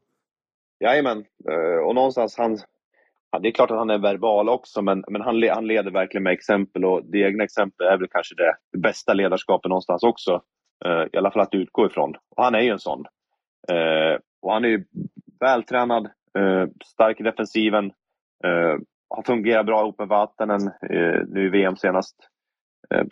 Jajamän, 0.84 1.24
eh, 1.50 1.86
och 1.86 1.94
någonstans 1.94 2.38
han, 2.38 2.58
det 3.40 3.48
är 3.48 3.52
klart 3.52 3.70
att 3.70 3.78
han 3.78 3.90
är 3.90 3.98
verbal 3.98 4.48
också, 4.48 4.82
men, 4.82 5.04
men 5.08 5.22
han, 5.22 5.42
han 5.48 5.66
leder 5.66 5.90
verkligen 5.90 6.22
med 6.22 6.32
exempel 6.32 6.84
och 6.84 7.04
det 7.04 7.18
egna 7.18 7.44
exemplet 7.44 7.88
är 7.88 7.98
väl 7.98 8.08
kanske 8.08 8.34
det, 8.34 8.56
det 8.72 8.78
bästa 8.78 9.14
ledarskapet 9.14 9.68
någonstans 9.68 10.02
också. 10.02 10.42
Eh, 10.84 11.04
I 11.12 11.16
alla 11.16 11.30
fall 11.30 11.42
att 11.42 11.54
utgå 11.54 11.86
ifrån. 11.86 12.14
Och 12.36 12.44
han 12.44 12.54
är 12.54 12.60
ju 12.60 12.70
en 12.70 12.78
sån. 12.78 13.04
Eh, 13.68 14.18
och 14.42 14.52
han 14.52 14.64
är 14.64 14.68
ju 14.68 14.84
vältränad, 15.40 16.10
stark 16.84 17.20
i 17.20 17.22
defensiven. 17.22 17.92
Har 19.10 19.22
fungerat 19.22 19.66
bra 19.66 19.80
ihop 19.80 19.98
med 19.98 20.08
Vatanen 20.08 20.70
nu 21.28 21.46
i 21.46 21.48
VM 21.48 21.76
senast. 21.76 22.16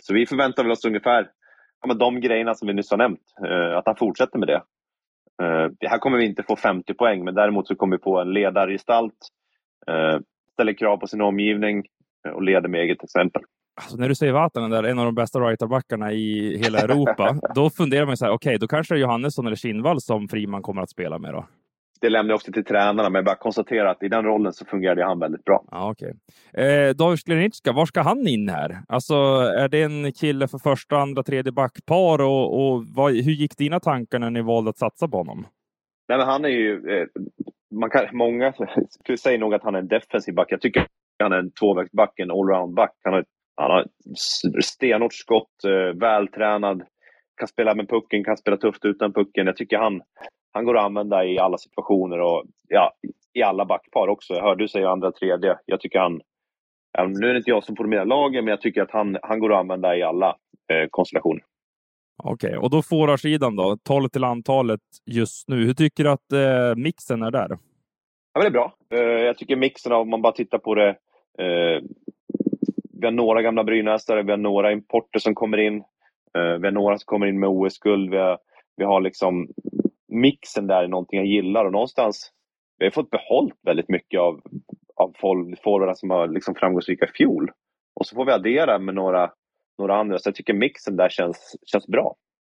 så 0.03 0.15
vi 0.15 0.27
förväntar 0.27 0.71
oss 0.71 0.85
ungefär 0.85 1.31
ja, 1.81 1.87
men 1.87 1.99
de 1.99 2.21
grejerna 2.21 2.55
som 2.55 2.69
vi 2.69 2.75
nyss 2.75 2.91
har 2.91 2.99
nämnt. 2.99 3.21
att 3.77 3.87
han 3.87 3.97
fortsätter 3.97 4.39
med 4.39 4.49
det 4.49 4.63
här 5.87 5.99
kommer 5.99 6.19
vi 6.19 6.25
inte 6.25 6.43
få 6.43 6.57
50 6.57 6.95
poäng, 6.95 7.25
men 7.25 7.35
däremot 7.35 7.67
så 7.67 7.75
kommer 7.75 7.97
vi 7.97 8.03
få 8.03 8.21
en 8.21 8.33
ledargestalt. 8.33 9.15
ställer 10.53 10.73
krav 10.73 10.97
på 10.97 11.07
sin 11.07 11.21
omgivning 11.21 11.83
och 12.35 12.43
leder 12.43 12.69
med 12.69 12.81
eget 12.81 13.05
exempel. 13.05 13.43
Alltså, 13.81 13.97
när 13.97 14.09
du 14.09 14.15
säger 14.15 14.33
Vatanen 14.33 14.71
där, 14.71 14.83
en 14.83 14.99
av 14.99 15.05
de 15.05 15.15
bästa 15.15 15.41
rightarbackarna 15.41 16.13
i 16.13 16.57
hela 16.65 16.79
Europa, 16.79 17.37
då 17.55 17.71
funderar 17.71 18.07
man 18.07 18.17
så 18.17 18.25
här, 18.25 18.33
okej, 18.33 18.51
okay, 18.51 18.59
då 18.59 18.67
kanske 18.67 18.95
det 18.95 18.99
är 18.99 19.01
Johannesson 19.01 19.47
eller 19.47 19.57
Kinnvall 19.57 20.01
som 20.01 20.29
Friman 20.29 20.63
kommer 20.63 20.83
att 20.83 20.91
spela 20.91 21.19
med 21.19 21.33
då? 21.33 21.47
Det 22.03 22.11
lämnar 22.11 22.31
jag 22.31 22.37
också 22.37 22.53
till 22.53 22.65
tränarna, 22.65 23.11
men 23.11 23.15
jag 23.15 23.25
bara 23.25 23.37
konstatera 23.37 23.91
att 23.91 24.03
i 24.03 24.09
den 24.09 24.25
rollen 24.25 24.53
så 24.53 24.65
fungerade 24.65 25.05
han 25.05 25.19
väldigt 25.19 25.45
bra. 25.45 25.65
Ja, 25.71 25.91
okay. 25.91 26.13
eh, 26.53 26.91
David 26.95 27.19
Sklenicka, 27.19 27.73
var 27.73 27.87
ska 27.87 28.01
han 28.01 28.29
in 28.29 28.49
här? 28.49 28.79
Alltså, 28.89 29.15
är 29.59 29.69
det 29.69 29.83
en 29.83 30.13
kille 30.13 30.49
för 30.49 30.59
första, 30.59 30.97
andra, 30.97 31.23
tredje 31.23 31.53
backpar 31.53 32.21
och, 32.21 32.47
och 32.61 32.85
vad, 32.87 33.13
hur 33.13 33.33
gick 33.33 33.57
dina 33.57 33.81
tankar 33.81 34.19
när 34.19 34.31
ni 34.31 34.43
valde 34.43 34.71
att 34.71 34.79
satsa 34.79 35.09
på 35.09 35.17
honom? 35.17 35.47
Nej, 36.09 36.19
men 36.19 36.27
han 36.27 36.45
är 36.45 36.49
ju, 36.49 36.91
eh, 36.91 37.07
man 37.75 37.91
kan, 37.91 38.07
många 38.13 38.53
säger 39.21 39.39
nog 39.39 39.55
att 39.55 39.63
han 39.63 39.75
är 39.75 39.79
en 39.79 39.89
defensiv 39.89 40.35
back. 40.35 40.47
Jag 40.51 40.61
tycker 40.61 40.87
han 41.19 41.33
är 41.33 41.39
en 41.39 41.51
tvåvägsback, 41.51 42.19
en 42.19 42.31
allround-back. 42.31 42.93
Han 43.03 43.13
har, 43.13 43.25
han 43.57 43.71
har 43.71 43.87
stenhårt 44.63 45.15
skott, 45.15 45.65
eh, 45.65 46.01
vältränad, 46.01 46.83
kan 47.37 47.49
spela 47.49 47.75
med 47.75 47.89
pucken, 47.89 48.25
kan 48.25 48.37
spela 48.37 48.57
tufft 48.57 48.85
utan 48.85 49.13
pucken. 49.13 49.47
Jag 49.47 49.57
tycker 49.57 49.79
han, 49.79 50.03
han 50.53 50.65
går 50.65 50.79
att 50.79 50.85
använda 50.85 51.25
i 51.25 51.39
alla 51.39 51.59
situationer 51.59 52.21
och 52.21 52.45
ja, 52.69 52.93
i 53.33 53.43
alla 53.43 53.65
backpar 53.65 54.09
också. 54.09 54.35
Jag 54.35 54.43
hörde 54.43 54.65
du 54.65 54.69
säga 54.69 54.91
andra, 54.91 55.13
tredje. 55.13 55.59
Jag 55.67 55.81
tycker 55.81 55.99
han, 55.99 56.21
nu 57.09 57.29
är 57.29 57.33
det 57.33 57.39
inte 57.39 57.51
jag 57.51 57.65
som 57.65 57.77
formerar 57.77 58.05
lagen, 58.05 58.45
men 58.45 58.53
jag 58.53 58.61
tycker 58.61 58.83
att 58.83 58.91
han, 58.91 59.19
han 59.23 59.41
går 59.41 59.53
att 59.53 59.59
använda 59.59 59.97
i 59.97 60.03
alla 60.03 60.37
eh, 60.73 60.89
konstellationer. 60.91 61.43
Okej, 62.25 62.49
okay. 62.49 62.59
och 62.59 62.71
då 62.71 62.83
forwardsidan 62.83 63.57
då, 63.57 63.77
12 63.83 64.09
till 64.09 64.25
antalet 64.25 64.81
just 65.07 65.49
nu. 65.49 65.65
Hur 65.65 65.75
tycker 65.75 66.05
du 66.05 66.11
att 66.11 66.33
eh, 66.33 66.77
mixen 66.77 67.23
är 67.23 67.31
där? 67.31 67.49
Ja, 67.49 67.59
men 68.35 68.43
det 68.43 68.49
är 68.49 68.51
bra. 68.51 68.75
Eh, 68.91 69.01
jag 69.01 69.39
tycker 69.39 69.57
mixen, 69.57 69.93
om 69.93 70.11
man 70.11 70.23
bara 70.23 70.33
tittar 70.33 70.59
på 70.59 70.75
det. 70.75 70.89
Eh, 71.39 71.83
vi 73.01 73.07
har 73.07 73.13
några 73.13 73.43
gamla 73.43 73.65
brynäsare, 73.65 74.23
vi 74.23 74.31
har 74.31 74.39
några 74.39 74.73
importer 74.73 75.19
som 75.19 75.35
kommer 75.35 75.59
in. 75.59 75.77
Eh, 76.39 76.59
vi 76.61 76.67
har 76.67 76.71
några 76.71 76.99
som 76.99 77.07
kommer 77.07 77.27
in 77.27 77.41
med 77.41 77.49
OS-guld. 77.49 78.11
Vi 78.11 78.17
har, 78.17 78.39
vi 78.77 78.85
har 78.85 79.01
liksom 79.01 79.49
mixen 80.13 80.67
där 80.67 80.83
är 80.83 80.89
någonting 80.89 81.19
jag 81.19 81.27
gillar 81.27 81.65
och 81.65 81.73
någonstans, 81.73 82.31
vi 82.79 82.85
har 82.87 82.91
fått 82.91 83.11
behållt 83.11 83.55
väldigt 83.63 83.89
mycket 83.89 84.21
av, 84.21 84.41
av 84.97 85.13
forwardarna 85.65 85.95
som 85.95 86.11
har 86.11 86.29
liksom 86.29 86.55
framgångsrika 86.55 87.05
i 87.05 87.09
fjol. 87.09 87.51
Och 87.95 88.07
så 88.07 88.15
får 88.15 88.25
vi 88.25 88.33
addera 88.33 88.79
med 88.79 88.95
några, 88.95 89.31
några 89.79 89.97
andra, 89.97 90.19
så 90.19 90.29
jag 90.29 90.35
tycker 90.35 90.55
mixen 90.55 90.97
där 90.97 91.09
känns, 91.09 91.57
känns 91.67 91.87
bra. 91.87 92.17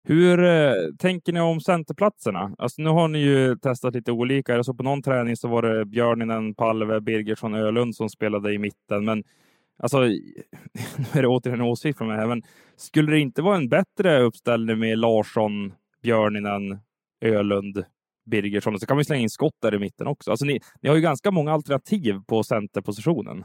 Hur 0.07 0.43
eh, 0.43 0.73
tänker 0.99 1.33
ni 1.33 1.41
om 1.41 1.61
centerplatserna? 1.61 2.55
Alltså, 2.57 2.81
nu 2.81 2.89
har 2.89 3.07
ni 3.07 3.19
ju 3.19 3.55
testat 3.55 3.95
lite 3.95 4.11
olika. 4.11 4.55
Jag 4.55 4.65
såg 4.65 4.77
på 4.77 4.83
någon 4.83 5.01
träning 5.01 5.35
så 5.35 5.47
var 5.47 5.61
det 5.61 5.85
Björninen, 5.85 6.55
Palve, 6.55 7.01
Birgersson, 7.01 7.53
Ölund 7.53 7.95
som 7.95 8.09
spelade 8.09 8.53
i 8.53 8.57
mitten. 8.57 9.05
Men 9.05 9.23
alltså, 9.77 9.99
nu 9.99 10.19
är 11.13 11.21
det 11.21 11.27
återigen 11.27 11.59
en 11.59 11.67
åsikt 11.67 11.97
från 11.97 12.07
mig 12.07 12.17
här, 12.17 12.27
men 12.27 12.43
skulle 12.75 13.11
det 13.11 13.19
inte 13.19 13.41
vara 13.41 13.55
en 13.55 13.69
bättre 13.69 14.21
uppställning 14.21 14.79
med 14.79 14.97
Larsson, 14.97 15.73
Björninen, 16.01 16.79
Ölund, 17.23 17.85
Birgersson. 18.25 18.79
Så 18.79 18.85
kan 18.85 18.97
vi 18.97 19.03
slänga 19.03 19.21
in 19.21 19.29
skott 19.29 19.57
där 19.61 19.75
i 19.75 19.79
mitten 19.79 20.07
också. 20.07 20.31
Alltså 20.31 20.45
ni, 20.45 20.59
ni 20.81 20.89
har 20.89 20.95
ju 20.95 21.01
ganska 21.01 21.31
många 21.31 21.51
alternativ 21.51 22.15
på 22.27 22.43
centerpositionen. 22.43 23.43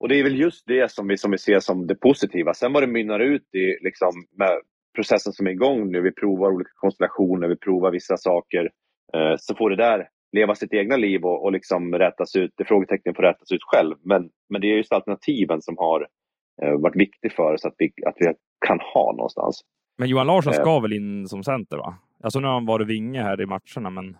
Och 0.00 0.08
det 0.08 0.14
är 0.14 0.24
väl 0.24 0.40
just 0.40 0.66
det 0.66 0.90
som 0.90 1.08
vi, 1.08 1.18
som 1.18 1.30
vi 1.30 1.38
ser 1.38 1.60
som 1.60 1.86
det 1.86 1.94
positiva. 1.94 2.54
Sen 2.54 2.72
vad 2.72 2.82
det 2.82 2.86
mynnar 2.86 3.20
ut 3.20 3.54
i 3.54 3.84
liksom, 3.84 4.12
med 4.38 4.60
processen 4.94 5.32
som 5.32 5.46
är 5.46 5.50
igång 5.50 5.90
nu. 5.90 6.00
Vi 6.00 6.12
provar 6.12 6.50
olika 6.50 6.70
konstellationer, 6.74 7.48
vi 7.48 7.56
provar 7.56 7.90
vissa 7.90 8.16
saker. 8.16 8.70
Eh, 9.14 9.34
så 9.38 9.54
får 9.54 9.70
det 9.70 9.76
där 9.76 10.08
leva 10.32 10.54
sitt 10.54 10.72
egna 10.72 10.96
liv 10.96 11.24
och, 11.24 11.44
och 11.44 11.52
liksom 11.52 11.94
rättas 11.94 12.36
ut. 12.36 12.50
Det 12.56 12.64
frågetecknen 12.64 13.14
får 13.14 13.22
rättas 13.22 13.52
ut 13.52 13.62
själv. 13.62 13.96
Men, 14.02 14.30
men 14.48 14.60
det 14.60 14.66
är 14.66 14.76
just 14.76 14.92
alternativen 14.92 15.62
som 15.62 15.76
har 15.78 16.06
eh, 16.62 16.80
varit 16.80 16.96
viktigt 16.96 17.32
för 17.32 17.54
oss 17.54 17.64
att 17.64 17.74
vi, 17.78 17.92
att 18.06 18.16
vi 18.18 18.26
kan 18.66 18.80
ha 18.94 19.12
någonstans. 19.12 19.60
Men 19.98 20.08
Johan 20.08 20.26
Larsson 20.26 20.52
ska 20.52 20.76
eh. 20.76 20.82
väl 20.82 20.92
in 20.92 21.28
som 21.28 21.44
center 21.44 21.76
va? 21.76 21.98
Alltså 22.22 22.40
nu 22.40 22.46
har 22.46 22.54
han 22.54 22.66
varit 22.66 22.88
vinge 22.88 23.22
här 23.22 23.40
i 23.40 23.46
matcherna, 23.46 23.90
men... 23.90 24.16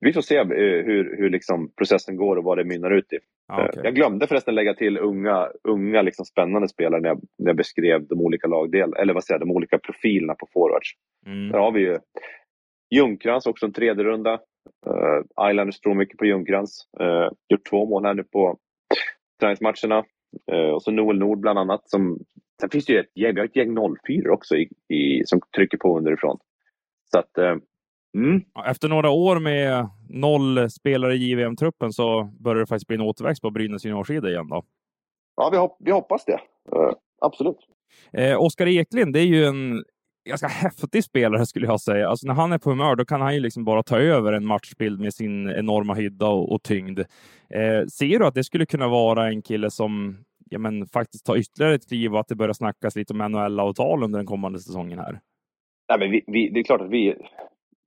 Vi 0.00 0.12
får 0.12 0.20
se 0.20 0.36
eh, 0.36 0.46
hur, 0.84 1.16
hur 1.16 1.30
liksom 1.30 1.72
processen 1.76 2.16
går 2.16 2.36
och 2.36 2.44
vad 2.44 2.58
det 2.58 2.64
mynnar 2.64 2.90
ut 2.90 3.12
i. 3.12 3.18
Ah, 3.48 3.68
okay. 3.68 3.84
Jag 3.84 3.94
glömde 3.94 4.26
förresten 4.26 4.54
lägga 4.54 4.74
till 4.74 4.98
unga, 4.98 5.48
unga 5.64 6.02
liksom 6.02 6.24
spännande 6.24 6.68
spelare 6.68 7.00
när 7.00 7.08
jag, 7.08 7.20
när 7.38 7.46
jag 7.48 7.56
beskrev 7.56 8.06
de 8.06 8.20
olika 8.20 8.46
lagdel, 8.46 8.92
eller 8.94 9.14
vad 9.14 9.24
säger 9.24 9.38
de 9.38 9.50
olika 9.50 9.78
profilerna 9.78 10.34
på 10.34 10.46
forwards. 10.52 10.90
Mm. 11.26 11.48
Där 11.48 11.58
har 11.58 11.72
vi 11.72 11.80
ju 11.80 11.98
Ljungkrans, 12.90 13.46
också 13.46 13.66
en 13.66 13.72
tredje 13.72 14.04
runda. 14.04 14.32
Uh, 14.86 15.50
Islanders 15.50 15.80
tror 15.80 15.94
mycket 15.94 16.18
på 16.18 16.24
Ljungkrans. 16.24 16.88
Uh, 17.00 17.30
gjort 17.48 17.68
två 17.70 17.86
mål 17.86 18.04
här 18.04 18.14
nu 18.14 18.24
på 18.24 18.58
träningsmatcherna. 19.40 20.04
Uh, 20.52 20.70
och 20.74 20.82
så 20.82 20.90
Noel 20.90 21.18
Nord 21.18 21.38
bland 21.38 21.58
annat. 21.58 21.90
Som, 21.90 22.18
sen 22.60 22.70
finns 22.70 22.86
det 22.86 22.92
ju 22.92 22.98
ett 22.98 23.16
gäng, 23.16 23.34
vi 23.34 23.40
har 23.40 23.46
ett 23.46 23.56
gäng 23.56 23.76
04 24.06 24.32
också 24.32 24.56
i, 24.56 24.68
i, 24.88 25.22
som 25.24 25.40
trycker 25.56 25.78
på 25.78 25.98
underifrån. 25.98 26.38
Så 27.12 27.18
att, 27.18 27.38
eh, 27.38 27.56
mm. 28.16 28.42
Efter 28.66 28.88
några 28.88 29.10
år 29.10 29.38
med 29.38 29.88
noll 30.08 30.70
spelare 30.70 31.14
i 31.14 31.30
JVM-truppen 31.30 31.92
så 31.92 32.30
börjar 32.40 32.60
det 32.60 32.66
faktiskt 32.66 32.86
bli 32.86 32.94
en 32.94 33.00
återväxt 33.00 33.42
på 33.42 33.50
Brynäs 33.50 33.84
juniorsida 33.84 34.28
igen 34.28 34.48
då? 34.48 34.64
Ja, 35.36 35.50
vi, 35.50 35.56
hop 35.56 35.76
vi 35.80 35.90
hoppas 35.90 36.24
det. 36.24 36.40
Uh, 36.76 36.92
absolut. 37.20 37.56
Eh, 38.12 38.42
Oskar 38.42 38.66
Eklind, 38.66 39.12
det 39.12 39.20
är 39.20 39.26
ju 39.26 39.44
en 39.44 39.84
ganska 40.28 40.46
häftig 40.46 41.04
spelare 41.04 41.46
skulle 41.46 41.66
jag 41.66 41.80
säga. 41.80 42.08
Alltså 42.08 42.26
när 42.26 42.34
han 42.34 42.52
är 42.52 42.58
på 42.58 42.70
humör, 42.70 42.96
då 42.96 43.04
kan 43.04 43.20
han 43.20 43.34
ju 43.34 43.40
liksom 43.40 43.64
bara 43.64 43.82
ta 43.82 43.98
över 43.98 44.32
en 44.32 44.46
matchbild 44.46 45.00
med 45.00 45.14
sin 45.14 45.50
enorma 45.50 45.94
hydda 45.94 46.28
och, 46.28 46.52
och 46.52 46.62
tyngd. 46.62 46.98
Eh, 47.54 47.86
ser 47.86 48.18
du 48.18 48.26
att 48.26 48.34
det 48.34 48.44
skulle 48.44 48.66
kunna 48.66 48.88
vara 48.88 49.28
en 49.28 49.42
kille 49.42 49.70
som 49.70 50.16
ja, 50.50 50.58
men 50.58 50.86
faktiskt 50.86 51.26
tar 51.26 51.36
ytterligare 51.36 51.74
ett 51.74 51.88
kliv 51.88 52.14
och 52.14 52.20
att 52.20 52.28
det 52.28 52.34
börjar 52.34 52.52
snackas 52.52 52.96
lite 52.96 53.12
om 53.12 53.18
NHL-avtal 53.18 54.02
under 54.02 54.18
den 54.18 54.26
kommande 54.26 54.58
säsongen 54.58 54.98
här? 54.98 55.20
Nej, 55.90 55.98
men 55.98 56.10
vi, 56.10 56.24
vi, 56.26 56.48
det 56.48 56.60
är 56.60 56.64
klart 56.64 56.80
att 56.80 56.90
vi, 56.90 57.14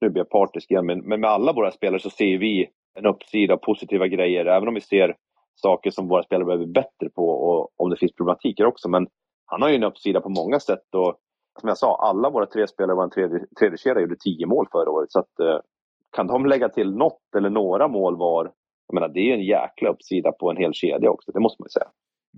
nu 0.01 0.09
blir 0.09 0.19
jag 0.19 0.29
partisk 0.29 0.71
igen, 0.71 0.85
men, 0.85 0.99
men 0.99 1.21
med 1.21 1.29
alla 1.29 1.53
våra 1.53 1.71
spelare 1.71 1.99
så 1.99 2.09
ser 2.09 2.37
vi 2.37 2.69
en 2.99 3.05
uppsida, 3.05 3.57
positiva 3.57 4.07
grejer, 4.07 4.45
även 4.45 4.67
om 4.67 4.73
vi 4.73 4.81
ser 4.81 5.15
saker 5.55 5.91
som 5.91 6.07
våra 6.07 6.23
spelare 6.23 6.45
behöver 6.45 6.65
bli 6.65 6.73
bättre 6.73 7.09
på 7.15 7.29
och 7.29 7.69
om 7.77 7.89
det 7.89 7.97
finns 7.97 8.15
problematiker 8.15 8.65
också. 8.65 8.89
Men 8.89 9.07
han 9.45 9.61
har 9.61 9.69
ju 9.69 9.75
en 9.75 9.83
uppsida 9.83 10.21
på 10.21 10.29
många 10.29 10.59
sätt 10.59 10.95
och 10.95 11.15
som 11.59 11.67
jag 11.67 11.77
sa, 11.77 11.95
alla 11.95 12.29
våra 12.29 12.45
tre 12.45 12.67
spelare 12.67 12.95
i 12.95 12.95
vår 12.95 13.07
tredje, 13.07 13.39
tredje 13.59 13.77
kedja 13.77 14.01
gjorde 14.01 14.15
tio 14.19 14.45
mål 14.45 14.67
förra 14.71 14.89
året. 14.89 15.11
Så 15.11 15.19
att, 15.19 15.39
eh, 15.39 15.59
kan 16.15 16.27
de 16.27 16.45
lägga 16.45 16.69
till 16.69 16.95
något 16.95 17.35
eller 17.37 17.49
några 17.49 17.87
mål 17.87 18.17
var, 18.17 18.51
jag 18.87 18.93
menar, 18.93 19.07
det 19.07 19.19
är 19.19 19.25
ju 19.25 19.33
en 19.33 19.45
jäkla 19.45 19.89
uppsida 19.89 20.31
på 20.31 20.51
en 20.51 20.57
hel 20.57 20.73
kedja 20.73 21.11
också, 21.11 21.31
det 21.31 21.39
måste 21.39 21.61
man 21.61 21.65
ju 21.65 21.69
säga. 21.69 21.89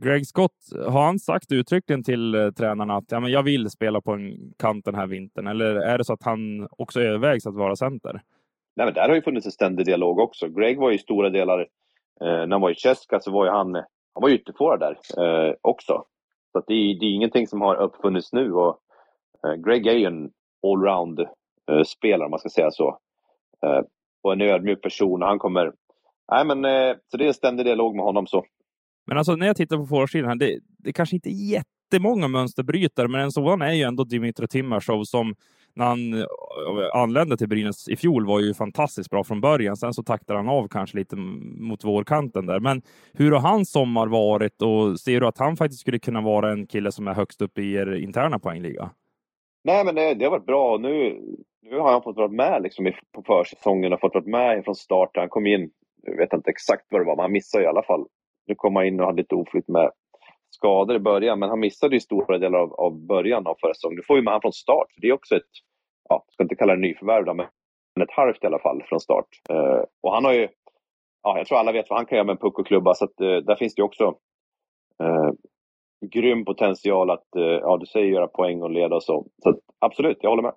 Greg 0.03 0.27
Scott, 0.27 0.51
har 0.87 1.05
han 1.05 1.19
sagt 1.19 1.51
uttryckligen 1.51 2.03
till 2.03 2.35
eh, 2.35 2.51
tränarna 2.51 2.95
att 2.95 3.11
ja, 3.11 3.19
men 3.19 3.31
jag 3.31 3.43
vill 3.43 3.69
spela 3.69 4.01
på 4.01 4.11
en 4.11 4.53
kant 4.57 4.85
den 4.85 4.95
här 4.95 5.07
vintern? 5.07 5.47
Eller 5.47 5.75
är 5.75 5.97
det 5.97 6.03
så 6.03 6.13
att 6.13 6.23
han 6.23 6.67
också 6.71 7.01
övervägs 7.01 7.47
att 7.47 7.55
vara 7.55 7.75
center? 7.75 8.21
Nej, 8.75 8.85
men 8.85 8.93
där 8.93 9.07
har 9.07 9.15
ju 9.15 9.21
funnits 9.21 9.45
en 9.45 9.51
ständig 9.51 9.85
dialog 9.85 10.19
också. 10.19 10.47
Greg 10.47 10.79
var 10.79 10.89
ju 10.89 10.95
i 10.95 10.99
stora 10.99 11.29
delar, 11.29 11.59
eh, 12.21 12.27
när 12.27 12.51
han 12.51 12.61
var 12.61 12.71
i 12.71 12.75
Cheska 12.75 13.19
så 13.19 13.31
var 13.31 13.45
ju 13.45 13.51
han, 13.51 13.75
han 13.75 14.21
var 14.21 14.29
ytterforward 14.29 14.79
där 14.79 14.97
eh, 15.17 15.53
också. 15.61 16.03
Så 16.51 16.59
att 16.59 16.67
det, 16.67 16.73
är, 16.73 16.99
det 16.99 17.05
är 17.05 17.13
ingenting 17.13 17.47
som 17.47 17.61
har 17.61 17.75
uppfunnits 17.75 18.33
nu. 18.33 18.53
Och, 18.53 18.79
eh, 19.47 19.53
Greg 19.53 19.87
är 19.87 19.93
ju 19.93 20.05
en 20.05 20.31
allround-spelare 20.67 22.21
eh, 22.21 22.25
om 22.25 22.31
man 22.31 22.39
ska 22.39 22.49
säga 22.49 22.71
så. 22.71 22.99
Eh, 23.63 23.81
och 24.23 24.33
en 24.33 24.41
ödmjuk 24.41 24.81
person. 24.81 25.21
Han 25.21 25.39
kommer... 25.39 25.73
Nej, 26.31 26.45
men, 26.45 26.65
eh, 26.65 26.95
så 27.07 27.17
det 27.17 27.23
är 27.23 27.27
en 27.27 27.33
ständig 27.33 27.65
dialog 27.65 27.95
med 27.95 28.05
honom. 28.05 28.27
så. 28.27 28.45
Men 29.07 29.17
alltså 29.17 29.35
när 29.35 29.47
jag 29.47 29.55
tittar 29.55 29.77
på 29.77 29.85
forwardsidan 29.85 30.29
här, 30.29 30.35
det, 30.35 30.59
det 30.77 30.93
kanske 30.93 31.15
inte 31.15 31.29
är 31.29 31.51
jättemånga 31.51 32.27
mönsterbrytare, 32.27 33.07
men 33.07 33.21
en 33.21 33.31
sådan 33.31 33.61
är 33.61 33.73
ju 33.73 33.83
ändå 33.83 34.03
Dimitri 34.03 34.47
Timashov 34.47 35.03
som 35.03 35.35
när 35.75 35.85
han 35.85 36.13
eh, 36.13 36.25
anlände 36.93 37.37
till 37.37 37.47
Brynäs 37.47 37.87
i 37.87 37.95
fjol 37.95 38.25
var 38.25 38.39
ju 38.39 38.53
fantastiskt 38.53 39.09
bra 39.09 39.23
från 39.23 39.41
början. 39.41 39.75
Sen 39.75 39.93
så 39.93 40.03
taktade 40.03 40.39
han 40.39 40.49
av 40.49 40.67
kanske 40.67 40.97
lite 40.97 41.15
mot 41.15 41.83
vårkanten 41.83 42.45
där. 42.45 42.59
Men 42.59 42.81
hur 43.13 43.31
har 43.31 43.39
hans 43.39 43.71
sommar 43.71 44.07
varit 44.07 44.61
och 44.61 44.99
ser 44.99 45.19
du 45.19 45.27
att 45.27 45.37
han 45.37 45.57
faktiskt 45.57 45.81
skulle 45.81 45.99
kunna 45.99 46.21
vara 46.21 46.51
en 46.51 46.67
kille 46.67 46.91
som 46.91 47.07
är 47.07 47.13
högst 47.13 47.41
upp 47.41 47.57
i 47.57 47.73
er 47.73 47.95
interna 47.95 48.39
poängliga? 48.39 48.89
Nej, 49.63 49.85
men 49.85 49.95
det, 49.95 50.13
det 50.13 50.25
har 50.25 50.31
varit 50.31 50.45
bra. 50.45 50.77
Nu, 50.77 51.21
nu 51.61 51.79
har 51.79 51.91
han 51.91 52.01
fått 52.01 52.17
vara 52.17 52.27
med 52.27 52.61
liksom 52.61 52.91
på 53.11 53.23
försäsongen 53.23 53.93
och 53.93 53.99
fått 53.99 54.13
vara 54.13 54.25
med 54.25 54.63
från 54.65 54.75
start. 54.75 55.11
Han 55.13 55.29
kom 55.29 55.47
in, 55.47 55.69
jag 56.03 56.17
vet 56.17 56.33
inte 56.33 56.49
exakt 56.49 56.85
vad 56.89 57.01
det 57.01 57.05
var, 57.05 57.15
men 57.15 57.23
han 57.23 57.31
missade 57.31 57.63
i 57.63 57.67
alla 57.67 57.83
fall. 57.83 58.05
Nu 58.47 58.55
kom 58.55 58.75
han 58.75 58.85
in 58.85 58.99
och 58.99 59.05
hade 59.05 59.21
lite 59.21 59.35
oflytt 59.35 59.67
med 59.67 59.91
skador 60.49 60.95
i 60.95 60.99
början, 60.99 61.39
men 61.39 61.49
han 61.49 61.59
missade 61.59 61.95
ju 61.95 61.99
stora 61.99 62.37
delar 62.37 62.59
av, 62.59 62.73
av 62.73 63.05
början 63.05 63.47
av 63.47 63.55
förra 63.61 63.73
säsongen. 63.73 63.95
Nu 63.95 64.03
får 64.07 64.15
vi 64.15 64.21
med 64.21 64.31
honom 64.31 64.41
från 64.41 64.53
start. 64.53 64.87
Det 64.97 65.07
är 65.07 65.13
också 65.13 65.35
ett, 65.35 65.51
ja, 66.09 66.23
jag 66.27 66.33
ska 66.33 66.43
inte 66.43 66.55
kalla 66.55 66.75
det 66.75 66.81
nyförvärv 66.81 67.25
då 67.25 67.33
men 67.33 67.47
ett 68.01 68.11
halvt 68.11 68.43
i 68.43 68.47
alla 68.47 68.59
fall 68.59 68.83
från 68.83 68.99
start. 68.99 69.27
Eh, 69.49 69.83
och 70.01 70.13
han 70.13 70.25
har 70.25 70.33
ju, 70.33 70.47
ja, 71.23 71.37
jag 71.37 71.47
tror 71.47 71.57
alla 71.57 71.71
vet 71.71 71.89
vad 71.89 71.99
han 71.99 72.05
kan 72.05 72.15
göra 72.15 72.25
med 72.25 72.33
en 72.33 72.37
puck 72.37 72.59
och 72.59 72.67
klubba, 72.67 72.93
så 72.93 73.05
att, 73.05 73.21
eh, 73.21 73.37
där 73.37 73.55
finns 73.55 73.75
det 73.75 73.79
ju 73.79 73.85
också 73.85 74.15
eh, 75.03 75.31
grym 76.05 76.45
potential 76.45 77.09
att, 77.09 77.35
eh, 77.35 77.43
ja 77.43 77.77
du 77.77 77.85
säger 77.85 78.07
göra 78.07 78.27
poäng 78.27 78.61
och 78.61 78.71
leda 78.71 78.95
och 78.95 79.03
så. 79.03 79.25
Så 79.43 79.49
att, 79.49 79.59
absolut, 79.79 80.17
jag 80.21 80.29
håller 80.29 80.43
med. 80.43 80.53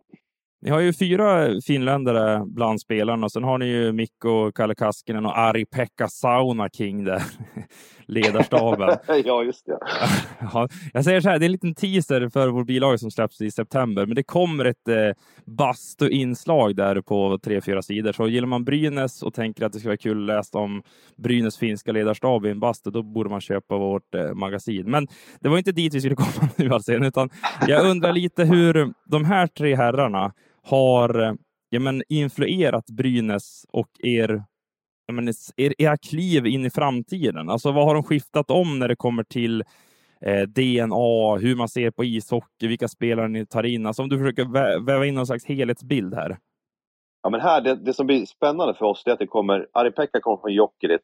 Ni 0.61 0.71
har 0.71 0.81
ju 0.81 0.93
fyra 0.93 1.61
finländare 1.67 2.43
bland 2.47 2.81
spelarna 2.81 3.25
och 3.27 3.33
sen 3.33 3.45
har 3.45 3.59
ni 3.59 3.67
ju 3.67 3.93
Mikko 3.93 4.53
Kalle 4.53 4.75
Kaskinen 4.75 5.27
och 5.27 5.39
Ari-Pekka 5.39 6.09
Sauna 6.09 6.69
King 6.69 7.05
där, 7.05 7.23
ledarstaben. 8.07 8.99
ja, 9.25 9.43
just 9.43 9.67
det. 9.67 9.79
ja, 10.53 10.69
jag 10.93 11.05
säger 11.05 11.21
så 11.21 11.29
här, 11.29 11.39
det 11.39 11.45
är 11.45 11.47
en 11.47 11.53
liten 11.53 11.75
teaser 11.75 12.29
för 12.29 12.49
vår 12.49 12.65
bilaga 12.65 12.99
som 12.99 13.11
släpps 13.11 13.41
i 13.41 13.51
september, 13.51 14.07
men 14.07 14.15
det 14.15 14.23
kommer 14.23 14.65
ett 14.65 14.89
eh, 14.89 14.97
bastu-inslag 15.45 16.77
där 16.77 17.01
på 17.01 17.39
tre, 17.43 17.61
fyra 17.61 17.83
sidor. 17.83 18.13
Så 18.13 18.29
gillar 18.29 18.49
man 18.49 18.65
Brynäs 18.65 19.23
och 19.23 19.35
tänker 19.35 19.67
att 19.67 19.73
det 19.73 19.79
ska 19.79 19.89
vara 19.89 19.97
kul 19.97 20.31
att 20.31 20.37
läsa 20.37 20.59
om 20.59 20.83
Brynäs 21.17 21.59
finska 21.59 21.93
ledarstab 21.93 22.47
i 22.47 22.51
en 22.51 22.61
bastu, 22.61 22.91
då 22.91 23.03
borde 23.03 23.31
man 23.31 23.41
köpa 23.41 23.77
vårt 23.77 24.15
eh, 24.15 24.35
magasin. 24.35 24.91
Men 24.91 25.07
det 25.41 25.49
var 25.49 25.59
inte 25.59 25.73
dit 25.73 25.95
vi 25.95 26.01
skulle 26.01 26.17
komma 26.17 26.49
nu, 26.57 26.71
alltså, 26.71 26.93
utan 26.93 27.31
jag 27.67 27.87
undrar 27.87 28.13
lite 28.13 28.45
hur 28.45 28.93
de 29.07 29.25
här 29.25 29.47
tre 29.47 29.77
herrarna 29.77 30.33
har 30.71 31.37
ja, 31.71 31.81
men, 31.81 32.03
influerat 32.09 32.87
Brynäs 32.87 33.67
och 33.73 33.89
er, 33.99 34.45
ja, 35.07 35.13
men, 35.13 35.29
er, 35.57 35.75
era 35.79 35.97
kliv 35.97 36.47
in 36.47 36.67
i 36.67 36.71
framtiden? 36.71 37.51
Alltså 37.51 37.73
vad 37.73 37.85
har 37.85 37.95
de 37.95 38.03
skiftat 38.03 38.51
om 38.51 38.79
när 38.79 38.89
det 38.89 38.97
kommer 38.97 39.23
till 39.23 39.61
eh, 40.21 40.43
DNA, 40.43 41.37
hur 41.41 41.57
man 41.57 41.69
ser 41.69 41.91
på 41.91 42.05
ishockey, 42.05 42.69
vilka 42.69 42.89
spelare 42.89 43.29
ni 43.29 43.47
tar 43.47 43.63
in? 43.63 43.87
Alltså 43.87 44.03
om 44.03 44.09
du 44.09 44.19
försöker 44.19 44.45
vä 44.45 44.79
väva 44.87 45.07
in 45.07 45.15
någon 45.15 45.27
slags 45.27 45.45
helhetsbild 45.45 46.15
här. 46.15 46.37
Ja, 47.23 47.31
men 47.31 47.41
här, 47.41 47.61
det, 47.61 47.75
det 47.75 47.95
som 47.95 48.07
blir 48.07 48.27
spännande 48.27 48.75
för 48.75 48.85
oss 48.85 49.03
är 49.07 49.13
att 49.13 49.19
det 49.19 49.27
kommer, 49.27 49.67
Ari-Pekka 49.73 50.21
kommer 50.21 50.37
från 50.37 50.55
Jokerit 50.55 51.01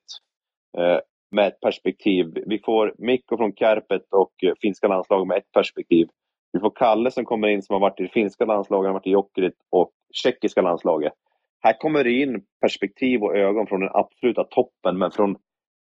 eh, 0.79 0.99
med 1.31 1.49
ett 1.49 1.61
perspektiv. 1.61 2.27
Vi 2.47 2.59
får 2.59 2.95
Mikko 2.99 3.37
från 3.37 3.53
Kärpet 3.53 4.03
och 4.11 4.45
eh, 4.45 4.53
finska 4.61 4.89
landslaget 4.89 5.29
med 5.29 5.39
ett 5.39 5.53
perspektiv. 5.53 6.09
Vi 6.55 6.61
får 6.61 6.71
Kalle 6.71 7.11
som 7.11 7.25
kommer 7.25 7.49
in 7.49 7.63
som 7.63 7.75
har 7.75 7.81
varit 7.81 8.01
i 8.01 8.03
det 8.03 8.09
finska 8.09 8.45
landslaget, 8.45 8.89
har 8.89 8.95
varit 8.95 9.07
i 9.07 9.11
Jokerit 9.11 9.55
och 9.71 9.91
tjeckiska 10.13 10.63
landslaget. 10.63 11.13
Här 11.61 11.79
kommer 11.79 12.05
det 12.05 12.13
in 12.13 12.43
perspektiv 12.61 13.23
och 13.23 13.37
ögon 13.37 13.67
från 13.67 13.81
den 13.81 13.91
absoluta 13.93 14.45
toppen, 14.45 14.99
men 14.99 15.11
från 15.11 15.37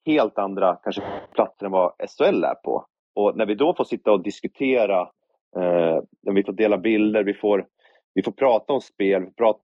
helt 0.05 0.37
andra 0.37 0.75
kanske 0.83 1.01
platser 1.33 1.65
än 1.65 1.71
vad 1.71 1.93
SHL 1.93 2.43
är 2.43 2.55
på. 2.55 2.85
Och 3.15 3.37
när 3.37 3.45
vi 3.45 3.55
då 3.55 3.75
får 3.75 3.83
sitta 3.83 4.11
och 4.11 4.23
diskutera, 4.23 5.01
eh, 5.55 5.99
när 6.21 6.33
vi 6.33 6.43
får 6.43 6.53
dela 6.53 6.77
bilder, 6.77 7.23
vi 7.23 7.33
får, 7.33 7.65
vi 8.13 8.23
får 8.23 8.31
prata 8.31 8.73
om 8.73 8.81
spel, 8.81 9.21
vi 9.21 9.25
får 9.25 9.33
prata 9.33 9.59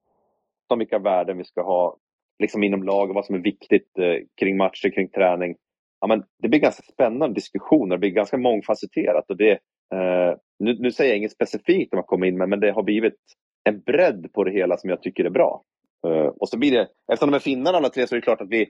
om 0.69 0.79
vilka 0.79 0.99
värden 0.99 1.37
vi 1.37 1.43
ska 1.43 1.61
ha 1.61 1.97
liksom 2.39 2.63
inom 2.63 2.89
och 2.89 3.15
vad 3.15 3.25
som 3.25 3.35
är 3.35 3.39
viktigt 3.39 3.97
eh, 3.99 4.15
kring 4.39 4.57
matcher, 4.57 4.89
kring 4.89 5.09
träning. 5.09 5.55
Ja, 5.99 6.07
men 6.07 6.23
det 6.41 6.49
blir 6.49 6.59
ganska 6.59 6.83
spännande 6.93 7.35
diskussioner, 7.35 7.95
det 7.95 7.99
blir 7.99 8.09
ganska 8.09 8.37
mångfacetterat 8.37 9.29
och 9.29 9.37
det, 9.37 9.59
Eh, 9.95 10.37
nu, 10.59 10.77
nu, 10.79 10.91
säger 10.91 11.11
jag 11.11 11.17
inget 11.17 11.31
specifikt 11.31 11.93
om 11.93 11.99
att 11.99 12.07
komma 12.07 12.27
in 12.27 12.37
med, 12.37 12.49
men 12.49 12.59
det 12.59 12.71
har 12.71 12.83
blivit 12.83 13.19
en 13.63 13.81
bredd 13.81 14.33
på 14.33 14.43
det 14.43 14.51
hela 14.51 14.77
som 14.77 14.89
jag 14.89 15.01
tycker 15.01 15.25
är 15.25 15.29
bra. 15.29 15.63
Uh, 16.07 16.27
och 16.27 16.49
så 16.49 16.57
blir 16.57 16.71
det, 16.71 16.87
eftersom 17.11 17.31
de 17.31 17.35
är 17.35 17.39
finnar 17.39 17.73
alla 17.73 17.89
tre 17.89 18.07
så 18.07 18.15
är 18.15 18.17
det 18.17 18.23
klart 18.23 18.41
att 18.41 18.49
vi, 18.49 18.61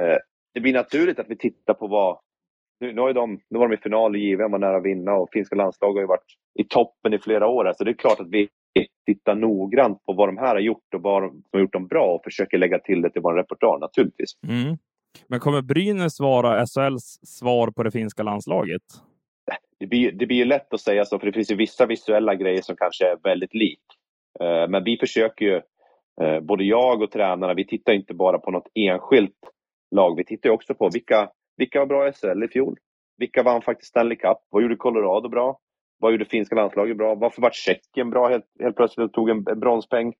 uh, 0.00 0.16
det 0.54 0.60
blir 0.60 0.72
naturligt 0.72 1.18
att 1.18 1.30
vi 1.30 1.36
tittar 1.36 1.74
på 1.74 1.86
vad, 1.86 2.18
nu, 2.80 2.92
nu, 2.92 3.00
har 3.00 3.12
de, 3.12 3.40
nu 3.50 3.58
var 3.58 3.68
de 3.68 3.74
i 3.74 3.78
final 3.78 4.16
i 4.16 4.18
JVM, 4.18 4.54
och 4.54 4.60
nära 4.60 4.76
att 4.76 4.84
vinna 4.84 5.14
och 5.14 5.28
finska 5.32 5.56
landslaget 5.56 5.94
har 5.94 6.00
ju 6.00 6.06
varit 6.06 6.34
i 6.58 6.64
toppen 6.64 7.14
i 7.14 7.18
flera 7.18 7.46
år. 7.46 7.72
Så 7.76 7.84
det 7.84 7.90
är 7.90 7.94
klart 7.94 8.20
att 8.20 8.30
vi 8.30 8.48
tittar 9.06 9.34
noggrant 9.34 10.04
på 10.04 10.12
vad 10.12 10.28
de 10.28 10.36
här 10.36 10.54
har 10.54 10.60
gjort 10.60 10.94
och 10.94 11.02
vad 11.02 11.22
de, 11.22 11.30
som 11.30 11.48
har 11.52 11.60
gjort 11.60 11.72
dem 11.72 11.86
bra 11.86 12.14
och 12.14 12.24
försöker 12.24 12.58
lägga 12.58 12.78
till 12.78 13.02
det 13.02 13.10
till 13.10 13.22
vår 13.22 13.34
repertoar 13.34 13.78
naturligtvis. 13.78 14.30
Mm. 14.48 14.78
Men 15.28 15.40
kommer 15.40 15.62
Brynäs 15.62 16.20
vara 16.20 16.66
SHLs 16.66 17.18
svar 17.22 17.70
på 17.70 17.82
det 17.82 17.90
finska 17.90 18.22
landslaget? 18.22 18.82
Det 19.78 19.86
blir, 19.86 20.12
det 20.12 20.26
blir 20.26 20.36
ju 20.36 20.44
lätt 20.44 20.74
att 20.74 20.80
säga 20.80 21.04
så, 21.04 21.18
för 21.18 21.26
det 21.26 21.32
finns 21.32 21.50
ju 21.50 21.56
vissa 21.56 21.86
visuella 21.86 22.34
grejer 22.34 22.62
som 22.62 22.76
kanske 22.76 23.06
är 23.06 23.16
väldigt 23.22 23.54
lik. 23.54 23.82
Eh, 24.40 24.68
men 24.68 24.84
vi 24.84 24.96
försöker 24.96 25.44
ju, 25.44 25.62
eh, 26.22 26.40
både 26.40 26.64
jag 26.64 27.02
och 27.02 27.10
tränarna, 27.10 27.54
vi 27.54 27.66
tittar 27.66 27.92
inte 27.92 28.14
bara 28.14 28.38
på 28.38 28.50
något 28.50 28.68
enskilt 28.74 29.50
lag. 29.90 30.16
Vi 30.16 30.24
tittar 30.24 30.50
också 30.50 30.74
på 30.74 30.90
vilka, 30.92 31.30
vilka 31.56 31.78
var 31.78 31.86
bra 31.86 32.08
i 32.08 32.12
SHL 32.12 32.44
i 32.44 32.48
fjol? 32.48 32.76
Vilka 33.18 33.42
vann 33.42 33.62
faktiskt 33.62 33.90
Stanley 33.90 34.16
Cup? 34.16 34.38
Vad 34.50 34.62
gjorde 34.62 34.76
Colorado 34.76 35.28
bra? 35.28 35.58
Vad 35.98 36.12
gjorde 36.12 36.24
finska 36.24 36.56
landslaget 36.56 36.96
bra? 36.96 37.14
Varför 37.14 37.42
var 37.42 37.50
Tjeckien 37.50 38.10
bra 38.10 38.28
helt, 38.28 38.44
helt 38.60 38.76
plötsligt 38.76 39.04
och 39.04 39.12
tog 39.12 39.30
en, 39.30 39.44
bronspeng? 39.44 40.14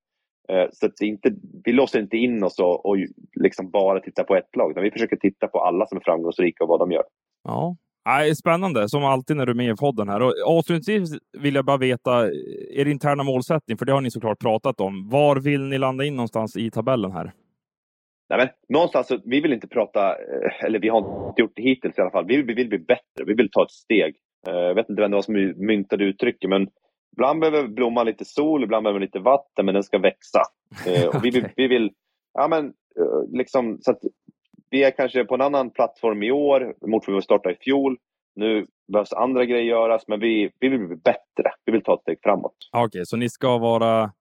Eh, 0.48 0.66
så 0.72 0.86
att 0.86 1.00
inte, 1.00 1.34
vi 1.64 1.72
låser 1.72 2.00
inte 2.00 2.16
in 2.16 2.44
oss 2.44 2.58
och, 2.58 2.86
och 2.86 2.96
liksom 3.40 3.70
bara 3.70 4.00
tittar 4.00 4.24
på 4.24 4.36
ett 4.36 4.56
lag, 4.56 4.70
utan 4.70 4.82
vi 4.82 4.90
försöker 4.90 5.16
titta 5.16 5.48
på 5.48 5.60
alla 5.60 5.86
som 5.86 5.98
är 5.98 6.02
framgångsrika 6.02 6.64
och 6.64 6.68
vad 6.68 6.80
de 6.80 6.92
gör. 6.92 7.04
Ja, 7.44 7.76
Nej, 8.06 8.36
spännande, 8.36 8.88
som 8.88 9.04
alltid 9.04 9.36
när 9.36 9.46
du 9.46 9.52
är 9.52 9.56
med 9.56 9.70
i 9.70 9.76
podden 9.76 10.08
här. 10.08 10.22
Och 10.22 10.32
avslutningsvis 10.46 11.20
vill 11.38 11.54
jag 11.54 11.64
bara 11.64 11.76
veta 11.76 12.26
er 12.70 12.88
interna 12.88 13.22
målsättning, 13.22 13.78
för 13.78 13.86
det 13.86 13.92
har 13.92 14.00
ni 14.00 14.10
såklart 14.10 14.38
pratat 14.38 14.80
om. 14.80 15.08
Var 15.08 15.36
vill 15.36 15.60
ni 15.60 15.78
landa 15.78 16.04
in 16.04 16.16
någonstans 16.16 16.56
i 16.56 16.70
tabellen 16.70 17.12
här? 17.12 17.32
Nej, 18.28 18.38
men, 18.38 18.48
någonstans, 18.68 19.12
vi 19.24 19.40
vill 19.40 19.52
inte 19.52 19.68
prata, 19.68 20.10
eh, 20.10 20.64
eller 20.64 20.78
vi 20.78 20.88
har 20.88 21.28
inte 21.28 21.42
gjort 21.42 21.52
det 21.56 21.62
hittills 21.62 21.98
i 21.98 22.00
alla 22.00 22.10
fall. 22.10 22.26
Vi 22.26 22.36
vill, 22.36 22.46
vi 22.46 22.54
vill 22.54 22.68
bli 22.68 22.78
bättre, 22.78 23.24
vi 23.26 23.34
vill 23.34 23.50
ta 23.50 23.62
ett 23.64 23.70
steg. 23.70 24.16
Eh, 24.48 24.54
jag 24.54 24.74
vet 24.74 24.88
inte 24.88 25.02
vem 25.02 25.10
det 25.10 25.16
var 25.16 25.22
som 25.22 25.54
myntade 25.66 26.04
uttrycket, 26.04 26.50
men 26.50 26.68
ibland 27.12 27.40
behöver 27.40 27.68
blomman 27.68 28.06
lite 28.06 28.24
sol, 28.24 28.64
ibland 28.64 28.84
behöver 28.84 29.00
lite 29.00 29.18
vatten, 29.18 29.66
men 29.66 29.74
den 29.74 29.82
ska 29.82 29.98
växa. 29.98 30.42
okay. 30.80 31.02
Eh, 31.02 31.08
och 31.08 31.24
vi, 31.24 31.30
vill, 31.30 31.48
vi 31.56 31.68
vill, 31.68 31.90
ja 32.34 32.48
men, 32.48 32.72
liksom, 33.32 33.78
så 33.80 33.90
att 33.90 34.00
vi 34.70 34.84
är 34.84 34.90
kanske 34.90 35.24
på 35.24 35.34
en 35.34 35.40
annan 35.40 35.70
plattform 35.70 36.22
i 36.22 36.30
år 36.30 36.74
mot 36.86 37.06
vad 37.06 37.16
vi 37.16 37.22
startade 37.22 37.54
i 37.54 37.58
fjol. 37.58 37.96
Nu 38.34 38.66
behövs 38.92 39.12
andra 39.12 39.44
grejer 39.44 39.64
göras, 39.64 40.08
men 40.08 40.20
vi, 40.20 40.50
vi 40.60 40.68
vill 40.68 40.86
bli 40.86 40.96
bättre. 40.96 41.50
Vi 41.64 41.72
vill 41.72 41.82
ta 41.82 41.94
ett 41.94 42.00
steg 42.00 42.18
framåt. 42.22 42.54
Okej, 42.72 42.84
okay, 42.86 43.04
så 43.04 43.16
ni 43.16 43.28
ska 43.28 43.58
vara 43.58 44.12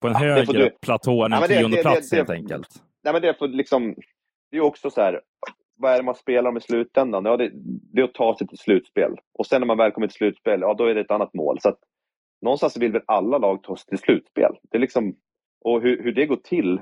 på 0.00 0.08
en 0.08 0.12
Ja, 0.12 0.18
högre 0.18 0.46
får 0.46 0.52
du- 0.52 0.70
platå 0.70 1.24
än 1.24 1.32
en 1.32 1.36
Ja, 1.36 1.40
men 1.40 1.48
det- 1.48 1.58
tionde 1.58 1.76
det- 1.76 1.82
plats 1.82 2.10
det- 2.10 2.16
helt 2.16 2.30
enkelt? 2.30 2.68
Nej, 3.04 3.12
men 3.12 3.22
det, 3.22 3.28
är 3.28 3.32
för, 3.32 3.48
liksom, 3.48 3.94
det 4.50 4.56
är 4.56 4.60
också 4.60 4.90
så 4.90 5.00
här, 5.00 5.20
vad 5.76 5.92
är 5.92 5.96
det 5.96 6.02
man 6.02 6.14
spelar 6.14 6.50
om 6.50 6.56
i 6.56 6.60
slutändan? 6.60 7.24
Ja, 7.24 7.36
det, 7.36 7.50
det 7.92 8.00
är 8.00 8.04
att 8.04 8.14
ta 8.14 8.36
sig 8.38 8.46
till 8.46 8.58
slutspel. 8.58 9.12
Och 9.38 9.46
sen 9.46 9.60
när 9.60 9.66
man 9.66 9.76
väl 9.78 9.90
kommer 9.92 10.06
till 10.06 10.16
slutspel, 10.16 10.60
ja 10.60 10.74
då 10.74 10.84
är 10.84 10.94
det 10.94 11.00
ett 11.00 11.10
annat 11.10 11.34
mål. 11.34 11.60
Så 11.60 11.68
att, 11.68 11.78
någonstans 12.42 12.76
vill 12.76 12.92
väl 12.92 13.02
alla 13.06 13.38
lag 13.38 13.62
ta 13.62 13.76
sig 13.76 13.86
till 13.86 13.98
slutspel. 13.98 14.52
Det 14.70 14.76
är 14.76 14.80
liksom, 14.80 15.16
och 15.64 15.82
hur, 15.82 16.02
hur 16.02 16.12
det 16.12 16.26
går 16.26 16.36
till, 16.36 16.80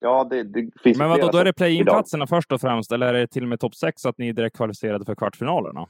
ja 0.00 0.24
det, 0.30 0.42
det 0.42 0.70
finns 0.82 0.98
Men 0.98 1.08
vadå, 1.08 1.28
då 1.28 1.38
är 1.38 1.44
det 1.44 1.52
play-in-platserna 1.52 2.26
först 2.26 2.52
och 2.52 2.60
främst, 2.60 2.92
eller 2.92 3.06
är 3.06 3.12
det 3.12 3.26
till 3.26 3.42
och 3.42 3.48
med 3.48 3.60
topp 3.60 3.74
sex 3.74 4.06
att 4.06 4.18
ni 4.18 4.28
är 4.28 4.32
direkt 4.32 4.56
kvalificerade 4.56 5.04
för 5.04 5.14
kvartsfinalerna? 5.14 5.86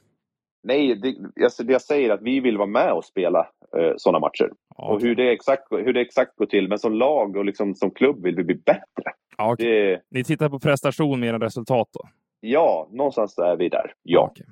Nej, 0.62 0.94
det, 0.94 1.44
alltså 1.44 1.64
det 1.64 1.72
jag 1.72 1.82
säger 1.82 2.10
är 2.10 2.14
att 2.14 2.22
vi 2.22 2.40
vill 2.40 2.58
vara 2.58 2.68
med 2.68 2.92
och 2.92 3.04
spela 3.04 3.38
eh, 3.78 3.92
sådana 3.96 4.18
matcher. 4.18 4.50
Ja, 4.76 4.84
Och 4.92 5.02
hur 5.02 5.14
det, 5.14 5.32
exakt, 5.32 5.62
hur 5.70 5.92
det 5.92 6.00
exakt 6.00 6.36
går 6.36 6.46
till. 6.46 6.68
Men 6.68 6.78
som 6.78 6.92
lag 6.94 7.36
och 7.36 7.44
liksom 7.44 7.74
som 7.74 7.90
klubb 7.90 8.22
vill 8.22 8.36
vi 8.36 8.44
bli 8.44 8.54
bättre. 8.54 9.12
okej. 9.38 9.66
Det, 9.66 10.00
Ni 10.10 10.24
tittar 10.24 10.48
på 10.48 10.58
prestation 10.60 11.20
mer 11.20 11.34
än 11.34 11.40
resultat 11.40 11.88
då? 11.92 12.08
Ja, 12.40 12.88
någonstans 12.92 13.38
är 13.38 13.56
vi 13.56 13.68
där. 13.68 13.92
Ja. 14.02 14.28
Okej. 14.30 14.46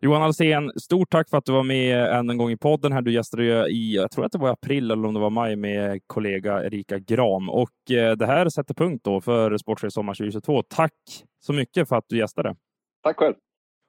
Johan 0.00 0.22
Alsen, 0.22 0.72
stort 0.76 1.10
tack 1.10 1.30
för 1.30 1.36
att 1.36 1.44
du 1.44 1.52
var 1.52 1.62
med 1.62 2.06
än 2.06 2.30
en 2.30 2.36
gång 2.36 2.50
i 2.50 2.56
podden 2.56 2.92
här. 2.92 3.02
Du 3.02 3.12
gästade 3.12 3.44
ju 3.44 3.66
i, 3.66 3.96
jag 3.96 4.10
tror 4.10 4.24
att 4.24 4.32
det 4.32 4.38
var 4.38 4.48
april 4.48 4.90
eller 4.90 5.08
om 5.08 5.14
det 5.14 5.20
var 5.20 5.30
maj 5.30 5.56
med 5.56 6.00
kollega 6.06 6.64
Erika 6.64 6.98
Gram. 6.98 7.50
Och 7.50 7.90
eh, 7.90 8.16
det 8.16 8.26
här 8.26 8.48
sätter 8.48 8.74
punkt 8.74 9.00
då 9.04 9.20
för 9.20 9.56
Sportchef 9.56 9.92
Sommar 9.92 10.14
2022. 10.14 10.62
Tack 10.62 10.92
så 11.40 11.52
mycket 11.52 11.88
för 11.88 11.96
att 11.96 12.04
du 12.08 12.18
gästade. 12.18 12.56
Tack 13.02 13.16
själv. 13.16 13.34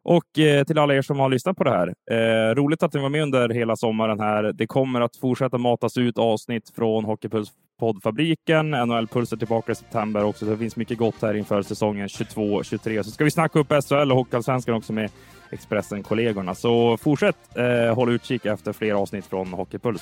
Och 0.03 0.39
eh, 0.39 0.63
till 0.63 0.79
alla 0.79 0.95
er 0.95 1.01
som 1.01 1.19
har 1.19 1.29
lyssnat 1.29 1.57
på 1.57 1.63
det 1.63 1.69
här. 1.69 1.93
Eh, 2.11 2.55
roligt 2.55 2.83
att 2.83 2.93
ni 2.93 3.01
var 3.01 3.09
med 3.09 3.23
under 3.23 3.49
hela 3.49 3.75
sommaren 3.75 4.19
här. 4.19 4.43
Det 4.43 4.67
kommer 4.67 5.01
att 5.01 5.15
fortsätta 5.15 5.57
matas 5.57 5.97
ut 5.97 6.17
avsnitt 6.17 6.69
från 6.75 7.05
Hockeypuls 7.05 7.51
poddfabriken. 7.81 8.75
NHL-puls 8.75 9.33
är 9.33 9.37
tillbaka 9.37 9.71
i 9.71 9.75
september 9.75 10.23
också. 10.23 10.45
Så 10.45 10.51
det 10.51 10.57
finns 10.57 10.75
mycket 10.75 10.97
gott 10.97 11.21
här 11.21 11.33
inför 11.33 11.61
säsongen 11.61 12.07
22-23. 12.07 13.03
Så 13.03 13.11
ska 13.11 13.23
vi 13.23 13.31
snacka 13.31 13.59
upp 13.59 13.67
SHL 13.67 14.11
och 14.11 14.17
Hockeyallsvenskan 14.17 14.75
också 14.75 14.93
med 14.93 15.11
Expressen-kollegorna. 15.49 16.55
Så 16.55 16.97
fortsätt 16.97 17.35
eh, 17.55 17.95
hålla 17.95 18.11
utkik 18.11 18.45
efter 18.45 18.73
fler 18.73 18.93
avsnitt 18.93 19.25
från 19.25 19.53
Hockeypuls. 19.53 20.01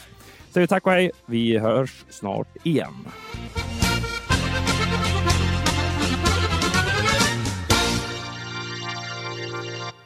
Säger 0.52 0.64
vi 0.64 0.68
tack 0.68 0.86
och 0.86 0.92
hej. 0.92 1.12
Vi 1.26 1.58
hörs 1.58 2.06
snart 2.10 2.48
igen. 2.64 2.94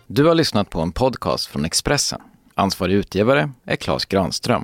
Du 0.07 0.26
har 0.26 0.36
lyssnat 0.36 0.69
på 0.69 0.82
en 0.82 0.91
podcast 0.91 1.47
från 1.47 1.65
Expressen. 1.65 2.21
Ansvarig 2.55 2.93
utgivare 2.93 3.51
är 3.65 3.76
Klas 3.76 4.05
Granström. 4.05 4.63